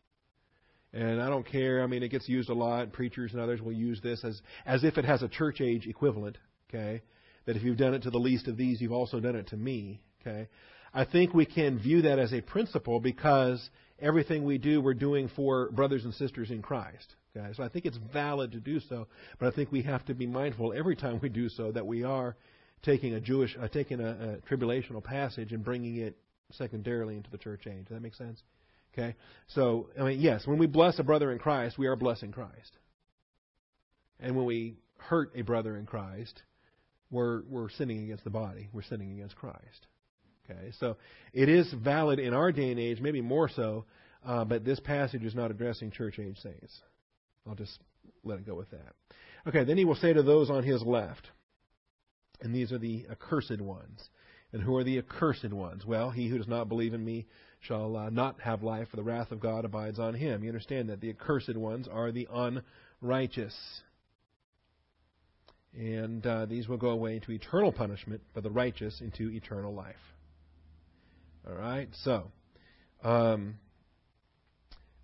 And 0.95 1.23
I 1.23 1.29
don't 1.29 1.47
care. 1.47 1.83
I 1.83 1.87
mean, 1.87 2.03
it 2.03 2.09
gets 2.09 2.29
used 2.29 2.51
a 2.51 2.55
lot. 2.55 2.93
Preachers 2.93 3.33
and 3.33 3.41
others 3.41 3.63
will 3.63 3.73
use 3.73 4.01
this 4.03 4.25
as 4.25 4.41
as 4.67 4.85
if 4.85 4.99
it 4.99 5.07
has 5.07 5.23
a 5.23 5.29
church 5.29 5.61
age 5.61 5.87
equivalent. 5.87 6.37
Okay, 6.69 7.03
that 7.47 7.57
if 7.57 7.63
you've 7.63 7.79
done 7.79 7.95
it 7.95 8.03
to 8.03 8.11
the 8.11 8.19
least 8.19 8.47
of 8.47 8.57
these, 8.57 8.81
you've 8.81 8.93
also 8.93 9.19
done 9.19 9.37
it 9.37 9.49
to 9.49 9.57
me. 9.57 10.03
Okay, 10.21 10.49
I 10.93 11.07
think 11.07 11.33
we 11.33 11.47
can 11.47 11.79
view 11.79 12.03
that 12.03 12.19
as 12.19 12.35
a 12.35 12.43
principle 12.43 13.01
because 13.01 13.71
everything 13.99 14.45
we 14.45 14.59
do, 14.59 14.83
we're 14.83 14.93
doing 14.93 15.31
for 15.35 15.71
brothers 15.71 16.05
and 16.05 16.13
sisters 16.13 16.51
in 16.51 16.61
Christ. 16.61 17.15
So 17.35 17.63
I 17.63 17.69
think 17.69 17.87
it's 17.87 17.99
valid 18.13 18.53
to 18.53 18.61
do 18.61 18.79
so, 18.81 19.09
but 19.39 19.49
I 19.49 19.57
think 19.57 19.73
we 19.73 19.83
have 19.83 20.05
to 20.07 20.15
be 20.15 20.27
mindful 20.27 20.75
every 20.75 20.97
time 20.97 21.19
we 21.23 21.31
do 21.31 21.49
so 21.49 21.73
that 21.73 21.87
we 21.87 22.05
are 22.05 22.37
taking 22.83 23.15
a 23.15 23.21
Jewish, 23.21 23.57
uh, 23.61 23.69
taking 23.69 24.01
a, 24.01 24.11
a 24.11 24.55
tribulational 24.55 25.03
passage 25.03 25.53
and 25.53 25.65
bringing 25.65 25.97
it 25.97 26.17
secondarily 26.53 27.17
into 27.17 27.31
the 27.31 27.39
church 27.39 27.67
age. 27.67 27.87
Does 27.87 27.95
that 27.95 28.03
make 28.03 28.15
sense? 28.15 28.43
Okay? 28.93 29.15
So, 29.49 29.89
I 29.99 30.05
mean, 30.05 30.21
yes, 30.21 30.47
when 30.47 30.59
we 30.59 30.67
bless 30.67 30.99
a 30.99 31.03
brother 31.03 31.33
in 31.33 31.39
Christ, 31.39 31.79
we 31.79 31.87
are 31.87 31.97
blessing 31.97 32.33
Christ. 32.33 32.77
And 34.21 34.37
when 34.37 34.45
we 34.45 34.77
hurt 34.99 35.33
a 35.35 35.43
brother 35.43 35.77
in 35.77 35.87
Christ, 35.87 36.43
we're, 37.11 37.43
we're 37.49 37.71
sinning 37.71 38.05
against 38.05 38.25
the 38.25 38.31
body. 38.31 38.69
We're 38.73 38.83
sinning 38.83 39.13
against 39.13 39.37
Christ. 39.37 39.87
Okay? 40.51 40.73
So, 40.79 40.99
it 41.33 41.49
is 41.49 41.73
valid 41.73 42.19
in 42.19 42.35
our 42.35 42.53
day 42.53 42.71
and 42.71 42.79
age, 42.79 43.01
maybe 43.01 43.23
more 43.23 43.49
so, 43.49 43.87
uh, 44.27 44.45
but 44.45 44.65
this 44.65 44.81
passage 44.81 45.25
is 45.25 45.35
not 45.35 45.51
addressing 45.51 45.91
church 45.91 46.19
age 46.19 46.39
saints. 46.43 46.79
I'll 47.49 47.55
just 47.55 47.79
let 48.25 48.39
it 48.39 48.47
go 48.47 48.55
with 48.55 48.71
that. 48.71 48.95
Okay, 49.47 49.65
then 49.65 49.77
he 49.77 49.85
will 49.85 49.97
say 49.97 50.13
to 50.13 50.23
those 50.23 50.51
on 50.51 50.63
his 50.63 50.83
left, 50.83 51.29
and 52.41 52.55
these 52.55 52.73
are 52.73 52.79
the 52.79 53.07
accursed 53.11 53.61
ones. 53.61 54.09
And 54.53 54.63
who 54.63 54.77
are 54.77 54.85
the 54.85 54.99
accursed 54.99 55.51
ones? 55.51 55.87
Well, 55.87 56.11
he 56.11 56.29
who 56.29 56.37
does 56.37 56.47
not 56.47 56.69
believe 56.69 56.93
in 56.93 57.03
me 57.03 57.27
shall 57.61 57.97
uh, 57.97 58.11
not 58.11 58.41
have 58.41 58.63
life, 58.63 58.89
for 58.91 58.97
the 58.97 59.03
wrath 59.03 59.33
of 59.33 59.41
God 59.41 59.65
abides 59.65 59.99
on 59.99 60.15
him. 60.15 60.43
You 60.43 60.51
understand 60.51 60.91
that 60.91 61.01
the 61.01 61.09
accursed 61.11 61.57
ones 61.57 61.89
are 61.91 62.13
the 62.13 62.29
unrighteous. 62.31 63.55
And 65.75 66.27
uh, 66.27 66.45
these 66.45 66.69
will 66.69 66.77
go 66.77 66.91
away 66.91 67.15
into 67.15 67.33
eternal 67.33 67.73
punishment, 67.73 68.21
but 68.35 68.43
the 68.43 68.51
righteous 68.51 69.01
into 69.01 69.31
eternal 69.31 69.73
life. 69.73 69.97
All 71.49 71.55
right? 71.55 71.89
So, 72.05 72.31
um, 73.03 73.55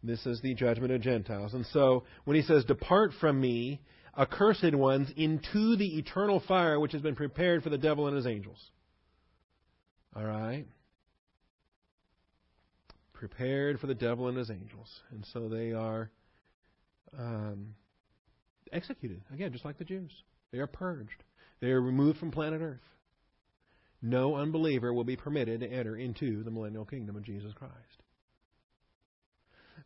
this 0.02 0.24
is 0.26 0.40
the 0.40 0.54
judgment 0.54 0.92
of 0.92 1.00
Gentiles. 1.00 1.54
And 1.54 1.66
so, 1.66 2.04
when 2.24 2.36
he 2.36 2.42
says, 2.42 2.64
Depart 2.64 3.12
from 3.20 3.40
me, 3.40 3.80
accursed 4.16 4.74
ones, 4.74 5.10
into 5.16 5.76
the 5.76 5.98
eternal 5.98 6.40
fire 6.46 6.78
which 6.78 6.92
has 6.92 7.02
been 7.02 7.16
prepared 7.16 7.62
for 7.62 7.70
the 7.70 7.78
devil 7.78 8.06
and 8.06 8.16
his 8.16 8.26
angels. 8.26 8.58
All 10.14 10.24
right? 10.24 10.66
Prepared 13.12 13.80
for 13.80 13.86
the 13.86 13.94
devil 13.94 14.28
and 14.28 14.38
his 14.38 14.50
angels. 14.50 14.88
And 15.10 15.26
so 15.32 15.48
they 15.48 15.72
are 15.72 16.10
um, 17.18 17.74
executed. 18.72 19.22
Again, 19.32 19.52
just 19.52 19.64
like 19.64 19.78
the 19.78 19.84
Jews. 19.84 20.12
They 20.52 20.58
are 20.58 20.66
purged. 20.66 21.24
They 21.60 21.68
are 21.68 21.80
removed 21.80 22.18
from 22.18 22.30
planet 22.30 22.60
Earth. 22.62 22.80
No 24.00 24.36
unbeliever 24.36 24.92
will 24.92 25.04
be 25.04 25.16
permitted 25.16 25.60
to 25.60 25.66
enter 25.66 25.96
into 25.96 26.44
the 26.44 26.52
millennial 26.52 26.84
kingdom 26.84 27.16
of 27.16 27.24
Jesus 27.24 27.52
Christ. 27.52 27.74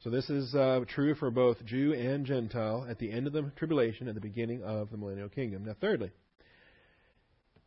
So 0.02 0.10
this 0.10 0.28
is 0.28 0.52
uh, 0.52 0.80
true 0.88 1.14
for 1.14 1.30
both 1.30 1.64
Jew 1.64 1.92
and 1.94 2.26
Gentile 2.26 2.84
at 2.90 2.98
the 2.98 3.12
end 3.12 3.28
of 3.28 3.32
the 3.32 3.52
tribulation 3.54 4.08
and 4.08 4.16
the 4.16 4.20
beginning 4.20 4.64
of 4.64 4.90
the 4.90 4.96
millennial 4.96 5.28
kingdom. 5.28 5.64
Now, 5.64 5.76
thirdly, 5.80 6.10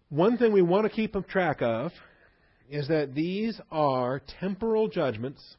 one 0.10 0.38
thing 0.38 0.52
we 0.52 0.62
want 0.62 0.84
to 0.84 0.90
keep 0.90 1.16
track 1.30 1.62
of 1.62 1.94
is 2.70 2.90
that 2.90 3.16
these 3.16 3.62
are 3.72 4.22
temporal 4.42 4.90
judgments 4.90 5.56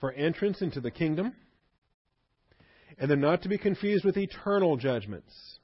for 0.00 0.10
entrance 0.12 0.62
into 0.62 0.80
the 0.80 0.90
kingdom, 0.90 1.34
and 2.98 3.10
they're 3.10 3.18
not 3.18 3.42
to 3.42 3.50
be 3.50 3.58
confused 3.58 4.06
with 4.06 4.16
eternal 4.16 4.78
judgments. 4.78 5.58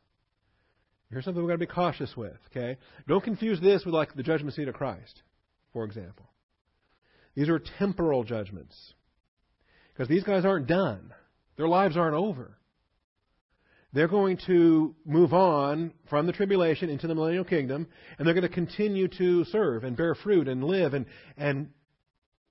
Here's 1.10 1.24
something 1.24 1.42
we've 1.42 1.48
got 1.48 1.54
to 1.54 1.66
be 1.66 1.66
cautious 1.66 2.14
with, 2.14 2.36
okay? 2.50 2.76
Don't 3.08 3.24
confuse 3.24 3.58
this 3.58 3.86
with 3.86 3.94
like 3.94 4.14
the 4.14 4.22
judgment 4.22 4.54
seat 4.54 4.68
of 4.68 4.74
Christ, 4.74 5.22
for 5.72 5.84
example. 5.84 6.26
These 7.34 7.48
are 7.48 7.58
temporal 7.78 8.24
judgments. 8.24 8.92
Because 9.94 10.08
these 10.08 10.24
guys 10.24 10.44
aren't 10.44 10.66
done. 10.66 11.12
Their 11.56 11.68
lives 11.68 11.96
aren't 11.96 12.16
over. 12.16 12.58
They're 13.92 14.08
going 14.08 14.38
to 14.48 14.92
move 15.06 15.32
on 15.32 15.92
from 16.10 16.26
the 16.26 16.32
tribulation 16.32 16.90
into 16.90 17.06
the 17.06 17.14
millennial 17.14 17.44
kingdom, 17.44 17.86
and 18.18 18.26
they're 18.26 18.34
going 18.34 18.42
to 18.42 18.48
continue 18.48 19.06
to 19.18 19.44
serve 19.44 19.84
and 19.84 19.96
bear 19.96 20.16
fruit 20.16 20.48
and 20.48 20.64
live 20.64 20.94
and, 20.94 21.06
and 21.36 21.68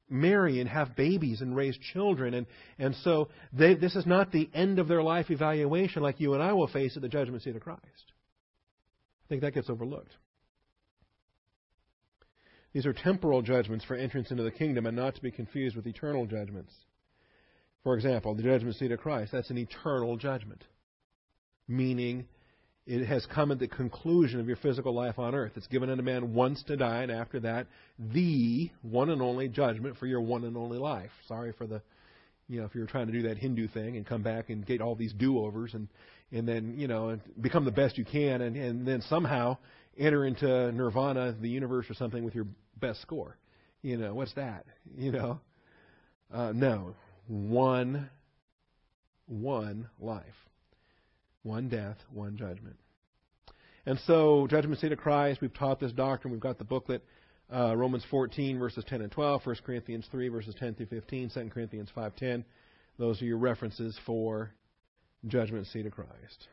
marry 0.09 0.61
and 0.61 0.69
have 0.69 0.95
babies 0.95 1.41
and 1.41 1.53
raise 1.53 1.77
children. 1.91 2.33
And, 2.33 2.45
and 2.79 2.95
so 3.03 3.27
they, 3.51 3.75
this 3.75 3.97
is 3.97 4.05
not 4.05 4.31
the 4.31 4.49
end 4.53 4.79
of 4.79 4.87
their 4.87 5.03
life 5.03 5.31
evaluation 5.31 6.01
like 6.01 6.21
you 6.21 6.33
and 6.33 6.41
I 6.41 6.53
will 6.53 6.67
face 6.67 6.95
at 6.95 7.01
the 7.01 7.09
judgment 7.09 7.43
seat 7.43 7.57
of 7.57 7.61
Christ. 7.61 7.81
I 7.83 9.27
think 9.27 9.41
that 9.41 9.53
gets 9.53 9.69
overlooked. 9.69 10.15
These 12.71 12.85
are 12.85 12.93
temporal 12.93 13.41
judgments 13.41 13.83
for 13.83 13.95
entrance 13.95 14.31
into 14.31 14.43
the 14.43 14.51
kingdom 14.51 14.85
and 14.85 14.95
not 14.95 15.15
to 15.15 15.21
be 15.21 15.29
confused 15.29 15.75
with 15.75 15.87
eternal 15.87 16.25
judgments. 16.25 16.73
For 17.83 17.95
example, 17.95 18.33
the 18.33 18.43
judgment 18.43 18.75
seat 18.77 18.91
of 18.91 18.99
Christ, 18.99 19.31
that's 19.31 19.49
an 19.49 19.57
eternal 19.57 20.15
judgment, 20.15 20.63
meaning 21.67 22.25
it 22.85 23.05
has 23.05 23.25
come 23.25 23.51
at 23.51 23.59
the 23.59 23.67
conclusion 23.67 24.39
of 24.39 24.47
your 24.47 24.57
physical 24.57 24.93
life 24.93 25.19
on 25.19 25.35
earth. 25.35 25.53
It's 25.55 25.67
given 25.67 25.89
unto 25.89 26.03
man 26.03 26.33
once 26.33 26.63
to 26.63 26.77
die, 26.77 27.03
and 27.03 27.11
after 27.11 27.39
that, 27.41 27.67
the 27.97 28.69
one 28.81 29.09
and 29.09 29.21
only 29.21 29.47
judgment 29.47 29.97
for 29.97 30.05
your 30.05 30.21
one 30.21 30.43
and 30.43 30.57
only 30.57 30.77
life. 30.77 31.11
Sorry 31.27 31.53
for 31.57 31.67
the, 31.67 31.81
you 32.49 32.59
know, 32.59 32.65
if 32.65 32.75
you're 32.75 32.87
trying 32.87 33.07
to 33.07 33.13
do 33.13 33.23
that 33.23 33.37
Hindu 33.37 33.67
thing 33.69 33.95
and 33.97 34.05
come 34.05 34.21
back 34.21 34.49
and 34.49 34.65
get 34.65 34.81
all 34.81 34.95
these 34.95 35.13
do-overs 35.13 35.73
and 35.73 35.87
and 36.31 36.47
then 36.47 36.73
you 36.77 36.87
know 36.87 37.09
and 37.09 37.21
become 37.39 37.63
the 37.63 37.71
best 37.71 37.97
you 37.97 38.05
can, 38.05 38.41
and 38.41 38.55
and 38.55 38.87
then 38.87 39.01
somehow 39.01 39.57
enter 39.97 40.25
into 40.25 40.71
nirvana, 40.71 41.35
the 41.39 41.49
universe, 41.49 41.89
or 41.89 41.93
something 41.93 42.23
with 42.23 42.35
your 42.35 42.47
best 42.79 43.01
score. 43.01 43.37
You 43.81 43.97
know, 43.97 44.13
what's 44.13 44.33
that? 44.33 44.65
You 44.97 45.11
know, 45.11 45.39
uh, 46.33 46.51
no, 46.53 46.95
one, 47.27 48.09
one 49.25 49.89
life, 49.99 50.23
one 51.43 51.69
death, 51.69 51.97
one 52.11 52.37
judgment. 52.37 52.77
And 53.85 53.99
so, 54.05 54.47
judgment 54.49 54.79
seat 54.79 54.91
of 54.91 54.99
Christ, 54.99 55.41
we've 55.41 55.53
taught 55.53 55.79
this 55.79 55.91
doctrine. 55.91 56.31
We've 56.31 56.41
got 56.41 56.57
the 56.57 56.63
booklet, 56.63 57.03
uh, 57.53 57.75
Romans 57.75 58.05
14, 58.09 58.57
verses 58.57 58.85
10 58.87 59.01
and 59.01 59.11
12, 59.11 59.45
1 59.45 59.55
Corinthians 59.65 60.07
3, 60.09 60.29
verses 60.29 60.55
10 60.57 60.75
through 60.75 60.85
15, 60.85 61.31
2 61.33 61.49
Corinthians 61.49 61.89
5.10. 61.95 62.45
Those 62.97 63.21
are 63.21 63.25
your 63.25 63.37
references 63.37 63.99
for 64.05 64.51
judgment 65.27 65.67
seat 65.67 65.85
of 65.85 65.91
Christ. 65.91 66.47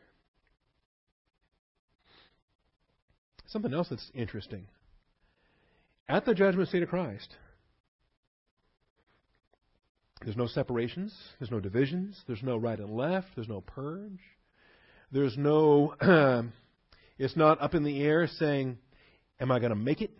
Something 3.46 3.74
else 3.74 3.88
that's 3.90 4.10
interesting. 4.14 4.66
At 6.08 6.24
the 6.24 6.34
judgment 6.34 6.68
seat 6.68 6.82
of 6.82 6.88
Christ, 6.88 7.36
there's 10.24 10.36
no 10.36 10.46
separations, 10.46 11.14
there's 11.38 11.50
no 11.50 11.60
divisions, 11.60 12.20
there's 12.26 12.42
no 12.42 12.56
right 12.56 12.78
and 12.78 12.90
left, 12.90 13.28
there's 13.34 13.48
no 13.48 13.60
purge. 13.60 14.20
There's 15.12 15.36
no, 15.36 15.94
it's 17.18 17.36
not 17.36 17.60
up 17.60 17.74
in 17.74 17.82
the 17.82 18.02
air 18.02 18.28
saying, 18.38 18.78
Am 19.40 19.50
I 19.50 19.58
going 19.58 19.70
to 19.70 19.76
make 19.76 20.02
it? 20.02 20.10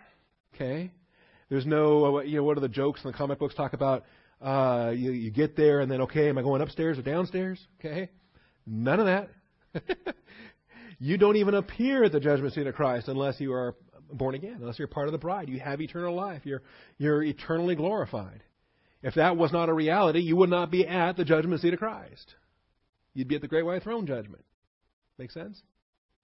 Okay. 0.54 0.90
There's 1.50 1.66
no, 1.66 2.18
uh, 2.18 2.20
you 2.22 2.38
know, 2.38 2.44
what 2.44 2.56
are 2.56 2.60
the 2.60 2.68
jokes 2.68 3.00
in 3.04 3.10
the 3.10 3.16
comic 3.16 3.38
books 3.38 3.54
talk 3.54 3.74
about? 3.74 4.04
Uh, 4.40 4.92
you, 4.96 5.10
you 5.10 5.30
get 5.30 5.56
there 5.56 5.80
and 5.80 5.90
then, 5.90 6.00
okay, 6.02 6.30
am 6.30 6.38
I 6.38 6.42
going 6.42 6.62
upstairs 6.62 6.98
or 6.98 7.02
downstairs? 7.02 7.60
Okay. 7.78 8.08
None 8.66 8.98
of 8.98 9.06
that. 9.06 9.28
you 10.98 11.18
don't 11.18 11.36
even 11.36 11.54
appear 11.54 12.04
at 12.04 12.12
the 12.12 12.20
judgment 12.20 12.54
seat 12.54 12.66
of 12.66 12.74
Christ 12.74 13.08
unless 13.08 13.38
you 13.40 13.52
are 13.52 13.76
born 14.10 14.34
again, 14.34 14.56
unless 14.60 14.78
you're 14.78 14.88
part 14.88 15.08
of 15.08 15.12
the 15.12 15.18
bride. 15.18 15.48
You 15.48 15.60
have 15.60 15.80
eternal 15.80 16.14
life. 16.14 16.42
You're, 16.44 16.62
you're 16.96 17.22
eternally 17.22 17.74
glorified. 17.74 18.42
If 19.02 19.14
that 19.14 19.36
was 19.36 19.52
not 19.52 19.68
a 19.68 19.74
reality, 19.74 20.20
you 20.20 20.36
would 20.36 20.50
not 20.50 20.70
be 20.70 20.86
at 20.86 21.16
the 21.16 21.24
judgment 21.24 21.62
seat 21.62 21.72
of 21.72 21.78
Christ. 21.78 22.34
You'd 23.14 23.28
be 23.28 23.36
at 23.36 23.40
the 23.40 23.48
great 23.48 23.64
white 23.64 23.82
throne 23.82 24.06
judgment. 24.06 24.44
Make 25.18 25.30
sense? 25.30 25.60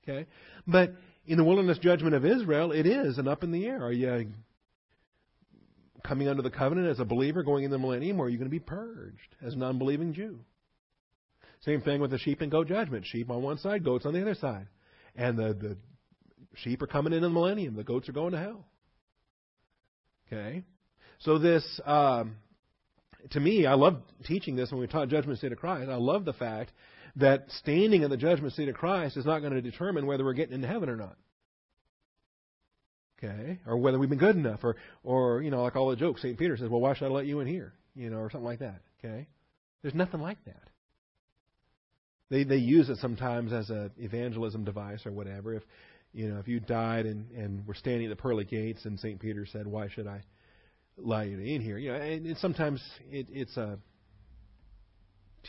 Okay? 0.02 0.26
But 0.66 0.92
in 1.26 1.38
the 1.38 1.44
wilderness 1.44 1.78
judgment 1.78 2.14
of 2.14 2.24
Israel, 2.24 2.72
it 2.72 2.86
is 2.86 3.18
an 3.18 3.28
up 3.28 3.42
in 3.42 3.50
the 3.50 3.66
air. 3.66 3.82
Are 3.82 3.92
you 3.92 4.26
coming 6.04 6.28
under 6.28 6.42
the 6.42 6.50
covenant 6.50 6.88
as 6.88 7.00
a 7.00 7.04
believer 7.04 7.42
going 7.42 7.64
in 7.64 7.70
the 7.70 7.78
millennium, 7.78 8.20
or 8.20 8.26
are 8.26 8.28
you 8.28 8.38
going 8.38 8.48
to 8.48 8.50
be 8.50 8.60
purged 8.60 9.34
as 9.44 9.54
an 9.54 9.62
unbelieving 9.62 10.14
Jew? 10.14 10.38
Same 11.62 11.80
thing 11.80 12.00
with 12.00 12.10
the 12.10 12.18
sheep 12.18 12.42
and 12.42 12.50
goat 12.50 12.68
judgment. 12.68 13.06
Sheep 13.06 13.30
on 13.30 13.42
one 13.42 13.58
side, 13.58 13.84
goats 13.84 14.06
on 14.06 14.12
the 14.12 14.22
other 14.22 14.34
side. 14.34 14.68
And 15.16 15.36
the, 15.36 15.54
the 15.54 15.76
sheep 16.54 16.82
are 16.82 16.86
coming 16.86 17.12
in 17.12 17.22
the 17.22 17.30
millennium. 17.30 17.74
The 17.74 17.82
goats 17.82 18.08
are 18.08 18.12
going 18.12 18.32
to 18.32 18.38
hell. 18.38 18.64
Okay? 20.26 20.62
So 21.20 21.38
this 21.38 21.64
um, 21.84 22.36
to 23.30 23.40
me, 23.40 23.66
I 23.66 23.74
love 23.74 24.02
teaching 24.24 24.56
this 24.56 24.70
when 24.70 24.80
we 24.80 24.86
taught 24.86 25.08
judgment 25.08 25.38
seat 25.38 25.52
of 25.52 25.58
Christ. 25.58 25.90
I 25.90 25.96
love 25.96 26.24
the 26.24 26.32
fact 26.32 26.72
that 27.16 27.50
standing 27.50 28.02
in 28.02 28.10
the 28.10 28.16
judgment 28.16 28.52
seat 28.54 28.68
of 28.68 28.74
Christ 28.74 29.16
is 29.16 29.24
not 29.24 29.40
going 29.40 29.52
to 29.52 29.62
determine 29.62 30.06
whether 30.06 30.24
we're 30.24 30.34
getting 30.34 30.54
into 30.54 30.68
heaven 30.68 30.88
or 30.88 30.96
not. 30.96 31.16
Okay? 33.18 33.58
Or 33.66 33.78
whether 33.78 33.98
we've 33.98 34.10
been 34.10 34.18
good 34.18 34.36
enough. 34.36 34.60
Or, 34.62 34.76
or 35.02 35.42
you 35.42 35.50
know, 35.50 35.62
like 35.62 35.76
all 35.76 35.88
the 35.88 35.96
jokes, 35.96 36.22
St. 36.22 36.38
Peter 36.38 36.56
says, 36.56 36.68
well, 36.68 36.80
why 36.80 36.94
should 36.94 37.06
I 37.06 37.08
let 37.08 37.26
you 37.26 37.40
in 37.40 37.46
here? 37.46 37.72
You 37.94 38.10
know, 38.10 38.18
or 38.18 38.30
something 38.30 38.46
like 38.46 38.58
that. 38.58 38.80
Okay? 39.02 39.26
There's 39.82 39.94
nothing 39.94 40.20
like 40.20 40.44
that. 40.44 40.70
They, 42.28 42.44
they 42.44 42.56
use 42.56 42.88
it 42.90 42.98
sometimes 42.98 43.52
as 43.52 43.70
an 43.70 43.92
evangelism 43.98 44.64
device 44.64 45.06
or 45.06 45.12
whatever. 45.12 45.54
If, 45.54 45.62
you 46.12 46.28
know, 46.28 46.38
if 46.38 46.48
you 46.48 46.60
died 46.60 47.06
and, 47.06 47.30
and 47.30 47.66
were 47.66 47.74
standing 47.74 48.06
at 48.06 48.10
the 48.10 48.20
pearly 48.20 48.44
gates 48.44 48.84
and 48.84 48.98
St. 48.98 49.18
Peter 49.20 49.46
said, 49.46 49.66
why 49.66 49.88
should 49.88 50.06
I 50.06 50.22
allow 51.02 51.22
you 51.22 51.36
to 51.36 51.54
in 51.54 51.60
here. 51.60 51.78
You 51.78 51.92
know, 51.92 51.96
and, 51.96 52.26
and 52.26 52.38
sometimes 52.38 52.82
it, 53.10 53.26
it's 53.30 53.56
a 53.56 53.78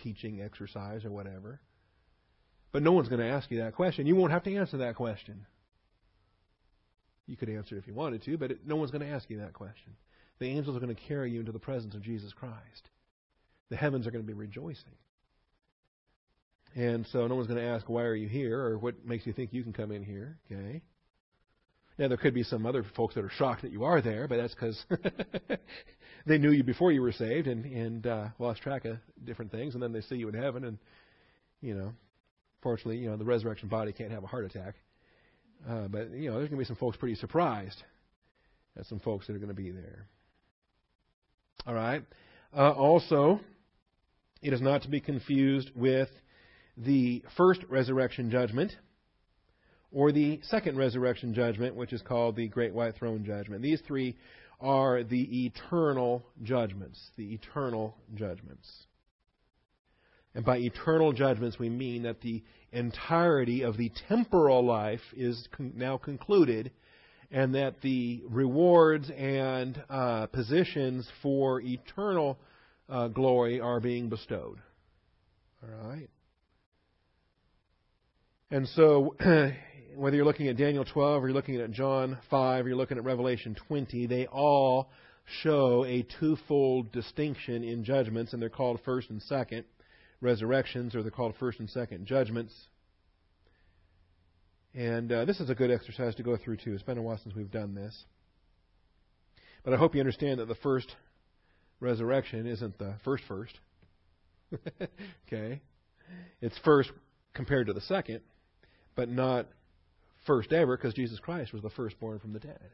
teaching 0.04 0.42
exercise 0.42 1.06
or 1.06 1.12
whatever. 1.12 1.60
But 2.72 2.84
no 2.84 2.92
one's 2.92 3.10
going 3.10 3.22
to 3.22 3.28
ask 3.28 3.50
you 3.50 3.60
that 3.60 3.76
question. 3.76 4.06
You 4.06 4.16
won't 4.16 4.32
have 4.32 4.44
to 4.44 4.56
answer 4.56 4.78
that 4.78 4.96
question. 4.96 5.46
You 7.26 7.36
could 7.36 7.50
answer 7.50 7.78
if 7.78 7.88
you 7.88 7.94
wanted 7.94 8.24
to, 8.24 8.38
but 8.38 8.52
it, 8.52 8.60
no 8.66 8.76
one's 8.76 8.92
going 8.92 9.06
to 9.06 9.12
ask 9.12 9.30
you 9.30 9.40
that 9.40 9.54
question. 9.54 9.96
The 10.40 10.48
angels 10.48 10.76
are 10.78 10.80
going 10.80 10.96
to 10.96 11.02
carry 11.02 11.32
you 11.32 11.40
into 11.40 11.52
the 11.52 11.60
presence 11.60 11.96
of 11.96 12.02
Jesus 12.02 12.32
Christ. 12.34 12.90
The 13.70 13.76
heavens 13.76 14.08
are 14.08 14.12
going 14.12 14.24
to 14.24 14.28
be 14.28 14.34
rejoicing. 14.34 14.96
And 16.76 17.08
so 17.12 17.26
no 17.28 17.36
one's 17.36 17.48
going 17.48 17.60
to 17.60 17.66
ask, 17.66 17.90
why 17.90 18.04
are 18.04 18.16
you 18.16 18.28
here? 18.28 18.60
Or 18.60 18.78
what 18.78 19.06
makes 19.06 19.26
you 19.26 19.34
think 19.34 19.52
you 19.52 19.64
can 19.64 19.74
come 19.74 19.92
in 19.92 20.04
here? 20.04 20.38
Okay. 20.52 20.84
Now, 21.98 22.08
there 22.08 22.18
could 22.18 22.34
be 22.36 22.44
some 22.44 22.66
other 22.66 22.86
folks 22.96 23.16
that 23.16 23.24
are 23.24 23.30
shocked 23.30 23.64
that 23.64 23.72
you 23.72 23.84
are 23.84 24.02
there, 24.02 24.28
but 24.28 24.38
that's 24.38 24.54
because 24.54 24.86
they 26.28 26.38
knew 26.38 26.52
you 26.52 26.64
before 26.64 26.92
you 26.92 27.02
were 27.02 27.12
saved 27.12 27.48
and, 27.48 27.66
and 27.66 28.06
uh, 28.06 28.28
lost 28.38 28.62
track 28.62 28.86
of 28.86 28.98
different 29.24 29.52
things, 29.52 29.74
and 29.74 29.82
then 29.82 29.94
they 29.94 30.02
see 30.02 30.16
you 30.16 30.30
in 30.30 30.36
heaven, 30.36 30.64
and, 30.64 30.78
you 31.60 31.74
know, 31.74 31.94
fortunately, 32.62 32.98
you 32.98 33.10
know, 33.10 33.18
the 33.18 33.26
resurrection 33.26 33.68
body 33.68 33.92
can't 33.92 34.12
have 34.12 34.24
a 34.24 34.28
heart 34.28 34.46
attack. 34.46 34.76
Uh, 35.68 35.88
but, 35.88 36.12
you 36.12 36.30
know, 36.30 36.38
there's 36.38 36.50
going 36.50 36.60
to 36.60 36.64
be 36.64 36.66
some 36.66 36.76
folks 36.76 36.98
pretty 36.98 37.16
surprised 37.16 37.82
at 38.78 38.86
some 38.86 39.00
folks 39.00 39.26
that 39.26 39.36
are 39.36 39.40
going 39.40 39.48
to 39.48 39.56
be 39.56 39.72
there. 39.72 40.06
All 41.66 41.74
right. 41.74 42.04
Uh, 42.56 42.72
also, 42.72 43.40
it 44.42 44.54
is 44.54 44.62
not 44.62 44.84
to 44.84 44.90
be 44.90 45.02
confused 45.02 45.72
with 45.76 46.10
the 46.78 47.24
first 47.36 47.62
resurrection 47.70 48.30
judgment 48.30 48.72
or 49.92 50.12
the 50.12 50.40
second 50.44 50.78
resurrection 50.78 51.34
judgment, 51.34 51.76
which 51.76 51.94
is 51.94 52.02
called 52.02 52.36
the 52.36 52.48
Great 52.48 52.74
White 52.74 52.96
Throne 52.96 53.24
Judgment. 53.26 53.62
These 53.62 53.82
three 53.88 54.16
are 54.60 55.04
the 55.04 55.46
eternal 55.46 56.26
judgments. 56.44 57.00
The 57.16 57.34
eternal 57.34 57.96
judgments. 58.16 58.68
And 60.36 60.46
by 60.46 60.58
eternal 60.58 61.14
judgments, 61.14 61.58
we 61.58 61.70
mean 61.70 62.04
that 62.04 62.22
the 62.22 62.44
entirety 62.72 63.64
of 63.64 63.78
the 63.78 63.92
temporal 64.08 64.64
life 64.64 65.02
is 65.16 65.48
con- 65.56 65.74
now 65.76 65.98
concluded, 65.98 66.72
and 67.32 67.56
that 67.56 67.82
the 67.82 68.24
rewards 68.30 69.10
and 69.10 69.82
uh, 69.90 70.28
positions 70.28 71.10
for 71.22 71.62
eternal 71.62 72.38
uh, 72.90 73.08
glory 73.08 73.60
are 73.60 73.80
being 73.80 74.10
bestowed. 74.10 74.60
All 75.64 75.90
right? 75.90 76.10
And 78.50 78.68
so, 78.70 79.16
whether 79.98 80.16
you're 80.16 80.26
looking 80.26 80.48
at 80.48 80.58
Daniel 80.58 80.86
12 80.86 81.24
or 81.24 81.28
you're 81.28 81.36
looking 81.36 81.60
at 81.60 81.72
John 81.72 82.18
5 82.30 82.66
or 82.66 82.68
you're 82.70 82.78
looking 82.78 82.98
at 82.98 83.04
Revelation 83.04 83.56
20, 83.68 84.06
they 84.06 84.28
all 84.28 84.90
show 85.42 85.84
a 85.86 86.04
twofold 86.20 86.92
distinction 86.92 87.64
in 87.64 87.84
judgments, 87.84 88.34
and 88.34 88.42
they're 88.42 88.50
called 88.50 88.80
first 88.86 89.10
and 89.10 89.22
second 89.24 89.66
resurrections, 90.22 90.96
or 90.96 91.02
they're 91.02 91.12
called 91.12 91.36
first 91.40 91.60
and 91.60 91.70
second 91.70 92.06
judgments. 92.06 92.54
And 94.74 95.12
uh, 95.12 95.26
this 95.26 95.40
is 95.40 95.50
a 95.50 95.56
good 95.56 95.72
exercise 95.72 96.16
to 96.16 96.24
go 96.24 96.38
through, 96.38 96.58
too. 96.58 96.74
It's 96.74 96.84
been 96.84 97.00
a 97.00 97.02
while 97.02 97.20
since 97.22 97.36
we've 97.36 97.52
done 97.52 97.74
this. 97.74 98.06
But 99.64 99.74
I 99.74 99.78
hope 99.78 99.96
you 99.96 100.00
understand 100.00 100.40
that 100.40 100.48
the 100.48 100.56
first 100.56 100.96
resurrection 101.80 102.46
isn't 102.46 102.78
the 102.78 102.96
first 103.04 103.24
first. 103.28 103.60
okay? 105.28 105.62
It's 106.42 106.58
first 106.60 106.92
compared 107.34 107.68
to 107.68 107.74
the 107.74 107.82
second, 107.82 108.22
but 108.96 109.10
not 109.10 109.48
first 110.28 110.54
ever 110.54 110.78
because 110.78 110.94
Jesus 110.94 111.20
Christ 111.20 111.54
was 111.54 111.64
the 111.64 111.70
firstborn 111.72 112.20
from 112.20 112.34
the 112.34 112.40
dead. 112.40 112.70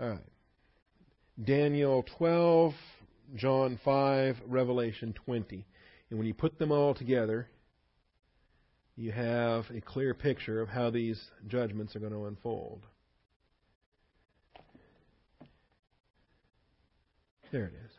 All 0.00 0.08
right. 0.08 0.24
Daniel 1.42 2.04
12, 2.16 2.72
John 3.34 3.78
5, 3.84 4.36
Revelation 4.46 5.12
20. 5.24 5.66
And 6.10 6.18
when 6.18 6.26
you 6.26 6.34
put 6.34 6.58
them 6.58 6.72
all 6.72 6.94
together, 6.94 7.48
you 8.96 9.12
have 9.12 9.66
a 9.70 9.80
clear 9.80 10.14
picture 10.14 10.60
of 10.60 10.68
how 10.68 10.90
these 10.90 11.20
judgments 11.46 11.94
are 11.94 12.00
going 12.00 12.12
to 12.12 12.26
unfold. 12.26 12.84
There 17.52 17.64
it 17.64 17.74
is. 17.84 17.90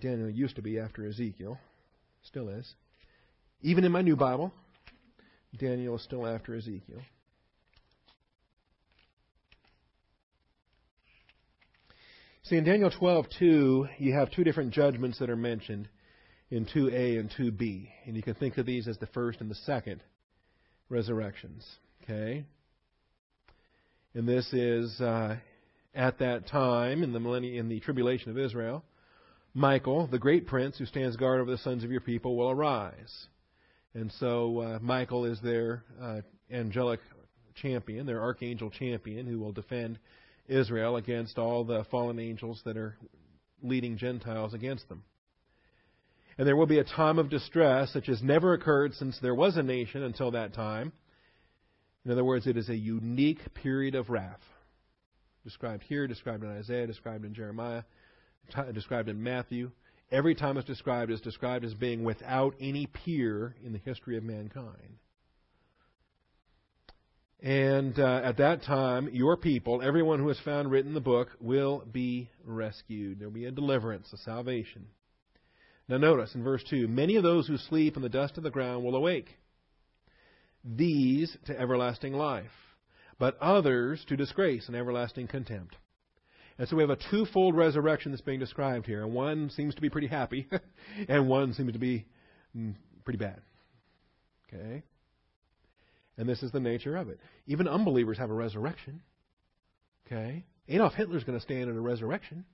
Daniel 0.00 0.30
used 0.30 0.56
to 0.56 0.62
be 0.62 0.78
after 0.78 1.06
Ezekiel, 1.06 1.58
still 2.22 2.48
is. 2.48 2.74
Even 3.62 3.84
in 3.84 3.92
my 3.92 4.02
new 4.02 4.16
Bible, 4.16 4.52
Daniel 5.58 5.96
is 5.96 6.02
still 6.02 6.26
after 6.26 6.54
Ezekiel. 6.54 7.00
See, 12.44 12.56
in 12.56 12.64
Daniel 12.64 12.90
12:2, 12.90 13.88
you 13.98 14.12
have 14.12 14.30
two 14.30 14.42
different 14.42 14.72
judgments 14.72 15.18
that 15.18 15.30
are 15.30 15.36
mentioned 15.36 15.88
in 16.50 16.66
2a 16.66 17.18
and 17.18 17.30
2b, 17.30 17.88
and 18.06 18.16
you 18.16 18.22
can 18.22 18.34
think 18.34 18.58
of 18.58 18.66
these 18.66 18.88
as 18.88 18.98
the 18.98 19.06
first 19.06 19.40
and 19.40 19.50
the 19.50 19.54
second 19.54 20.02
resurrections. 20.88 21.64
Okay, 22.02 22.44
and 24.14 24.26
this 24.26 24.52
is 24.52 25.00
uh, 25.00 25.36
at 25.94 26.18
that 26.18 26.48
time 26.48 27.02
in 27.02 27.12
the 27.12 27.20
millennium, 27.20 27.56
in 27.56 27.68
the 27.68 27.80
tribulation 27.80 28.30
of 28.30 28.38
Israel. 28.38 28.84
Michael, 29.54 30.06
the 30.06 30.18
great 30.18 30.46
prince 30.46 30.78
who 30.78 30.86
stands 30.86 31.16
guard 31.16 31.40
over 31.40 31.50
the 31.50 31.58
sons 31.58 31.84
of 31.84 31.90
your 31.90 32.00
people, 32.00 32.36
will 32.36 32.50
arise. 32.50 33.26
And 33.94 34.12
so 34.18 34.60
uh, 34.60 34.78
Michael 34.80 35.24
is 35.24 35.40
their 35.40 35.82
uh, 36.00 36.20
angelic 36.50 37.00
champion, 37.54 38.06
their 38.06 38.20
archangel 38.20 38.70
champion, 38.70 39.26
who 39.26 39.38
will 39.38 39.52
defend 39.52 39.98
Israel 40.48 40.96
against 40.96 41.38
all 41.38 41.64
the 41.64 41.84
fallen 41.90 42.18
angels 42.18 42.60
that 42.64 42.76
are 42.76 42.96
leading 43.62 43.98
Gentiles 43.98 44.54
against 44.54 44.88
them. 44.88 45.02
And 46.38 46.46
there 46.46 46.56
will 46.56 46.66
be 46.66 46.78
a 46.78 46.84
time 46.84 47.18
of 47.18 47.28
distress 47.28 47.92
such 47.92 48.08
as 48.08 48.22
never 48.22 48.54
occurred 48.54 48.94
since 48.94 49.18
there 49.20 49.34
was 49.34 49.56
a 49.56 49.62
nation 49.62 50.02
until 50.02 50.30
that 50.30 50.54
time. 50.54 50.92
In 52.04 52.10
other 52.10 52.24
words, 52.24 52.46
it 52.46 52.56
is 52.56 52.68
a 52.68 52.76
unique 52.76 53.54
period 53.54 53.94
of 53.94 54.08
wrath. 54.08 54.40
Described 55.44 55.82
here, 55.82 56.06
described 56.06 56.42
in 56.42 56.50
Isaiah, 56.50 56.86
described 56.86 57.24
in 57.24 57.34
Jeremiah, 57.34 57.82
described 58.72 59.08
in 59.08 59.22
Matthew. 59.22 59.70
Every 60.12 60.34
time 60.34 60.56
it's 60.56 60.66
described 60.66 61.12
is 61.12 61.20
described 61.20 61.64
as 61.64 61.74
being 61.74 62.02
without 62.02 62.54
any 62.60 62.86
peer 62.86 63.54
in 63.64 63.72
the 63.72 63.78
history 63.78 64.16
of 64.16 64.24
mankind. 64.24 64.98
And 67.42 67.98
uh, 67.98 68.20
at 68.24 68.36
that 68.36 68.64
time, 68.64 69.08
your 69.12 69.36
people, 69.36 69.80
everyone 69.80 70.18
who 70.18 70.28
is 70.28 70.40
found 70.40 70.70
written 70.70 70.92
the 70.92 71.00
book, 71.00 71.28
will 71.40 71.84
be 71.90 72.28
rescued. 72.44 73.18
There 73.18 73.28
will 73.28 73.34
be 73.34 73.46
a 73.46 73.50
deliverance, 73.50 74.12
a 74.12 74.18
salvation. 74.18 74.86
Now, 75.88 75.96
notice 75.96 76.34
in 76.34 76.44
verse 76.44 76.62
2 76.68 76.86
many 76.86 77.16
of 77.16 77.22
those 77.22 77.46
who 77.46 77.56
sleep 77.56 77.96
in 77.96 78.02
the 78.02 78.08
dust 78.08 78.36
of 78.36 78.42
the 78.42 78.50
ground 78.50 78.84
will 78.84 78.94
awake, 78.94 79.36
these 80.64 81.36
to 81.46 81.58
everlasting 81.58 82.12
life, 82.12 82.50
but 83.18 83.38
others 83.40 84.04
to 84.08 84.16
disgrace 84.16 84.66
and 84.66 84.76
everlasting 84.76 85.26
contempt. 85.26 85.76
And 86.60 86.68
so 86.68 86.76
we 86.76 86.82
have 86.82 86.90
a 86.90 86.98
twofold 87.10 87.56
resurrection 87.56 88.12
that's 88.12 88.20
being 88.20 88.38
described 88.38 88.84
here. 88.84 89.02
And 89.02 89.14
one 89.14 89.48
seems 89.48 89.74
to 89.76 89.80
be 89.80 89.88
pretty 89.88 90.08
happy, 90.08 90.46
and 91.08 91.26
one 91.26 91.54
seems 91.54 91.72
to 91.72 91.78
be 91.78 92.04
mm, 92.54 92.74
pretty 93.02 93.16
bad. 93.16 93.40
Okay? 94.46 94.82
And 96.18 96.28
this 96.28 96.42
is 96.42 96.52
the 96.52 96.60
nature 96.60 96.98
of 96.98 97.08
it. 97.08 97.18
Even 97.46 97.66
unbelievers 97.66 98.18
have 98.18 98.28
a 98.28 98.34
resurrection. 98.34 99.00
Okay? 100.06 100.44
Adolf 100.68 100.92
Hitler's 100.92 101.24
going 101.24 101.38
to 101.38 101.42
stand 101.42 101.70
in 101.70 101.78
a 101.78 101.80
resurrection. 101.80 102.44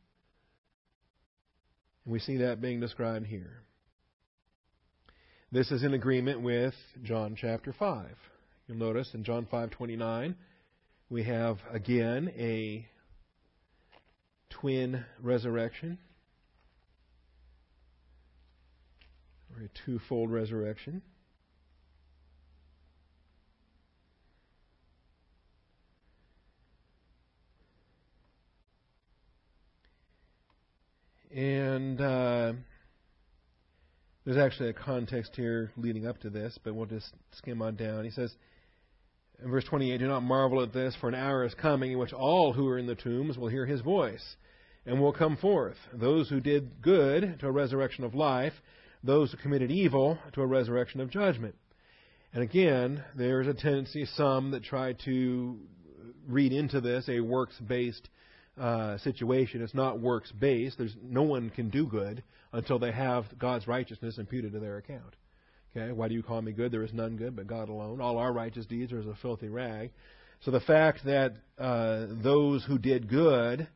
And 2.05 2.13
we 2.13 2.21
see 2.21 2.37
that 2.37 2.61
being 2.61 2.79
described 2.79 3.27
here. 3.27 3.63
This 5.51 5.73
is 5.73 5.83
in 5.83 5.95
agreement 5.95 6.43
with 6.43 6.75
John 7.03 7.37
chapter 7.37 7.75
5. 7.77 8.07
You'll 8.69 8.79
notice 8.79 9.11
in 9.15 9.25
John 9.25 9.49
5:29 9.53 10.37
we 11.11 11.25
have 11.25 11.59
again 11.73 12.33
a 12.39 12.87
twin 14.51 15.05
resurrection, 15.21 15.99
or 19.55 19.65
a 19.65 19.69
twofold 19.85 20.31
resurrection. 20.31 21.03
And 31.35 32.01
uh, 32.01 32.55
there's 34.25 34.39
actually 34.39 34.71
a 34.71 34.73
context 34.73 35.37
here 35.37 35.71
leading 35.77 36.07
up 36.07 36.19
to 36.23 36.31
this, 36.31 36.59
but 36.65 36.75
we'll 36.75 36.87
just 36.87 37.13
skim 37.33 37.61
on 37.61 37.77
down. 37.77 38.05
He 38.05 38.11
says, 38.11 38.35
in 39.43 39.51
verse 39.51 39.65
28, 39.65 39.99
Do 39.99 40.07
not 40.07 40.23
marvel 40.23 40.63
at 40.63 40.73
this, 40.73 40.97
for 41.01 41.09
an 41.09 41.15
hour 41.15 41.45
is 41.45 41.55
coming 41.55 41.93
in 41.93 41.99
which 41.99 42.13
all 42.13 42.53
who 42.53 42.69
are 42.69 42.79
in 42.79 42.87
the 42.87 42.95
tombs 42.95 43.37
will 43.37 43.49
hear 43.49 43.67
his 43.67 43.81
voice 43.81 44.37
and 44.87 45.01
will 45.01 45.13
come 45.13 45.37
forth. 45.37 45.77
Those 45.93 46.29
who 46.29 46.41
did 46.41 46.81
good 46.81 47.41
to 47.41 47.49
a 47.49 47.53
resurrection 47.53 48.05
of 48.05 48.15
life, 48.15 48.55
those 49.03 49.31
who 49.31 49.37
committed 49.37 49.71
evil 49.71 50.19
to 50.33 50.43
a 50.43 50.47
resurrection 50.47 51.01
of 51.01 51.11
judgment. 51.11 51.55
And 52.33 52.43
again, 52.43 53.05
there's 53.17 53.47
a 53.47 53.55
tendency, 53.55 54.05
some 54.05 54.53
that 54.53 54.63
try 54.63 54.95
to 55.05 55.59
read 56.29 56.53
into 56.53 56.81
this 56.81 57.09
a 57.09 57.21
works 57.21 57.59
based 57.59 58.09
uh, 58.59 58.99
situation. 58.99 59.63
It's 59.63 59.75
not 59.75 60.01
works 60.01 60.33
based. 60.33 60.79
There's 60.79 60.97
no 61.03 61.23
one 61.23 61.51
can 61.51 61.71
do 61.71 61.87
good 61.87 62.23
until 62.53 62.79
they 62.79 62.93
have 62.93 63.27
God's 63.39 63.67
righteousness 63.67 64.19
imputed 64.19 64.53
to 64.53 64.61
their 64.61 64.79
account. 64.79 65.15
Okay, 65.77 65.93
why 65.93 66.09
do 66.09 66.15
you 66.15 66.23
call 66.23 66.41
me 66.41 66.53
good? 66.53 66.73
There 66.73 66.85
is 66.85 66.93
none 66.95 67.17
good 67.17 67.37
but 67.37 67.47
God 67.47 67.69
alone. 67.69 68.01
All 68.01 68.17
our 68.19 68.33
righteous 68.33 68.65
deeds 68.67 68.93
are 68.93 69.01
as 69.01 69.07
a 69.07 69.17
filthy 69.21 69.49
rag. 69.49 69.91
So 70.41 70.51
the 70.51 70.61
fact 70.61 71.05
that 71.05 71.35
uh, 71.59 72.07
those 72.23 72.65
who 72.65 72.79
did 72.79 73.09
good, 73.09 73.69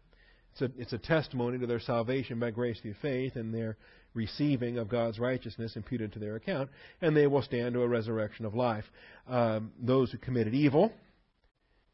it's 0.52 0.62
a, 0.62 0.70
it's 0.78 0.92
a 0.92 0.98
testimony 0.98 1.58
to 1.58 1.66
their 1.66 1.80
salvation 1.80 2.38
by 2.38 2.52
grace 2.52 2.80
through 2.80 2.94
faith 3.02 3.36
and 3.36 3.52
their 3.52 3.76
receiving 4.14 4.78
of 4.78 4.88
God's 4.88 5.18
righteousness 5.18 5.76
imputed 5.76 6.12
to 6.14 6.18
their 6.18 6.36
account, 6.36 6.70
and 7.00 7.16
they 7.16 7.26
will 7.26 7.42
stand 7.42 7.74
to 7.74 7.82
a 7.82 7.88
resurrection 7.88 8.46
of 8.46 8.54
life. 8.54 8.84
Um, 9.28 9.72
those 9.78 10.10
who 10.10 10.18
committed 10.18 10.54
evil, 10.54 10.92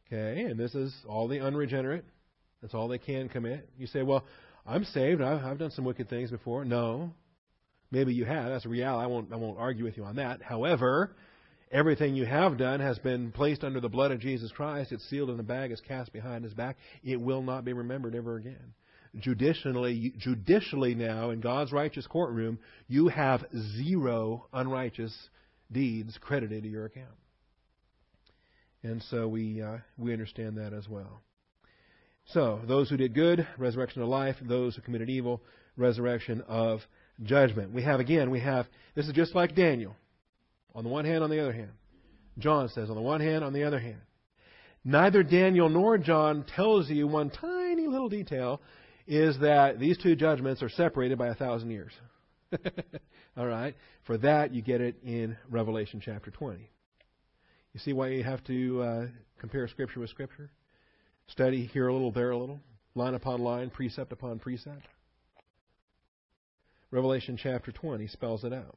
okay, 0.06 0.42
and 0.42 0.58
this 0.58 0.74
is 0.74 0.94
all 1.08 1.28
the 1.28 1.40
unregenerate, 1.40 2.04
that's 2.62 2.74
all 2.74 2.88
they 2.88 2.98
can 2.98 3.28
commit. 3.28 3.68
You 3.76 3.86
say, 3.86 4.02
well, 4.02 4.24
I'm 4.64 4.84
saved. 4.84 5.20
I've, 5.20 5.44
I've 5.44 5.58
done 5.58 5.70
some 5.72 5.84
wicked 5.84 6.08
things 6.08 6.30
before. 6.30 6.64
No, 6.64 7.12
Maybe 7.96 8.12
you 8.12 8.26
have. 8.26 8.50
That's 8.50 8.66
a 8.66 8.68
reality. 8.68 9.04
I 9.04 9.06
won't, 9.06 9.32
I 9.32 9.36
won't 9.36 9.58
argue 9.58 9.84
with 9.84 9.96
you 9.96 10.04
on 10.04 10.16
that. 10.16 10.42
However, 10.42 11.16
everything 11.72 12.14
you 12.14 12.26
have 12.26 12.58
done 12.58 12.78
has 12.78 12.98
been 12.98 13.32
placed 13.32 13.64
under 13.64 13.80
the 13.80 13.88
blood 13.88 14.10
of 14.10 14.20
Jesus 14.20 14.52
Christ. 14.52 14.92
It's 14.92 15.08
sealed 15.08 15.30
in 15.30 15.40
a 15.40 15.42
bag. 15.42 15.70
It's 15.70 15.80
cast 15.80 16.12
behind 16.12 16.44
his 16.44 16.52
back. 16.52 16.76
It 17.02 17.18
will 17.18 17.40
not 17.40 17.64
be 17.64 17.72
remembered 17.72 18.14
ever 18.14 18.36
again. 18.36 18.74
Judicially, 19.18 20.12
judicially 20.18 20.94
now, 20.94 21.30
in 21.30 21.40
God's 21.40 21.72
righteous 21.72 22.06
courtroom, 22.06 22.58
you 22.86 23.08
have 23.08 23.46
zero 23.78 24.46
unrighteous 24.52 25.16
deeds 25.72 26.18
credited 26.20 26.64
to 26.64 26.68
your 26.68 26.84
account. 26.84 27.16
And 28.82 29.02
so 29.04 29.26
we 29.26 29.62
uh, 29.62 29.78
we 29.96 30.12
understand 30.12 30.58
that 30.58 30.74
as 30.74 30.86
well. 30.86 31.22
So 32.26 32.60
those 32.68 32.90
who 32.90 32.98
did 32.98 33.14
good, 33.14 33.48
resurrection 33.56 34.02
of 34.02 34.08
life; 34.08 34.36
those 34.42 34.76
who 34.76 34.82
committed 34.82 35.08
evil, 35.08 35.40
resurrection 35.78 36.42
of 36.46 36.80
judgment. 37.22 37.72
We 37.72 37.82
have 37.82 38.00
again, 38.00 38.30
we 38.30 38.40
have 38.40 38.66
this 38.94 39.06
is 39.06 39.12
just 39.12 39.34
like 39.34 39.54
Daniel. 39.54 39.94
On 40.74 40.84
the 40.84 40.90
one 40.90 41.04
hand, 41.04 41.24
on 41.24 41.30
the 41.30 41.40
other 41.40 41.52
hand. 41.52 41.70
John 42.38 42.68
says, 42.68 42.90
on 42.90 42.96
the 42.96 43.02
one 43.02 43.20
hand, 43.20 43.42
on 43.42 43.52
the 43.52 43.64
other 43.64 43.78
hand. 43.78 44.00
Neither 44.84 45.22
Daniel 45.22 45.68
nor 45.68 45.98
John 45.98 46.44
tells 46.54 46.90
you 46.90 47.06
one 47.06 47.30
tiny 47.30 47.86
little 47.86 48.08
detail 48.08 48.60
is 49.06 49.38
that 49.40 49.78
these 49.78 49.98
two 49.98 50.16
judgments 50.16 50.62
are 50.62 50.68
separated 50.68 51.18
by 51.18 51.28
a 51.28 51.34
thousand 51.34 51.70
years. 51.70 51.92
All 53.36 53.46
right? 53.46 53.74
For 54.04 54.18
that, 54.18 54.54
you 54.54 54.62
get 54.62 54.80
it 54.80 54.96
in 55.02 55.36
Revelation 55.50 56.00
chapter 56.04 56.30
20. 56.30 56.70
You 57.72 57.80
see 57.80 57.92
why 57.92 58.08
you 58.08 58.22
have 58.22 58.44
to 58.44 58.82
uh, 58.82 59.06
compare 59.38 59.66
Scripture 59.68 60.00
with 60.00 60.10
Scripture? 60.10 60.50
Study 61.28 61.66
here 61.66 61.88
a 61.88 61.92
little, 61.92 62.12
there 62.12 62.30
a 62.30 62.38
little, 62.38 62.60
line 62.94 63.14
upon 63.14 63.40
line, 63.40 63.70
precept 63.70 64.12
upon 64.12 64.38
precept. 64.38 64.86
Revelation 66.90 67.36
chapter 67.36 67.72
20 67.72 68.06
spells 68.08 68.44
it 68.44 68.52
out. 68.52 68.76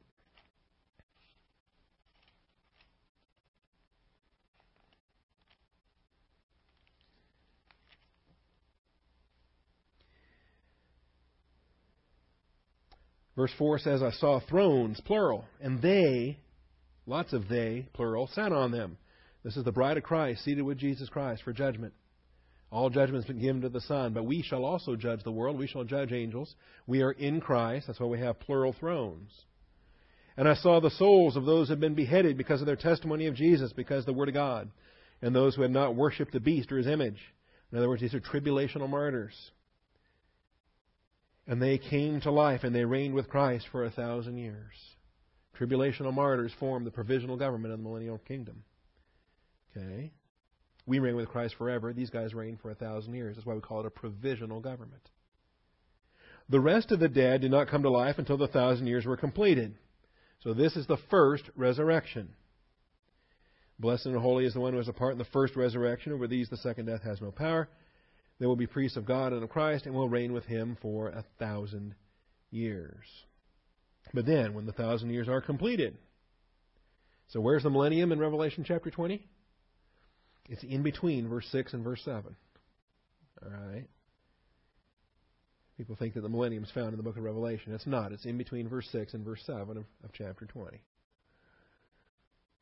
Verse 13.36 13.52
4 13.56 13.78
says, 13.78 14.02
I 14.02 14.10
saw 14.10 14.40
thrones, 14.40 15.00
plural, 15.00 15.46
and 15.62 15.80
they, 15.80 16.40
lots 17.06 17.32
of 17.32 17.48
they, 17.48 17.86
plural, 17.94 18.28
sat 18.34 18.52
on 18.52 18.70
them. 18.70 18.98
This 19.42 19.56
is 19.56 19.64
the 19.64 19.72
bride 19.72 19.96
of 19.96 20.02
Christ, 20.02 20.44
seated 20.44 20.60
with 20.62 20.76
Jesus 20.76 21.08
Christ 21.08 21.42
for 21.42 21.54
judgment. 21.54 21.94
All 22.70 22.88
judgment 22.88 23.24
has 23.24 23.28
been 23.32 23.42
given 23.42 23.62
to 23.62 23.68
the 23.68 23.80
Son, 23.80 24.12
but 24.12 24.24
we 24.24 24.42
shall 24.42 24.64
also 24.64 24.94
judge 24.94 25.24
the 25.24 25.32
world. 25.32 25.58
We 25.58 25.66
shall 25.66 25.82
judge 25.82 26.12
angels. 26.12 26.54
We 26.86 27.02
are 27.02 27.10
in 27.10 27.40
Christ. 27.40 27.86
That's 27.86 27.98
why 27.98 28.06
we 28.06 28.20
have 28.20 28.38
plural 28.38 28.72
thrones. 28.72 29.30
And 30.36 30.48
I 30.48 30.54
saw 30.54 30.80
the 30.80 30.90
souls 30.90 31.36
of 31.36 31.44
those 31.44 31.66
who 31.66 31.72
had 31.72 31.80
been 31.80 31.94
beheaded 31.94 32.38
because 32.38 32.60
of 32.60 32.66
their 32.66 32.76
testimony 32.76 33.26
of 33.26 33.34
Jesus, 33.34 33.72
because 33.72 34.00
of 34.00 34.06
the 34.06 34.12
Word 34.12 34.28
of 34.28 34.34
God, 34.34 34.70
and 35.20 35.34
those 35.34 35.56
who 35.56 35.62
had 35.62 35.72
not 35.72 35.96
worshipped 35.96 36.32
the 36.32 36.40
beast 36.40 36.70
or 36.70 36.78
his 36.78 36.86
image. 36.86 37.18
In 37.72 37.78
other 37.78 37.88
words, 37.88 38.02
these 38.02 38.14
are 38.14 38.20
tribulational 38.20 38.88
martyrs. 38.88 39.34
And 41.46 41.60
they 41.60 41.78
came 41.78 42.20
to 42.20 42.30
life 42.30 42.62
and 42.62 42.74
they 42.74 42.84
reigned 42.84 43.14
with 43.14 43.28
Christ 43.28 43.66
for 43.72 43.84
a 43.84 43.90
thousand 43.90 44.38
years. 44.38 44.74
Tribulational 45.58 46.14
martyrs 46.14 46.52
form 46.60 46.84
the 46.84 46.90
provisional 46.90 47.36
government 47.36 47.74
of 47.74 47.80
the 47.80 47.84
millennial 47.84 48.18
kingdom. 48.18 48.62
Okay? 49.76 50.12
We 50.90 50.98
reign 50.98 51.14
with 51.14 51.28
Christ 51.28 51.54
forever. 51.56 51.92
These 51.92 52.10
guys 52.10 52.34
reign 52.34 52.58
for 52.60 52.72
a 52.72 52.74
thousand 52.74 53.14
years. 53.14 53.36
That's 53.36 53.46
why 53.46 53.54
we 53.54 53.60
call 53.60 53.78
it 53.78 53.86
a 53.86 53.90
provisional 53.90 54.58
government. 54.58 55.08
The 56.48 56.58
rest 56.58 56.90
of 56.90 56.98
the 56.98 57.08
dead 57.08 57.42
did 57.42 57.52
not 57.52 57.68
come 57.68 57.84
to 57.84 57.90
life 57.90 58.18
until 58.18 58.36
the 58.36 58.48
thousand 58.48 58.88
years 58.88 59.06
were 59.06 59.16
completed. 59.16 59.76
So 60.42 60.52
this 60.52 60.74
is 60.74 60.88
the 60.88 60.96
first 61.08 61.44
resurrection. 61.54 62.30
Blessed 63.78 64.06
and 64.06 64.16
holy 64.16 64.46
is 64.46 64.54
the 64.54 64.58
one 64.58 64.72
who 64.72 64.78
has 64.78 64.88
a 64.88 64.92
part 64.92 65.12
in 65.12 65.18
the 65.18 65.24
first 65.26 65.54
resurrection. 65.54 66.12
Over 66.12 66.26
these 66.26 66.48
the 66.48 66.56
second 66.56 66.86
death 66.86 67.04
has 67.04 67.20
no 67.20 67.30
power. 67.30 67.68
They 68.40 68.46
will 68.46 68.56
be 68.56 68.66
priests 68.66 68.96
of 68.96 69.06
God 69.06 69.32
and 69.32 69.44
of 69.44 69.48
Christ 69.48 69.86
and 69.86 69.94
will 69.94 70.08
reign 70.08 70.32
with 70.32 70.46
him 70.46 70.76
for 70.82 71.10
a 71.10 71.24
thousand 71.38 71.94
years. 72.50 73.06
But 74.12 74.26
then, 74.26 74.54
when 74.54 74.66
the 74.66 74.72
thousand 74.72 75.10
years 75.10 75.28
are 75.28 75.40
completed, 75.40 75.96
so 77.28 77.40
where's 77.40 77.62
the 77.62 77.70
millennium 77.70 78.10
in 78.10 78.18
Revelation 78.18 78.64
chapter 78.66 78.90
20? 78.90 79.24
It's 80.50 80.64
in 80.64 80.82
between 80.82 81.28
verse 81.28 81.46
6 81.52 81.72
and 81.72 81.84
verse 81.84 82.02
7. 82.04 82.36
All 83.42 83.50
right? 83.50 83.86
People 85.78 85.96
think 85.96 86.14
that 86.14 86.20
the 86.20 86.28
millennium 86.28 86.64
is 86.64 86.70
found 86.72 86.90
in 86.90 86.96
the 86.96 87.02
book 87.02 87.16
of 87.16 87.22
Revelation. 87.22 87.72
It's 87.72 87.86
not. 87.86 88.12
It's 88.12 88.26
in 88.26 88.36
between 88.36 88.68
verse 88.68 88.86
6 88.92 89.14
and 89.14 89.24
verse 89.24 89.40
7 89.46 89.78
of, 89.78 89.84
of 90.04 90.10
chapter 90.12 90.44
20. 90.44 90.78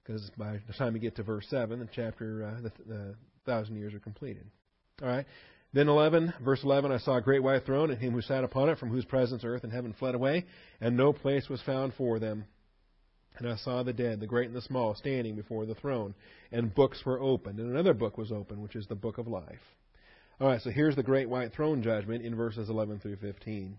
Because 0.04 0.30
by 0.38 0.60
the 0.66 0.72
time 0.74 0.94
you 0.94 1.00
get 1.00 1.16
to 1.16 1.22
verse 1.22 1.46
7, 1.48 1.80
the 1.80 1.88
chapter, 1.92 2.44
uh, 2.44 2.60
the, 2.60 2.72
the 2.86 3.14
thousand 3.44 3.76
years 3.76 3.94
are 3.94 4.00
completed. 4.00 4.46
All 5.02 5.08
right? 5.08 5.26
Then 5.72 5.88
11, 5.88 6.34
verse 6.44 6.60
11, 6.62 6.92
I 6.92 6.98
saw 6.98 7.16
a 7.16 7.22
great 7.22 7.42
white 7.42 7.64
throne 7.64 7.90
and 7.90 8.00
him 8.00 8.12
who 8.12 8.22
sat 8.22 8.44
upon 8.44 8.68
it, 8.68 8.78
from 8.78 8.90
whose 8.90 9.04
presence 9.04 9.44
earth 9.44 9.64
and 9.64 9.72
heaven 9.72 9.94
fled 9.98 10.14
away, 10.14 10.46
and 10.80 10.96
no 10.96 11.12
place 11.12 11.48
was 11.48 11.60
found 11.62 11.94
for 11.94 12.18
them. 12.18 12.44
And 13.38 13.48
I 13.48 13.56
saw 13.56 13.82
the 13.82 13.92
dead, 13.92 14.20
the 14.20 14.26
great 14.26 14.48
and 14.48 14.56
the 14.56 14.62
small, 14.62 14.94
standing 14.94 15.36
before 15.36 15.64
the 15.64 15.74
throne, 15.74 16.14
and 16.50 16.74
books 16.74 17.02
were 17.06 17.20
opened, 17.20 17.60
and 17.60 17.70
another 17.70 17.94
book 17.94 18.18
was 18.18 18.32
opened, 18.32 18.62
which 18.62 18.74
is 18.74 18.86
the 18.86 18.94
book 18.94 19.18
of 19.18 19.28
life. 19.28 19.60
All 20.40 20.48
right, 20.48 20.60
so 20.60 20.70
here's 20.70 20.96
the 20.96 21.02
great 21.02 21.28
white 21.28 21.52
throne 21.52 21.82
judgment 21.82 22.24
in 22.24 22.34
verses 22.34 22.68
11 22.68 23.00
through 23.00 23.16
15. 23.16 23.76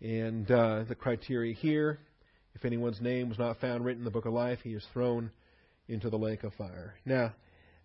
And 0.00 0.50
uh, 0.50 0.84
the 0.88 0.94
criteria 0.94 1.54
here 1.54 1.98
if 2.58 2.64
anyone's 2.64 3.00
name 3.00 3.28
was 3.28 3.38
not 3.38 3.60
found 3.60 3.84
written 3.84 4.00
in 4.00 4.04
the 4.04 4.10
book 4.10 4.24
of 4.24 4.32
life, 4.32 4.58
he 4.64 4.74
is 4.74 4.84
thrown 4.92 5.30
into 5.86 6.10
the 6.10 6.18
lake 6.18 6.42
of 6.42 6.52
fire. 6.54 6.94
Now, 7.04 7.32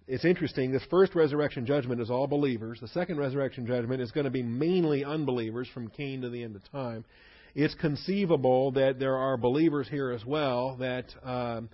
it's 0.08 0.26
interesting. 0.26 0.72
This 0.72 0.84
first 0.90 1.14
resurrection 1.14 1.66
judgment 1.66 2.02
is 2.02 2.10
all 2.10 2.26
believers. 2.26 2.80
The 2.82 2.88
second 2.88 3.18
resurrection 3.18 3.68
judgment 3.68 4.02
is 4.02 4.12
going 4.12 4.26
to 4.26 4.32
be 4.32 4.42
mainly 4.42 5.06
unbelievers 5.06 5.68
from 5.74 5.90
Cain 5.90 6.22
to 6.22 6.30
the 6.30 6.44
end 6.44 6.56
of 6.56 6.72
time. 6.72 7.06
It's 7.56 7.76
conceivable 7.76 8.72
that 8.72 9.00
there 9.00 9.16
are 9.16 9.38
believers 9.38 9.88
here 9.88 10.12
as 10.12 10.26
well, 10.26 10.76
that 10.78 11.06
um, 11.24 11.70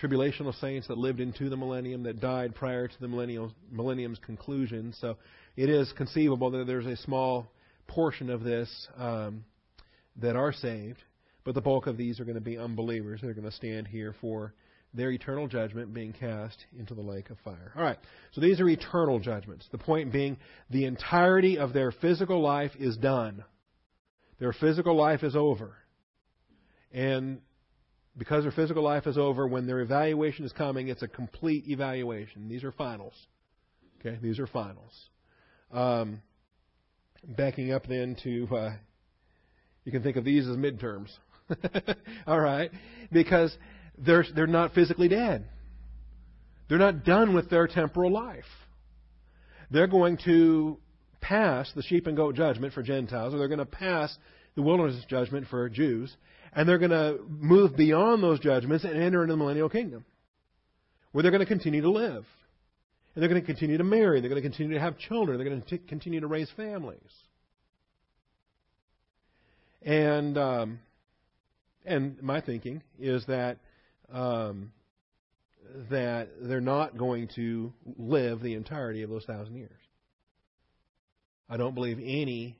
tribulational 0.00 0.58
saints 0.60 0.88
that 0.88 0.98
lived 0.98 1.20
into 1.20 1.48
the 1.48 1.56
millennium, 1.56 2.02
that 2.02 2.20
died 2.20 2.54
prior 2.54 2.88
to 2.88 3.00
the 3.00 3.08
millennium's 3.08 4.18
conclusion. 4.18 4.94
So 5.00 5.16
it 5.56 5.70
is 5.70 5.92
conceivable 5.96 6.50
that 6.50 6.66
there's 6.66 6.86
a 6.86 6.96
small 6.96 7.50
portion 7.86 8.30
of 8.30 8.42
this 8.42 8.88
um, 8.96 9.44
that 10.16 10.36
are 10.36 10.52
saved, 10.52 11.02
but 11.44 11.54
the 11.54 11.60
bulk 11.60 11.86
of 11.86 11.96
these 11.96 12.20
are 12.20 12.24
going 12.24 12.34
to 12.34 12.40
be 12.40 12.58
unbelievers. 12.58 13.20
They're 13.22 13.34
going 13.34 13.48
to 13.48 13.56
stand 13.56 13.86
here 13.86 14.14
for 14.20 14.54
their 14.94 15.10
eternal 15.10 15.48
judgment 15.48 15.94
being 15.94 16.12
cast 16.12 16.58
into 16.78 16.94
the 16.94 17.00
lake 17.00 17.30
of 17.30 17.38
fire. 17.38 17.72
All 17.74 17.82
right, 17.82 17.98
so 18.32 18.42
these 18.42 18.60
are 18.60 18.68
eternal 18.68 19.18
judgments. 19.18 19.66
The 19.72 19.78
point 19.78 20.12
being, 20.12 20.36
the 20.68 20.84
entirety 20.84 21.58
of 21.58 21.72
their 21.72 21.92
physical 21.92 22.42
life 22.42 22.72
is 22.78 22.98
done. 22.98 23.42
Their 24.42 24.52
physical 24.52 24.96
life 24.96 25.22
is 25.22 25.36
over. 25.36 25.76
And 26.90 27.42
because 28.18 28.42
their 28.42 28.50
physical 28.50 28.82
life 28.82 29.06
is 29.06 29.16
over, 29.16 29.46
when 29.46 29.68
their 29.68 29.78
evaluation 29.78 30.44
is 30.44 30.50
coming, 30.50 30.88
it's 30.88 31.02
a 31.02 31.06
complete 31.06 31.68
evaluation. 31.68 32.48
These 32.48 32.64
are 32.64 32.72
finals. 32.72 33.14
Okay, 34.00 34.18
these 34.20 34.40
are 34.40 34.48
finals. 34.48 34.92
Um, 35.70 36.22
backing 37.22 37.72
up 37.72 37.86
then 37.86 38.16
to, 38.24 38.48
uh, 38.52 38.72
you 39.84 39.92
can 39.92 40.02
think 40.02 40.16
of 40.16 40.24
these 40.24 40.48
as 40.48 40.56
midterms. 40.56 41.10
All 42.26 42.40
right, 42.40 42.72
because 43.12 43.56
they're, 43.96 44.24
they're 44.34 44.48
not 44.48 44.74
physically 44.74 45.06
dead. 45.06 45.46
They're 46.68 46.78
not 46.78 47.04
done 47.04 47.32
with 47.32 47.48
their 47.48 47.68
temporal 47.68 48.10
life. 48.10 48.42
They're 49.70 49.86
going 49.86 50.18
to 50.24 50.78
pass 51.22 51.72
the 51.74 51.82
sheep 51.82 52.06
and 52.06 52.16
goat 52.16 52.34
judgment 52.34 52.74
for 52.74 52.82
Gentiles, 52.82 53.32
or 53.32 53.38
they're 53.38 53.48
going 53.48 53.58
to 53.58 53.64
pass 53.64 54.14
the 54.54 54.62
wilderness 54.62 55.02
judgment 55.08 55.46
for 55.48 55.68
Jews, 55.70 56.14
and 56.52 56.68
they're 56.68 56.78
going 56.78 56.90
to 56.90 57.18
move 57.28 57.76
beyond 57.76 58.22
those 58.22 58.40
judgments 58.40 58.84
and 58.84 59.00
enter 59.00 59.22
into 59.22 59.32
the 59.32 59.38
millennial 59.38 59.70
kingdom, 59.70 60.04
where 61.12 61.22
they're 61.22 61.30
going 61.30 61.40
to 61.40 61.46
continue 61.46 61.80
to 61.80 61.90
live. 61.90 62.26
And 63.14 63.22
they're 63.22 63.28
going 63.28 63.40
to 63.40 63.46
continue 63.46 63.78
to 63.78 63.84
marry. 63.84 64.20
They're 64.20 64.30
going 64.30 64.42
to 64.42 64.48
continue 64.48 64.74
to 64.74 64.80
have 64.80 64.98
children. 64.98 65.38
They're 65.38 65.48
going 65.48 65.62
to 65.62 65.78
t- 65.78 65.84
continue 65.86 66.20
to 66.20 66.26
raise 66.26 66.50
families. 66.56 67.00
And 69.82 70.38
um, 70.38 70.78
and 71.84 72.22
my 72.22 72.40
thinking 72.40 72.82
is 72.98 73.26
that 73.26 73.58
um, 74.12 74.72
that 75.90 76.28
they're 76.40 76.60
not 76.60 76.96
going 76.96 77.28
to 77.34 77.72
live 77.98 78.40
the 78.40 78.54
entirety 78.54 79.02
of 79.02 79.10
those 79.10 79.24
thousand 79.24 79.56
years. 79.56 79.81
I 81.52 81.58
don't 81.58 81.74
believe 81.74 81.98
any 81.98 82.58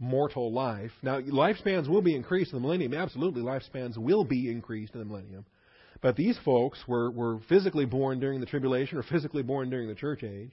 mortal 0.00 0.52
life. 0.52 0.90
Now, 1.02 1.20
lifespans 1.20 1.88
will 1.88 2.02
be 2.02 2.16
increased 2.16 2.50
in 2.52 2.56
the 2.56 2.60
millennium. 2.60 2.94
Absolutely, 2.94 3.42
lifespans 3.42 3.96
will 3.96 4.24
be 4.24 4.50
increased 4.50 4.94
in 4.94 4.98
the 4.98 5.04
millennium. 5.04 5.46
But 6.00 6.16
these 6.16 6.36
folks 6.44 6.80
were, 6.88 7.12
were 7.12 7.38
physically 7.48 7.84
born 7.84 8.18
during 8.18 8.40
the 8.40 8.46
tribulation 8.46 8.98
or 8.98 9.04
physically 9.04 9.44
born 9.44 9.70
during 9.70 9.86
the 9.86 9.94
church 9.94 10.24
age. 10.24 10.50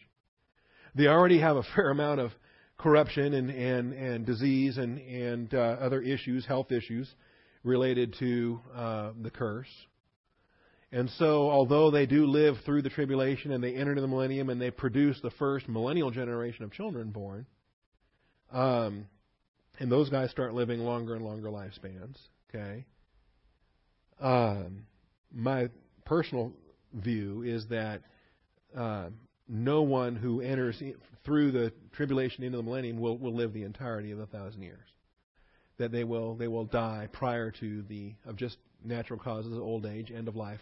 They 0.94 1.08
already 1.08 1.40
have 1.40 1.56
a 1.56 1.64
fair 1.76 1.90
amount 1.90 2.20
of 2.20 2.32
corruption 2.78 3.34
and, 3.34 3.50
and, 3.50 3.94
and 3.94 4.28
disease 4.28 4.78
and, 4.78 5.00
and 5.00 5.52
uh, 5.52 5.58
other 5.82 6.04
issues, 6.04 6.46
health 6.46 6.72
issues, 6.72 7.12
related 7.64 8.16
to 8.20 8.60
uh, 8.76 9.12
the 9.24 9.32
curse. 9.32 9.68
And 10.92 11.10
so, 11.18 11.50
although 11.50 11.92
they 11.92 12.08
do 12.08 12.26
live 12.26 12.58
through 12.66 12.82
the 12.82 12.90
tribulation 12.90 13.52
and 13.52 13.64
they 13.64 13.76
enter 13.76 13.92
into 13.92 14.02
the 14.02 14.08
millennium 14.08 14.50
and 14.50 14.60
they 14.60 14.72
produce 14.72 15.20
the 15.22 15.30
first 15.32 15.70
millennial 15.70 16.10
generation 16.10 16.66
of 16.66 16.72
children 16.72 17.12
born, 17.12 17.46
um, 18.52 19.06
and 19.78 19.92
those 19.92 20.10
guys 20.10 20.32
start 20.32 20.54
living 20.56 20.80
longer 20.80 21.16
and 21.16 21.24
longer 21.24 21.50
lifespans, 21.50 22.18
okay? 22.50 22.86
Um, 24.20 24.86
my 25.32 25.70
personal 26.06 26.54
view 26.94 27.44
is 27.44 27.68
that 27.68 28.02
uh, 28.76 29.10
no 29.48 29.84
one 29.84 30.16
who 30.16 30.42
enters 30.42 30.82
through 31.24 31.52
the 31.52 31.72
tribulation 31.94 32.44
into 32.44 32.58
the 32.58 32.64
millennium 32.64 33.00
will, 33.00 33.18
will 33.18 33.34
live 33.34 33.54
the 33.54 33.64
entirety 33.64 34.12
of 34.12 34.18
the 34.18 34.26
thousand 34.26 34.64
years. 34.64 34.88
That 35.78 35.92
they 35.92 36.04
will 36.04 36.36
they 36.36 36.50
will 36.50 36.66
die 36.66 37.08
prior 37.14 37.52
to 37.52 37.84
the 37.84 38.14
of 38.26 38.36
just 38.36 38.58
natural 38.84 39.20
causes, 39.20 39.54
old 39.58 39.86
age, 39.86 40.12
end 40.12 40.28
of 40.28 40.36
life. 40.36 40.60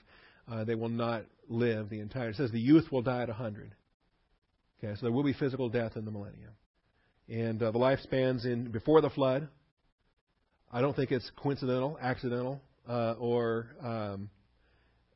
Uh, 0.50 0.64
they 0.64 0.76
will 0.76 0.90
not 0.90 1.24
live 1.50 1.90
the 1.90 2.00
entire. 2.00 2.30
It 2.30 2.36
says 2.36 2.52
the 2.52 2.60
youth 2.60 2.92
will 2.92 3.02
die 3.02 3.24
at 3.24 3.30
a 3.30 3.34
hundred. 3.34 3.76
Okay, 4.80 4.94
so 4.96 5.02
there 5.02 5.12
will 5.12 5.24
be 5.24 5.34
physical 5.34 5.70
death 5.70 5.98
in 5.98 6.06
the 6.06 6.12
millennium, 6.12 6.52
and 7.28 7.62
uh, 7.62 7.72
the 7.72 7.80
lifespans 7.80 8.46
in 8.46 8.72
before 8.72 9.02
the 9.02 9.10
flood. 9.10 9.48
I 10.72 10.82
don't 10.82 10.96
think 10.96 11.12
it's 11.12 11.30
coincidental, 11.38 11.98
accidental, 12.02 12.62
uh, 12.88 13.16
or 13.20 13.68
um, 13.82 14.30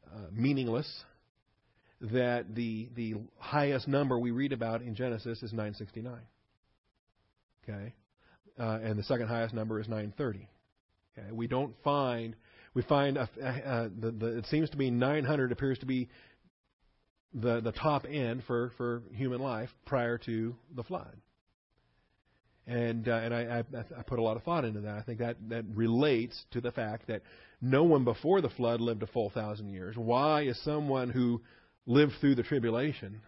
uh, 0.08 0.28
meaningless 0.32 1.04
that 2.02 2.56
the 2.56 2.89
the 2.95 3.16
highest 3.38 3.88
number 3.88 4.18
we 4.18 4.32
read 4.32 4.52
about 4.52 4.82
in 4.82 4.95
Genesis 4.95 5.43
is 5.43 5.52
969. 5.54 6.14
Okay, 7.64 7.93
uh, 8.60 8.80
and 8.84 8.97
the 8.97 9.04
second 9.04 9.28
highest 9.28 9.54
number 9.54 9.80
is 9.80 9.88
930. 9.88 10.47
Okay, 11.18 11.32
we 11.32 11.47
don't 11.47 11.76
find 11.84 12.36
we 12.74 12.82
find 12.84 13.17
the, 13.17 14.11
the, 14.11 14.38
it 14.38 14.45
seems 14.47 14.69
to 14.72 14.78
be 14.78 14.89
900 14.89 15.51
appears 15.51 15.80
to 15.80 15.86
be 15.86 16.09
the 17.34 17.61
the 17.61 17.72
top 17.72 18.05
end 18.09 18.43
for 18.45 18.72
for 18.78 19.03
human 19.13 19.39
life 19.39 19.69
prior 19.86 20.17
to 20.17 20.55
the 20.76 20.84
flood. 20.84 21.15
And 22.67 23.07
uh, 23.07 23.13
and 23.13 23.34
I, 23.34 23.63
I, 23.74 23.99
I 23.99 24.03
put 24.03 24.19
a 24.19 24.22
lot 24.22 24.38
of 24.38 24.43
thought 24.43 24.65
into 24.65 24.82
that. 24.82 24.97
I 24.97 25.01
think 25.01 25.19
that 25.19 25.38
that 25.49 25.65
relates 25.74 26.45
to 26.51 26.61
the 26.61 26.72
fact 26.72 27.07
that 27.07 27.22
no 27.61 27.84
one 27.84 28.03
before 28.03 28.41
the 28.41 28.49
flood 28.49 28.82
lived 28.82 29.03
a 29.03 29.07
full 29.07 29.30
thousand 29.30 29.69
years. 29.69 29.95
Why 29.97 30.43
is 30.43 30.61
someone 30.63 31.09
who 31.09 31.41
lived 31.86 32.13
through 32.19 32.36
the 32.36 32.43
tribulation, 32.43 33.22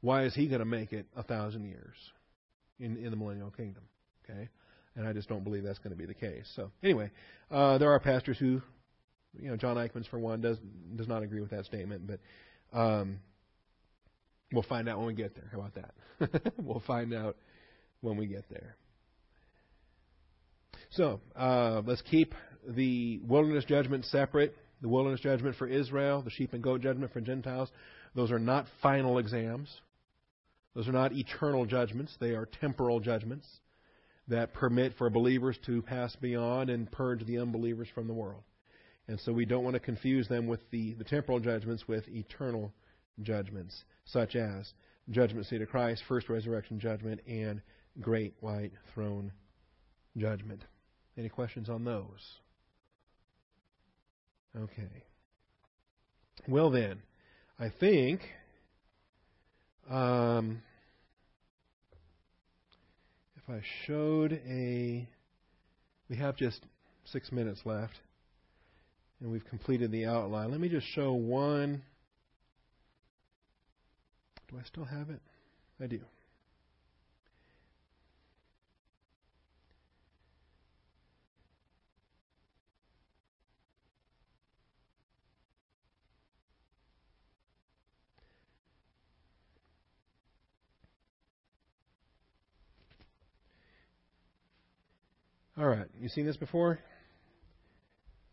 why 0.00 0.24
is 0.24 0.34
he 0.34 0.48
going 0.48 0.60
to 0.60 0.64
make 0.64 0.92
it 0.92 1.06
a 1.16 1.22
thousand 1.22 1.64
years 1.64 1.96
in 2.78 2.96
in 2.96 3.10
the 3.10 3.16
millennial 3.16 3.50
kingdom? 3.50 3.82
Okay, 4.24 4.48
and 4.96 5.06
I 5.06 5.12
just 5.12 5.28
don't 5.28 5.44
believe 5.44 5.64
that's 5.64 5.78
going 5.78 5.90
to 5.90 5.96
be 5.96 6.06
the 6.06 6.14
case. 6.14 6.50
So 6.54 6.70
anyway, 6.82 7.10
uh, 7.50 7.78
there 7.78 7.90
are 7.90 8.00
pastors 8.00 8.38
who, 8.38 8.60
you 9.38 9.50
know, 9.50 9.56
John 9.56 9.76
Eichmann's 9.76 10.06
for 10.06 10.18
one 10.18 10.40
does 10.40 10.58
does 10.96 11.08
not 11.08 11.22
agree 11.22 11.40
with 11.40 11.50
that 11.50 11.64
statement, 11.64 12.06
but 12.06 12.20
um, 12.78 13.20
we'll 14.52 14.62
find 14.62 14.88
out 14.88 14.98
when 14.98 15.06
we 15.06 15.14
get 15.14 15.34
there. 15.34 15.48
How 15.50 15.60
about 15.60 15.74
that? 15.74 16.52
we'll 16.62 16.82
find 16.86 17.14
out 17.14 17.36
when 18.00 18.16
we 18.16 18.26
get 18.26 18.44
there. 18.50 18.76
So 20.90 21.20
uh, 21.34 21.82
let's 21.86 22.02
keep 22.02 22.34
the 22.68 23.20
wilderness 23.24 23.64
judgment 23.64 24.04
separate. 24.06 24.56
The 24.82 24.88
wilderness 24.88 25.20
judgment 25.20 25.56
for 25.56 25.68
Israel, 25.68 26.22
the 26.22 26.30
sheep 26.30 26.52
and 26.54 26.62
goat 26.62 26.80
judgment 26.80 27.12
for 27.12 27.20
Gentiles, 27.20 27.70
those 28.16 28.32
are 28.32 28.40
not 28.40 28.66
final 28.82 29.18
exams. 29.18 29.68
Those 30.74 30.88
are 30.88 30.92
not 30.92 31.12
eternal 31.12 31.66
judgments. 31.66 32.14
They 32.18 32.30
are 32.30 32.48
temporal 32.60 32.98
judgments 32.98 33.46
that 34.28 34.54
permit 34.54 34.94
for 34.96 35.10
believers 35.10 35.58
to 35.66 35.82
pass 35.82 36.14
beyond 36.16 36.70
and 36.70 36.90
purge 36.90 37.24
the 37.26 37.38
unbelievers 37.38 37.88
from 37.94 38.06
the 38.06 38.14
world. 38.14 38.42
And 39.08 39.18
so 39.20 39.32
we 39.32 39.44
don't 39.44 39.64
want 39.64 39.74
to 39.74 39.80
confuse 39.80 40.28
them 40.28 40.46
with 40.46 40.60
the, 40.70 40.94
the 40.94 41.04
temporal 41.04 41.40
judgments 41.40 41.88
with 41.88 42.08
eternal 42.08 42.72
judgments, 43.20 43.84
such 44.04 44.36
as 44.36 44.72
judgment 45.10 45.46
seat 45.46 45.60
of 45.60 45.68
Christ, 45.68 46.02
first 46.06 46.28
resurrection 46.28 46.78
judgment, 46.78 47.20
and 47.26 47.60
great 48.00 48.34
white 48.40 48.72
throne 48.94 49.32
judgment. 50.16 50.62
Any 51.18 51.28
questions 51.28 51.68
on 51.68 51.84
those? 51.84 52.38
Okay. 54.56 55.04
Well, 56.46 56.70
then, 56.70 57.02
I 57.58 57.70
think 57.80 58.20
um, 59.90 60.62
I 63.52 63.60
showed 63.86 64.40
a. 64.48 65.06
We 66.08 66.16
have 66.16 66.36
just 66.36 66.62
six 67.04 67.30
minutes 67.30 67.60
left, 67.66 67.98
and 69.20 69.30
we've 69.30 69.44
completed 69.44 69.92
the 69.92 70.06
outline. 70.06 70.50
Let 70.50 70.60
me 70.60 70.70
just 70.70 70.86
show 70.86 71.12
one. 71.12 71.82
Do 74.50 74.58
I 74.58 74.62
still 74.66 74.84
have 74.84 75.10
it? 75.10 75.20
I 75.78 75.86
do. 75.86 76.00
All 95.62 95.68
right, 95.68 95.86
you 96.00 96.08
seen 96.08 96.26
this 96.26 96.36
before? 96.36 96.80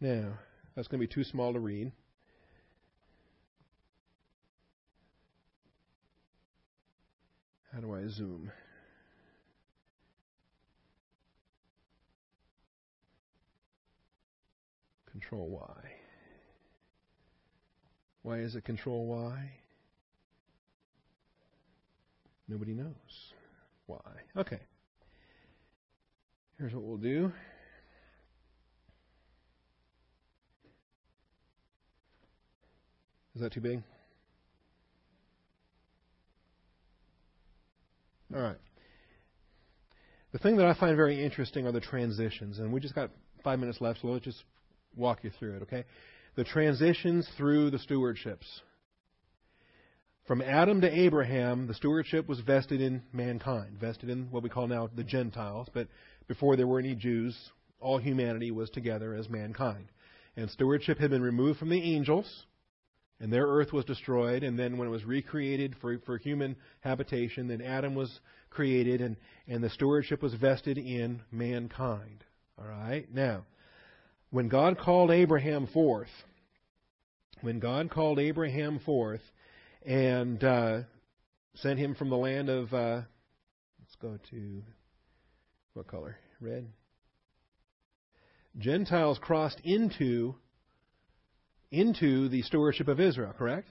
Now, 0.01 0.39
that's 0.75 0.88
going 0.88 0.99
to 0.99 1.07
be 1.07 1.13
too 1.13 1.23
small 1.23 1.53
to 1.53 1.59
read. 1.59 1.91
How 7.71 7.82
do 7.82 7.93
I 7.93 8.07
zoom? 8.07 8.51
Control 15.11 15.49
Y. 15.49 15.91
Why 18.23 18.39
is 18.39 18.55
it 18.55 18.65
Control 18.65 19.05
Y? 19.05 19.51
Nobody 22.47 22.73
knows 22.73 23.34
why. 23.86 23.99
Okay. 24.36 24.61
Here's 26.60 26.74
what 26.74 26.84
we'll 26.84 26.97
do. 26.97 27.32
Is 33.34 33.41
that 33.41 33.53
too 33.53 33.62
big? 33.62 33.82
All 38.36 38.41
right. 38.41 38.57
The 40.34 40.39
thing 40.39 40.57
that 40.57 40.66
I 40.66 40.74
find 40.78 40.97
very 40.97 41.24
interesting 41.24 41.66
are 41.66 41.72
the 41.72 41.80
transitions, 41.80 42.60
and 42.60 42.74
we 42.74 42.82
just 42.82 42.93
got 42.93 43.10
five 43.41 43.60
minutes 43.60 43.80
left, 43.80 44.01
so 44.01 44.07
let's 44.07 44.26
just 44.26 44.43
walk 44.97 45.24
you 45.24 45.32
through 45.39 45.55
it, 45.55 45.62
okay? 45.62 45.86
The 46.36 46.43
transitions 46.43 47.28
through 47.38 47.72
the 47.72 47.78
stewardships. 47.78 48.45
From 50.28 50.41
Adam 50.41 50.82
to 50.82 50.91
Abraham, 50.93 51.66
the 51.66 51.74
stewardship 51.74 52.28
was 52.28 52.41
vested 52.41 52.82
in 52.82 53.01
mankind, 53.14 53.80
vested 53.80 54.10
in 54.10 54.30
what 54.30 54.43
we 54.43 54.49
call 54.49 54.68
now 54.68 54.89
the 54.93 55.03
Gentiles, 55.03 55.70
but 55.74 55.88
before 56.30 56.55
there 56.55 56.67
were 56.67 56.80
any 56.80 56.95
Jews, 56.95 57.36
all 57.82 57.97
humanity 57.97 58.51
was 58.51 58.69
together 58.69 59.15
as 59.15 59.27
mankind. 59.27 59.88
And 60.38 60.49
stewardship 60.49 60.99
had 60.99 61.09
been 61.09 61.23
removed 61.23 61.59
from 61.59 61.69
the 61.69 61.82
angels, 61.82 62.45
and 63.19 63.34
their 63.34 63.47
earth 63.47 63.73
was 63.73 63.84
destroyed. 63.84 64.43
And 64.43 64.57
then 64.57 64.77
when 64.77 64.88
it 64.88 64.91
was 64.91 65.03
recreated 65.03 65.75
for, 65.82 65.97
for 66.05 66.17
human 66.17 66.55
habitation, 66.82 67.47
then 67.47 67.61
Adam 67.61 67.95
was 67.95 68.19
created, 68.51 69.01
and, 69.01 69.17
and 69.47 69.63
the 69.63 69.71
stewardship 69.71 70.21
was 70.21 70.36
vested 70.36 70.77
in 70.77 71.21
mankind. 71.32 72.23
All 72.59 72.67
right? 72.67 73.11
Now, 73.11 73.45
when 74.30 74.49
God 74.49 74.77
called 74.77 75.09
Abraham 75.09 75.65
forth, 75.65 76.07
when 77.41 77.59
God 77.59 77.89
called 77.89 78.19
Abraham 78.19 78.80
forth 78.86 79.23
and 79.84 80.43
uh, 80.43 80.82
sent 81.55 81.80
him 81.80 81.95
from 81.95 82.11
the 82.11 82.17
land 82.17 82.49
of, 82.49 82.71
uh, 82.71 83.01
let's 83.80 83.95
go 83.99 84.19
to 84.30 84.61
what 85.80 85.88
color? 85.88 86.17
Red. 86.41 86.67
Gentiles 88.57 89.17
crossed 89.21 89.61
into 89.63 90.36
into 91.71 92.27
the 92.27 92.41
stewardship 92.41 92.89
of 92.89 92.99
Israel, 92.99 93.34
correct? 93.38 93.69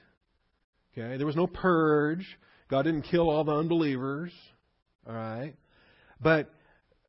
Okay, 0.97 1.19
there 1.19 1.27
was 1.27 1.37
no 1.37 1.47
purge. 1.47 2.25
God 2.71 2.85
didn't 2.85 3.03
kill 3.03 3.29
all 3.29 3.45
the 3.45 3.55
unbelievers. 3.55 4.33
All 5.07 5.13
right. 5.13 5.55
But 6.19 6.51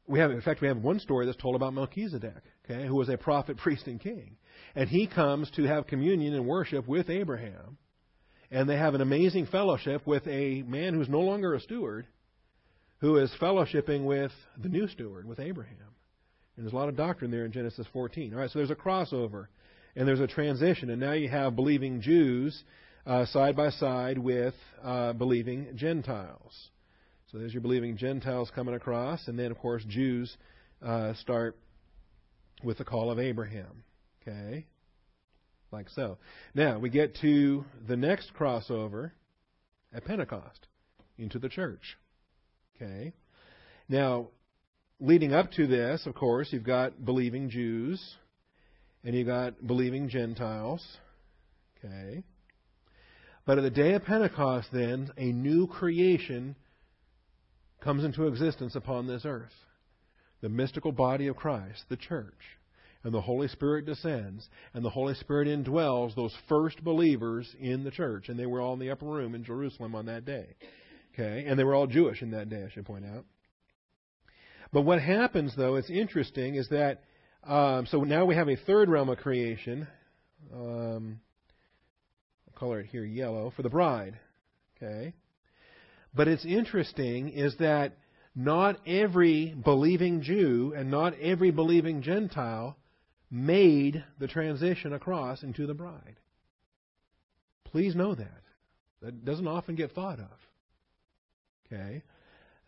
we 0.06 0.20
have 0.20 0.32
in 0.32 0.42
fact 0.42 0.60
we 0.60 0.68
have 0.68 0.80
one 0.80 1.00
story 1.00 1.26
that's 1.26 1.42
told 1.42 1.56
about 1.56 1.74
Melchizedek, 1.74 2.44
okay, 2.70 2.86
who 2.86 2.96
was 2.96 3.08
a 3.08 3.16
prophet, 3.16 3.56
priest, 3.64 3.88
and 3.88 4.02
king. 4.02 4.36
And 4.76 4.90
he 4.90 5.08
comes 5.08 5.50
to 5.52 5.64
have 5.64 5.88
communion 5.88 6.34
and 6.34 6.46
worship 6.46 6.90
with 6.90 7.10
Abraham. 7.10 7.78
And 8.52 8.70
they 8.70 8.76
have 8.76 8.96
an 8.96 9.02
amazing 9.02 9.46
fellowship 9.46 10.06
with 10.06 10.28
a 10.28 10.64
man 10.64 10.94
who's 10.94 11.08
no 11.08 11.22
longer 11.22 11.54
a 11.54 11.62
steward, 11.62 12.06
who 13.00 13.18
is 13.18 13.32
fellowshipping 13.42 14.06
with 14.06 14.32
the 14.62 14.70
new 14.70 14.88
steward, 14.88 15.26
with 15.26 15.40
Abraham. 15.40 15.76
And 16.56 16.66
there's 16.66 16.74
a 16.74 16.76
lot 16.76 16.90
of 16.90 16.98
doctrine 16.98 17.32
there 17.32 17.46
in 17.46 17.52
Genesis 17.52 17.88
14. 17.94 18.34
All 18.34 18.40
right, 18.40 18.50
so 18.50 18.60
there's 18.60 18.72
a 18.72 18.76
crossover 18.76 19.48
and 19.96 20.08
there's 20.08 20.20
a 20.20 20.28
transition, 20.28 20.90
and 20.90 21.00
now 21.00 21.14
you 21.14 21.30
have 21.30 21.56
believing 21.56 22.02
Jews 22.02 22.64
uh, 23.06 23.26
side 23.26 23.56
by 23.56 23.70
side 23.70 24.18
with 24.18 24.54
uh, 24.84 25.14
believing 25.14 25.68
Gentiles. 25.76 26.70
So 27.32 27.38
there's 27.38 27.54
your 27.54 27.62
believing 27.62 27.98
Gentiles 27.98 28.52
coming 28.54 28.76
across, 28.76 29.28
and 29.28 29.38
then 29.38 29.52
of 29.52 29.58
course 29.58 29.84
Jews 29.88 30.36
uh, 30.86 31.14
start 31.16 31.58
with 32.64 32.78
the 32.78 32.86
call 32.86 33.10
of 33.10 33.20
Abraham. 33.20 33.84
Okay. 34.22 34.68
like 35.72 35.90
so. 35.90 36.18
Now, 36.54 36.78
we 36.78 36.90
get 36.90 37.16
to 37.22 37.64
the 37.88 37.96
next 37.96 38.34
crossover 38.34 39.12
at 39.94 40.06
Pentecost 40.06 40.68
into 41.18 41.40
the 41.40 41.50
church. 41.50 41.98
Okay? 42.82 43.14
Now, 43.88 44.28
leading 45.00 45.34
up 45.34 45.52
to 45.54 45.68
this, 45.68 46.06
of 46.06 46.16
course, 46.16 46.50
you've 46.52 46.64
got 46.64 47.04
believing 47.04 47.50
Jews 47.50 48.02
and 49.04 49.16
you've 49.16 49.28
got 49.28 49.66
believing 49.66 50.10
Gentiles. 50.10 50.86
Okay? 51.78 52.24
But 53.46 53.58
at 53.58 53.62
the 53.62 53.70
day 53.70 53.94
of 53.94 54.04
Pentecost, 54.04 54.68
then, 54.72 55.12
a 55.18 55.32
new 55.32 55.68
creation 55.68 56.56
comes 57.82 58.04
into 58.04 58.28
existence 58.28 58.76
upon 58.76 59.08
this 59.08 59.24
earth 59.26 59.54
the 60.42 60.50
mystical 60.50 60.94
body 60.94 61.28
of 61.28 61.36
Christ, 61.36 61.84
the 61.90 61.98
church 61.98 62.60
and 63.04 63.14
the 63.14 63.22
Holy 63.22 63.48
Spirit 63.48 63.86
descends, 63.86 64.48
and 64.74 64.84
the 64.84 64.90
Holy 64.90 65.14
Spirit 65.16 65.48
indwells 65.48 66.16
those 66.16 66.36
first 66.50 66.84
believers 66.84 67.56
in 67.60 67.84
the 67.84 67.92
church. 67.92 68.28
And 68.28 68.38
they 68.38 68.46
were 68.46 68.60
all 68.60 68.74
in 68.74 68.80
the 68.80 68.92
upper 68.92 69.06
room 69.06 69.36
in 69.36 69.44
Jerusalem 69.44 69.96
on 69.96 70.06
that 70.08 70.26
day. 70.26 70.56
Okay? 71.14 71.46
And 71.48 71.58
they 71.58 71.64
were 71.64 71.76
all 71.76 71.88
Jewish 71.88 72.22
in 72.22 72.32
that 72.32 72.50
day, 72.50 72.64
I 72.66 72.70
should 72.74 72.86
point 72.86 73.06
out. 73.06 73.26
But 74.72 74.82
what 74.82 75.02
happens, 75.02 75.56
though, 75.56 75.76
it's 75.76 75.90
interesting, 75.90 76.56
is 76.56 76.70
that, 76.70 77.04
um, 77.44 77.88
so 77.88 78.04
now 78.04 78.26
we 78.26 78.36
have 78.36 78.50
a 78.50 78.56
third 78.56 78.90
realm 78.90 79.10
of 79.10 79.18
creation. 79.18 79.88
Um, 80.54 81.20
I'll 82.48 82.60
color 82.60 82.80
it 82.82 82.88
here 82.88 83.04
yellow, 83.04 83.52
for 83.56 83.64
the 83.64 83.70
bride. 83.70 84.20
Okay? 84.78 85.14
But 86.14 86.28
it's 86.28 86.46
interesting 86.46 87.30
is 87.30 87.56
that 87.58 87.98
not 88.36 88.80
every 88.88 89.54
believing 89.54 90.22
Jew 90.22 90.74
and 90.76 90.90
not 90.90 91.14
every 91.20 91.52
believing 91.52 92.02
Gentile 92.02 92.78
made 93.32 94.04
the 94.20 94.28
transition 94.28 94.94
across 94.94 95.44
into 95.44 95.68
the 95.68 95.74
bride. 95.74 96.18
Please 97.66 97.96
know 97.96 98.16
that. 98.16 98.42
That 99.02 99.24
doesn't 99.24 99.48
often 99.48 99.76
get 99.76 99.92
thought 99.92 100.20
of. 100.20 100.49
Okay? 101.72 102.04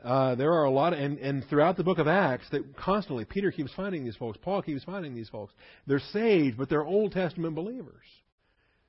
Uh, 0.04 0.36
there 0.36 0.54
are 0.54 0.64
a 0.64 0.72
lot, 0.72 0.94
of, 0.94 1.00
and, 1.00 1.20
and 1.20 1.46
throughout 1.48 1.78
the 1.78 1.84
book 1.84 2.00
of 2.00 2.08
Acts, 2.08 2.50
that 2.52 2.76
constantly 2.76 3.24
Peter 3.24 3.52
keeps 3.52 3.72
finding 3.74 4.04
these 4.04 4.16
folks, 4.16 4.38
Paul 4.42 4.62
keeps 4.62 4.84
finding 4.84 5.14
these 5.14 5.30
folks. 5.30 5.54
They're 5.86 6.00
saved, 6.12 6.58
but 6.58 6.70
they're 6.70 6.84
Old 6.84 7.12
Testament 7.12 7.56
believers. 7.56 8.06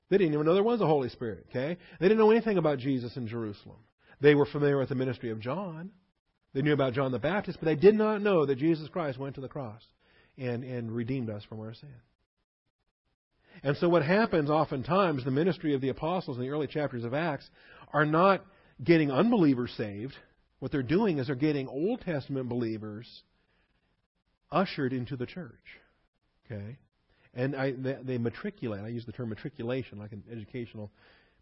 They 0.09 0.19
didn't 0.19 0.35
even 0.35 0.47
know 0.47 0.55
there 0.55 0.63
was 0.63 0.81
a 0.81 0.87
Holy 0.87 1.09
Spirit. 1.11 1.47
Okay, 1.51 1.77
they 2.01 2.09
didn't 2.09 2.19
know 2.19 2.31
anything 2.31 2.59
about 2.59 2.79
Jesus 2.79 3.17
in 3.17 3.27
Jerusalem. 3.27 3.79
They 4.21 4.35
were 4.35 4.47
familiar 4.47 4.79
with 4.79 4.89
the 4.89 4.95
ministry 4.95 5.31
of 5.31 5.41
John. 5.41 5.91
They 6.55 6.63
knew 6.63 6.75
about 6.75 6.93
John 6.93 7.13
the 7.13 7.19
Baptist, 7.19 7.59
but 7.61 7.67
they 7.67 7.77
did 7.77 7.95
not 7.95 8.23
know 8.23 8.47
that 8.47 8.59
Jesus 8.59 8.89
Christ 8.89 9.19
went 9.19 9.35
to 9.37 9.41
the 9.41 9.49
cross 9.49 9.83
and, 10.37 10.65
and 10.65 10.93
redeemed 10.93 11.31
us 11.31 11.43
from 11.45 11.61
our 11.61 11.75
sin. 11.75 11.89
And 13.63 13.77
so 13.77 13.89
what 13.89 14.05
happens 14.05 14.51
oftentimes, 14.51 15.25
the 15.25 15.31
ministry 15.31 15.75
of 15.75 15.81
the 15.81 15.89
apostles 15.89 16.37
in 16.37 16.43
the 16.43 16.51
early 16.51 16.67
chapters 16.67 17.05
of 17.05 17.15
Acts 17.15 17.49
are 17.93 18.05
not 18.07 18.45
getting 18.83 19.11
unbelievers 19.11 19.73
saved. 19.77 20.15
What 20.59 20.71
they're 20.71 20.83
doing 20.83 21.19
is 21.19 21.27
they're 21.27 21.37
getting 21.37 21.67
Old 21.69 22.03
Testament 22.03 22.49
believers 22.49 23.07
ushered 24.51 24.93
into 24.93 25.17
the 25.17 25.27
church. 25.27 25.81
Okay? 26.47 26.79
And 27.35 27.57
I, 27.57 27.73
they, 27.73 27.99
they 28.03 28.19
matriculate. 28.19 28.85
I 28.85 28.89
use 28.89 29.07
the 29.07 29.13
term 29.13 29.31
matriculation, 29.31 29.99
like 29.99 30.13
an 30.13 30.23
educational 30.31 30.91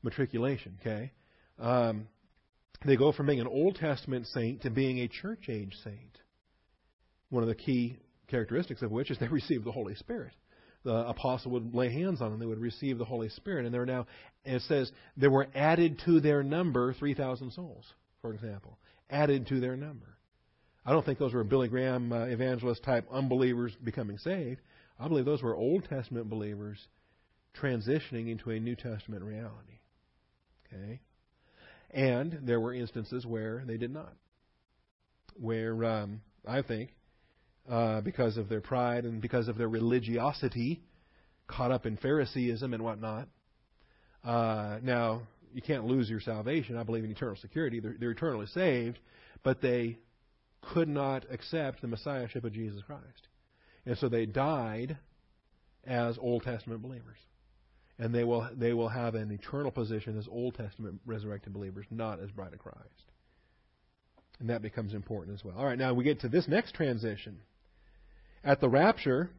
matriculation. 0.03 0.79
Okay? 0.81 1.13
Um, 1.59 2.07
they 2.87 2.97
go 2.97 3.13
from 3.13 3.27
being 3.27 3.41
an 3.41 3.47
Old 3.47 3.77
Testament 3.77 4.27
saint 4.29 4.63
to 4.63 4.71
being 4.71 4.99
a 5.01 5.09
church 5.09 5.49
age 5.49 5.77
saint. 5.85 6.19
One 7.29 7.43
of 7.43 7.49
the 7.49 7.55
key 7.55 7.99
characteristics 8.29 8.83
of 8.83 8.91
which 8.91 9.11
is 9.11 9.19
they 9.19 9.29
receive 9.31 9.65
the 9.65 9.73
Holy 9.73 9.95
Spirit. 9.97 10.33
The 10.83 11.09
apostle 11.09 11.53
would 11.53 11.75
lay 11.75 11.93
hands 11.93 12.23
on 12.23 12.31
them, 12.31 12.41
they 12.41 12.47
would 12.47 12.61
receive 12.61 12.99
the 12.99 13.05
Holy 13.05 13.29
Spirit, 13.29 13.67
and 13.67 13.75
there 13.75 13.83
are 13.83 13.87
now, 13.87 14.07
it 14.45 14.63
says, 14.63 14.91
there 15.17 15.31
were 15.31 15.49
added 15.55 16.01
to 16.07 16.21
their 16.21 16.43
number 16.43 16.95
3,000 16.95 17.53
souls, 17.53 17.85
for 18.23 18.33
example. 18.33 18.79
Added 19.11 19.49
to 19.49 19.61
their 19.61 19.77
number. 19.77 20.17
I 20.87 20.93
don't 20.93 21.05
think 21.05 21.19
those 21.19 21.35
were 21.35 21.45
Billy 21.45 21.69
Graham 21.69 22.13
uh, 22.13 22.25
evangelist 22.25 22.83
type 22.83 23.07
unbelievers 23.13 23.77
becoming 23.83 24.19
saved. 24.19 24.61
I 24.99 25.09
believe 25.09 25.25
those 25.25 25.43
were 25.43 25.55
Old 25.55 25.85
Testament 25.89 26.31
believers 26.31 26.79
transitioning 27.61 28.31
into 28.31 28.51
a 28.51 28.61
New 28.61 28.77
Testament 28.77 29.23
reality. 29.23 29.81
Okay? 30.67 31.01
And 31.91 32.41
there 32.43 32.61
were 32.61 32.73
instances 32.73 33.27
where 33.27 33.63
they 33.67 33.77
did 33.77 33.93
not. 33.93 34.15
Where 35.35 35.85
um, 35.85 36.23
I 36.47 36.63
think 36.63 36.95
uh, 37.69 38.01
because 38.01 38.37
of 38.37 38.49
their 38.49 38.61
pride 38.61 39.05
and 39.05 39.21
because 39.21 39.49
of 39.49 39.59
their 39.59 39.69
religiosity, 39.69 40.83
caught 41.47 41.71
up 41.71 41.87
in 41.87 41.97
Phariseeism 41.97 42.73
and 42.73 42.83
whatnot. 42.83 43.29
Uh, 44.25 44.79
now, 44.83 45.23
you 45.53 45.63
can't 45.63 45.85
lose 45.85 46.09
your 46.09 46.21
salvation. 46.21 46.77
I 46.77 46.83
believe 46.83 47.05
in 47.05 47.11
eternal 47.11 47.37
security. 47.37 47.81
They're, 47.81 47.97
they're 47.99 48.11
eternally 48.13 48.47
saved, 48.47 48.99
but 49.43 49.61
they 49.61 49.99
could 50.63 50.89
not 50.89 51.25
accept 51.31 51.81
the 51.81 51.89
messiahship 51.89 52.45
of 52.45 52.53
Jesus 52.53 52.83
Christ. 52.87 53.29
And 53.87 53.97
so 53.99 54.09
they 54.09 54.27
died 54.27 54.99
as 55.85 56.19
Old 56.19 56.43
Testament 56.43 56.83
believers. 56.83 57.17
And 57.99 58.15
they 58.15 58.25
will, 58.25 58.49
they 58.55 58.73
will 58.73 58.89
have 58.89 59.15
an 59.15 59.31
eternal 59.31 59.71
position 59.71 60.19
as 60.19 60.27
Old 60.31 60.55
Testament 60.55 61.01
resurrected 61.05 61.53
believers, 61.53 61.87
not 61.91 62.21
as 62.21 62.31
bride 62.31 62.53
of 62.53 62.59
Christ. 62.59 63.11
And 64.41 64.49
that 64.51 64.63
becomes 64.63 64.95
important 64.95 65.39
as 65.39 65.45
well. 65.45 65.57
All 65.57 65.67
right, 65.67 65.79
now 65.79 65.93
we 65.95 66.03
get 66.03 66.21
to 66.21 66.29
this 66.29 66.49
next 66.49 66.75
transition. 66.75 67.39
At 68.43 68.61
the 68.61 68.71
rapture, 68.71 69.31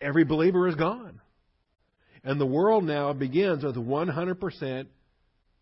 every 0.00 0.24
believer 0.24 0.68
is 0.68 0.74
gone. 0.74 1.20
And 2.22 2.38
the 2.38 2.46
world 2.46 2.84
now 2.84 3.14
begins 3.14 3.64
with 3.64 3.76
100% 3.76 4.86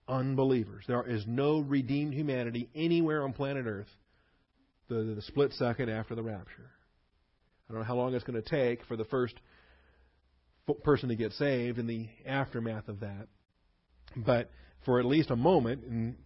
unbelievers. 0.08 0.84
There 0.88 1.08
is 1.08 1.24
no 1.26 1.60
redeemed 1.60 2.14
humanity 2.14 2.68
anywhere 2.74 3.22
on 3.22 3.32
planet 3.32 3.66
Earth 3.66 3.86
the, 4.88 5.14
the 5.14 5.22
split 5.22 5.52
second 5.52 5.90
after 5.90 6.14
the 6.14 6.22
rapture. 6.22 6.70
I 7.68 7.72
don't 7.72 7.82
know 7.82 7.86
how 7.86 7.96
long 7.96 8.14
it's 8.14 8.24
going 8.24 8.42
to 8.42 8.48
take 8.48 8.84
for 8.86 8.96
the 8.96 9.04
first 9.04 9.34
person 10.82 11.10
to 11.10 11.16
get 11.16 11.32
saved 11.32 11.78
in 11.78 11.86
the 11.86 12.08
aftermath 12.26 12.88
of 12.88 13.00
that. 13.00 13.28
But 14.16 14.50
for 14.84 14.98
at 14.98 15.04
least 15.04 15.30
a 15.30 15.36
moment, 15.36 15.84
and 15.84 16.16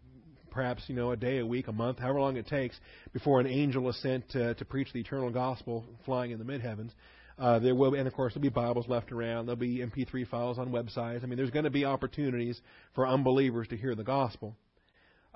perhaps 0.53 0.85
you 0.87 0.95
know 0.95 1.11
a 1.11 1.17
day, 1.17 1.39
a 1.39 1.47
week, 1.47 1.69
a 1.69 1.73
month, 1.73 1.99
however 1.99 2.21
long 2.21 2.37
it 2.37 2.47
takes 2.47 2.79
before 3.13 3.41
an 3.41 3.47
angel 3.47 3.89
is 3.89 4.01
sent 4.01 4.29
to, 4.31 4.55
to 4.55 4.65
preach 4.65 4.93
the 4.93 5.01
eternal 5.01 5.31
gospel 5.31 5.85
flying 6.05 6.31
in 6.31 6.39
the 6.39 6.45
mid 6.45 6.61
heavens. 6.61 6.93
Uh, 7.39 7.59
there 7.59 7.75
will, 7.75 7.95
and 7.95 8.07
of 8.07 8.15
course, 8.15 8.35
there'll 8.35 8.43
be 8.43 8.49
Bibles 8.49 8.89
left 8.89 9.11
around. 9.11 9.47
There'll 9.47 9.57
be 9.57 9.79
MP3 9.79 10.29
files 10.29 10.59
on 10.59 10.71
websites. 10.71 11.25
I 11.25 11.27
mean, 11.27 11.37
there's 11.37 11.51
going 11.51 11.65
to 11.65 11.71
be 11.71 11.85
opportunities 11.85 12.61
for 12.95 13.07
unbelievers 13.07 13.69
to 13.69 13.77
hear 13.77 13.95
the 13.95 14.05
gospel. 14.05 14.55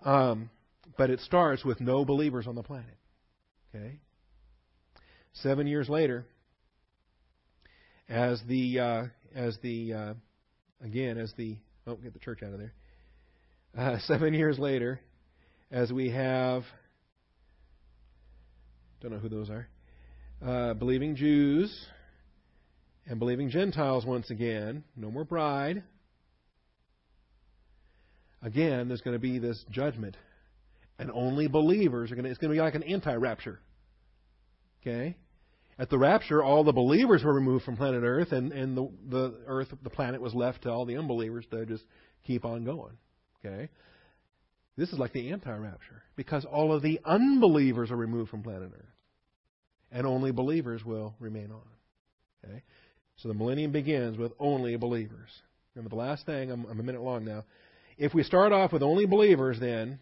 Um, 0.04 0.50
but 0.96 1.10
it 1.10 1.20
starts 1.20 1.64
with 1.64 1.80
no 1.80 2.04
believers 2.04 2.46
on 2.46 2.54
the 2.54 2.62
planet. 2.62 2.96
Okay. 3.74 3.98
Seven 5.32 5.66
years 5.66 5.88
later, 5.88 6.26
as 8.08 8.40
the 8.46 8.78
uh, 8.78 9.02
as 9.34 9.56
the 9.62 9.92
uh, 9.92 10.14
again 10.82 11.18
as 11.18 11.32
the 11.36 11.56
oh 11.86 11.96
get 11.96 12.12
the 12.12 12.18
church 12.18 12.42
out 12.42 12.52
of 12.52 12.58
there. 12.58 12.72
Uh, 13.76 13.98
seven 14.06 14.32
years 14.32 14.58
later, 14.58 15.00
as 15.76 15.92
we 15.92 16.08
have, 16.08 16.62
don't 19.02 19.12
know 19.12 19.18
who 19.18 19.28
those 19.28 19.50
are, 19.50 19.68
uh, 20.42 20.72
believing 20.72 21.16
Jews 21.16 21.86
and 23.04 23.18
believing 23.18 23.50
Gentiles 23.50 24.06
once 24.06 24.30
again. 24.30 24.84
No 24.96 25.10
more 25.10 25.24
bride. 25.24 25.82
Again, 28.40 28.88
there's 28.88 29.02
going 29.02 29.16
to 29.16 29.20
be 29.20 29.38
this 29.38 29.62
judgment, 29.70 30.16
and 30.98 31.10
only 31.10 31.46
believers 31.46 32.10
are 32.10 32.14
going 32.14 32.24
to. 32.24 32.30
It's 32.30 32.38
going 32.38 32.52
to 32.52 32.56
be 32.56 32.60
like 32.60 32.74
an 32.74 32.82
anti-rapture. 32.82 33.60
Okay. 34.80 35.14
At 35.78 35.90
the 35.90 35.98
rapture, 35.98 36.42
all 36.42 36.64
the 36.64 36.72
believers 36.72 37.22
were 37.22 37.34
removed 37.34 37.66
from 37.66 37.76
planet 37.76 38.02
Earth, 38.02 38.32
and, 38.32 38.50
and 38.50 38.74
the, 38.74 38.90
the 39.10 39.34
Earth, 39.46 39.68
the 39.82 39.90
planet, 39.90 40.22
was 40.22 40.34
left 40.34 40.62
to 40.62 40.70
all 40.70 40.86
the 40.86 40.96
unbelievers 40.96 41.44
to 41.50 41.66
just 41.66 41.84
keep 42.26 42.46
on 42.46 42.64
going. 42.64 42.96
Okay? 43.44 43.68
This 44.76 44.90
is 44.92 44.98
like 44.98 45.12
the 45.12 45.30
anti 45.30 45.54
rapture 45.54 46.02
because 46.16 46.44
all 46.44 46.72
of 46.72 46.82
the 46.82 47.00
unbelievers 47.04 47.90
are 47.90 47.96
removed 47.96 48.30
from 48.30 48.42
planet 48.42 48.70
Earth. 48.74 48.84
And 49.90 50.06
only 50.06 50.32
believers 50.32 50.84
will 50.84 51.14
remain 51.18 51.50
on. 51.50 51.62
Okay? 52.44 52.62
So 53.16 53.28
the 53.28 53.34
millennium 53.34 53.72
begins 53.72 54.18
with 54.18 54.32
only 54.38 54.76
believers. 54.76 55.30
Remember 55.74 55.90
the 55.90 56.00
last 56.00 56.26
thing, 56.26 56.50
I'm, 56.50 56.66
I'm 56.66 56.80
a 56.80 56.82
minute 56.82 57.02
long 57.02 57.24
now. 57.24 57.44
If 57.96 58.12
we 58.12 58.22
start 58.22 58.52
off 58.52 58.72
with 58.72 58.82
only 58.82 59.06
believers, 59.06 59.58
then, 59.58 59.98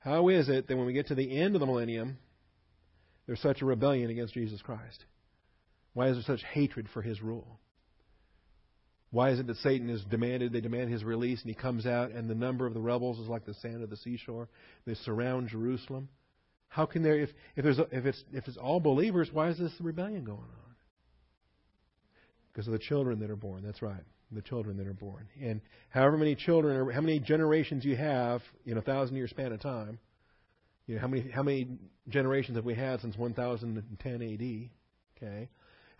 how 0.00 0.28
is 0.28 0.48
it 0.48 0.66
that 0.66 0.76
when 0.76 0.86
we 0.86 0.92
get 0.92 1.08
to 1.08 1.14
the 1.14 1.38
end 1.38 1.54
of 1.54 1.60
the 1.60 1.66
millennium, 1.66 2.18
there's 3.26 3.40
such 3.40 3.62
a 3.62 3.64
rebellion 3.66 4.10
against 4.10 4.34
Jesus 4.34 4.60
Christ? 4.60 5.04
Why 5.92 6.08
is 6.08 6.16
there 6.16 6.36
such 6.36 6.44
hatred 6.44 6.88
for 6.92 7.02
his 7.02 7.22
rule? 7.22 7.60
Why 9.12 9.30
is 9.30 9.38
it 9.38 9.46
that 9.46 9.58
Satan 9.58 9.90
is 9.90 10.02
demanded, 10.04 10.52
they 10.52 10.62
demand 10.62 10.90
his 10.90 11.04
release, 11.04 11.42
and 11.42 11.48
he 11.50 11.54
comes 11.54 11.86
out, 11.86 12.12
and 12.12 12.28
the 12.30 12.34
number 12.34 12.66
of 12.66 12.72
the 12.72 12.80
rebels 12.80 13.18
is 13.18 13.28
like 13.28 13.44
the 13.44 13.54
sand 13.54 13.82
of 13.82 13.90
the 13.90 13.96
seashore? 13.98 14.48
They 14.86 14.94
surround 14.94 15.50
Jerusalem. 15.50 16.08
How 16.68 16.86
can 16.86 17.02
there, 17.02 17.20
if, 17.20 17.28
if, 17.54 17.62
there's, 17.62 17.78
if, 17.78 18.06
it's, 18.06 18.24
if 18.32 18.48
it's 18.48 18.56
all 18.56 18.80
believers, 18.80 19.28
why 19.30 19.50
is 19.50 19.58
this 19.58 19.72
rebellion 19.80 20.24
going 20.24 20.38
on? 20.38 20.74
Because 22.50 22.66
of 22.66 22.72
the 22.72 22.78
children 22.78 23.20
that 23.20 23.30
are 23.30 23.36
born. 23.36 23.62
That's 23.62 23.82
right. 23.82 24.02
the 24.30 24.42
children 24.42 24.78
that 24.78 24.86
are 24.86 24.94
born. 24.94 25.28
And 25.40 25.60
however 25.90 26.16
many 26.16 26.34
children 26.34 26.76
or 26.76 26.90
how 26.90 27.02
many 27.02 27.20
generations 27.20 27.84
you 27.84 27.96
have 27.96 28.40
in 28.64 28.78
a 28.78 28.82
thousand 28.82 29.16
year 29.16 29.28
span 29.28 29.52
of 29.52 29.60
time, 29.60 29.98
you 30.86 30.94
know, 30.94 31.00
how 31.00 31.08
many 31.08 31.30
how 31.30 31.42
many 31.42 31.68
generations 32.08 32.56
have 32.56 32.64
we 32.64 32.74
had 32.74 33.00
since 33.00 33.16
1010 33.16 34.12
AD? 34.14 35.22
Okay. 35.22 35.48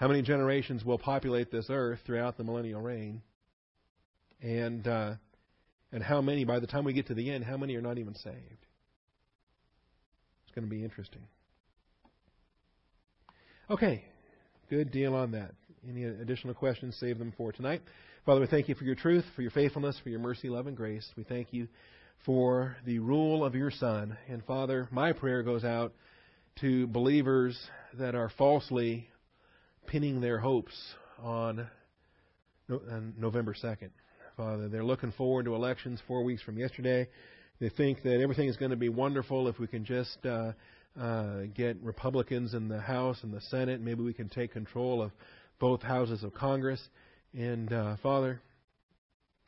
How 0.03 0.09
many 0.09 0.22
generations 0.22 0.84
will 0.84 0.98
populate 0.98 1.53
this 1.53 1.66
earth 1.70 2.00
throughout 2.05 2.36
the 2.36 2.42
millennial 2.42 2.80
reign? 2.80 3.22
And 4.42 4.84
uh, 4.84 5.14
and 5.92 6.03
how 6.03 6.20
many 6.20 6.42
by 6.44 6.59
the 6.59 6.66
time 6.66 6.82
we 6.82 6.92
get 6.92 7.07
to 7.07 7.14
the 7.14 7.30
end, 7.30 7.44
how 7.44 7.57
many 7.57 7.76
are 7.76 7.80
not 7.80 7.98
even 7.98 8.16
saved? 8.16 8.66
It's 10.42 10.55
going 10.57 10.64
to 10.64 10.68
be 10.68 10.82
interesting. 10.82 11.22
Okay, 13.70 14.05
good 14.68 14.90
deal 14.90 15.14
on 15.14 15.30
that. 15.30 15.55
Any 15.88 16.03
additional 16.03 16.55
questions? 16.55 16.96
Save 16.98 17.20
them 17.20 17.32
for 17.36 17.53
tonight. 17.53 17.82
Father, 18.26 18.40
we 18.40 18.48
thank 18.48 18.68
you 18.68 18.74
for 18.74 18.82
your 18.82 18.96
truth, 18.96 19.24
for 19.36 19.42
your 19.42 19.53
faithfulness, 19.53 20.00
for 20.03 20.09
your 20.09 20.18
mercy, 20.18 20.48
love, 20.48 20.66
and 20.66 20.76
grace. 20.76 21.09
We 21.16 21.22
thank 21.22 21.53
you 21.53 21.68
for 22.26 22.76
the 22.84 22.98
rule 22.98 23.44
of 23.44 23.55
your 23.55 23.70
Son. 23.70 24.18
And 24.28 24.44
Father, 24.46 24.88
my 24.90 25.12
prayer 25.12 25.44
goes 25.44 25.62
out 25.62 25.92
to 26.61 26.88
believers 26.88 27.57
that 28.00 28.16
are 28.16 28.32
falsely 28.36 29.07
pinning 29.87 30.20
their 30.20 30.39
hopes 30.39 30.74
on 31.22 31.66
November 32.68 33.55
2nd. 33.55 33.91
Father, 34.37 34.68
they're 34.68 34.85
looking 34.85 35.12
forward 35.12 35.45
to 35.45 35.55
elections 35.55 36.01
four 36.07 36.24
weeks 36.24 36.43
from 36.43 36.59
yesterday. 36.59 37.09
They 37.61 37.68
think 37.68 38.03
that 38.03 38.20
everything 38.20 38.49
is 38.49 38.57
going 38.57 38.70
to 38.70 38.76
be 38.76 38.89
wonderful 38.89 39.47
if 39.49 39.59
we 39.59 39.66
can 39.66 39.85
just 39.85 40.18
uh, 40.24 40.53
uh, 40.99 41.43
get 41.55 41.76
Republicans 41.83 42.55
in 42.55 42.68
the 42.68 42.80
House 42.80 43.18
and 43.22 43.33
the 43.33 43.41
Senate. 43.43 43.80
Maybe 43.80 44.03
we 44.03 44.14
can 44.14 44.28
take 44.28 44.53
control 44.53 45.03
of 45.03 45.12
both 45.59 45.83
houses 45.83 46.24
of 46.24 46.35
Congress. 46.35 46.80
And 47.35 47.72
uh, 47.72 47.97
Father, 48.03 48.41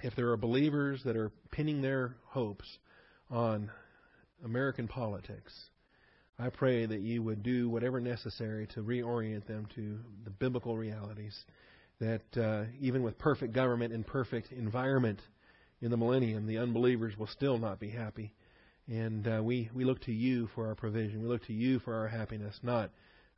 if 0.00 0.14
there 0.16 0.30
are 0.30 0.36
believers 0.36 1.00
that 1.04 1.16
are 1.16 1.30
pinning 1.50 1.80
their 1.80 2.16
hopes 2.26 2.66
on 3.30 3.70
American 4.44 4.86
politics, 4.86 5.52
I 6.38 6.48
pray 6.50 6.84
that 6.84 7.00
you 7.00 7.22
would 7.22 7.42
do 7.42 7.68
whatever 7.68 8.00
necessary 8.00 8.66
to 8.74 8.82
reorient 8.82 9.46
them 9.46 9.68
to 9.76 9.98
the 10.24 10.30
biblical 10.30 10.76
realities. 10.76 11.44
That 12.00 12.36
uh, 12.36 12.64
even 12.80 13.02
with 13.04 13.18
perfect 13.18 13.52
government 13.52 13.92
and 13.92 14.04
perfect 14.04 14.50
environment 14.50 15.20
in 15.80 15.90
the 15.90 15.96
millennium, 15.96 16.46
the 16.46 16.58
unbelievers 16.58 17.16
will 17.16 17.28
still 17.28 17.58
not 17.58 17.78
be 17.78 17.90
happy. 17.90 18.32
And 18.88 19.26
uh, 19.28 19.42
we, 19.42 19.70
we 19.72 19.84
look 19.84 20.00
to 20.02 20.12
you 20.12 20.48
for 20.54 20.66
our 20.66 20.74
provision. 20.74 21.22
We 21.22 21.28
look 21.28 21.46
to 21.46 21.52
you 21.52 21.78
for 21.78 21.94
our 21.94 22.08
happiness, 22.08 22.58
not 22.62 22.90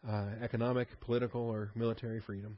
uh, 0.08 0.30
economic, 0.42 0.88
political, 1.00 1.42
or 1.42 1.70
military 1.74 2.20
freedom. 2.20 2.56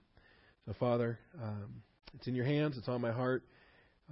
So, 0.66 0.74
Father, 0.78 1.18
um, 1.42 1.82
it's 2.14 2.28
in 2.28 2.34
your 2.34 2.44
hands. 2.46 2.78
It's 2.78 2.88
on 2.88 3.00
my 3.00 3.12
heart. 3.12 3.42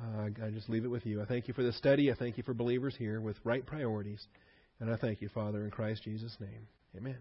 Uh, 0.01 0.29
I 0.45 0.51
just 0.51 0.69
leave 0.69 0.85
it 0.85 0.89
with 0.89 1.07
you. 1.07 1.23
I 1.23 1.25
thank 1.25 1.49
you 1.49 1.55
for 1.55 1.63
this 1.63 1.77
study. 1.79 2.11
I 2.11 2.15
thank 2.15 2.37
you 2.37 2.43
for 2.43 2.53
believers 2.53 2.95
here 2.99 3.21
with 3.21 3.37
right 3.45 3.65
priorities. 3.65 4.27
And 4.81 4.91
I 4.91 4.97
thank 4.97 5.23
you, 5.23 5.29
Father, 5.29 5.65
in 5.65 5.71
Christ 5.71 6.03
Jesus' 6.03 6.37
name. 6.41 6.67
Amen. 6.97 7.19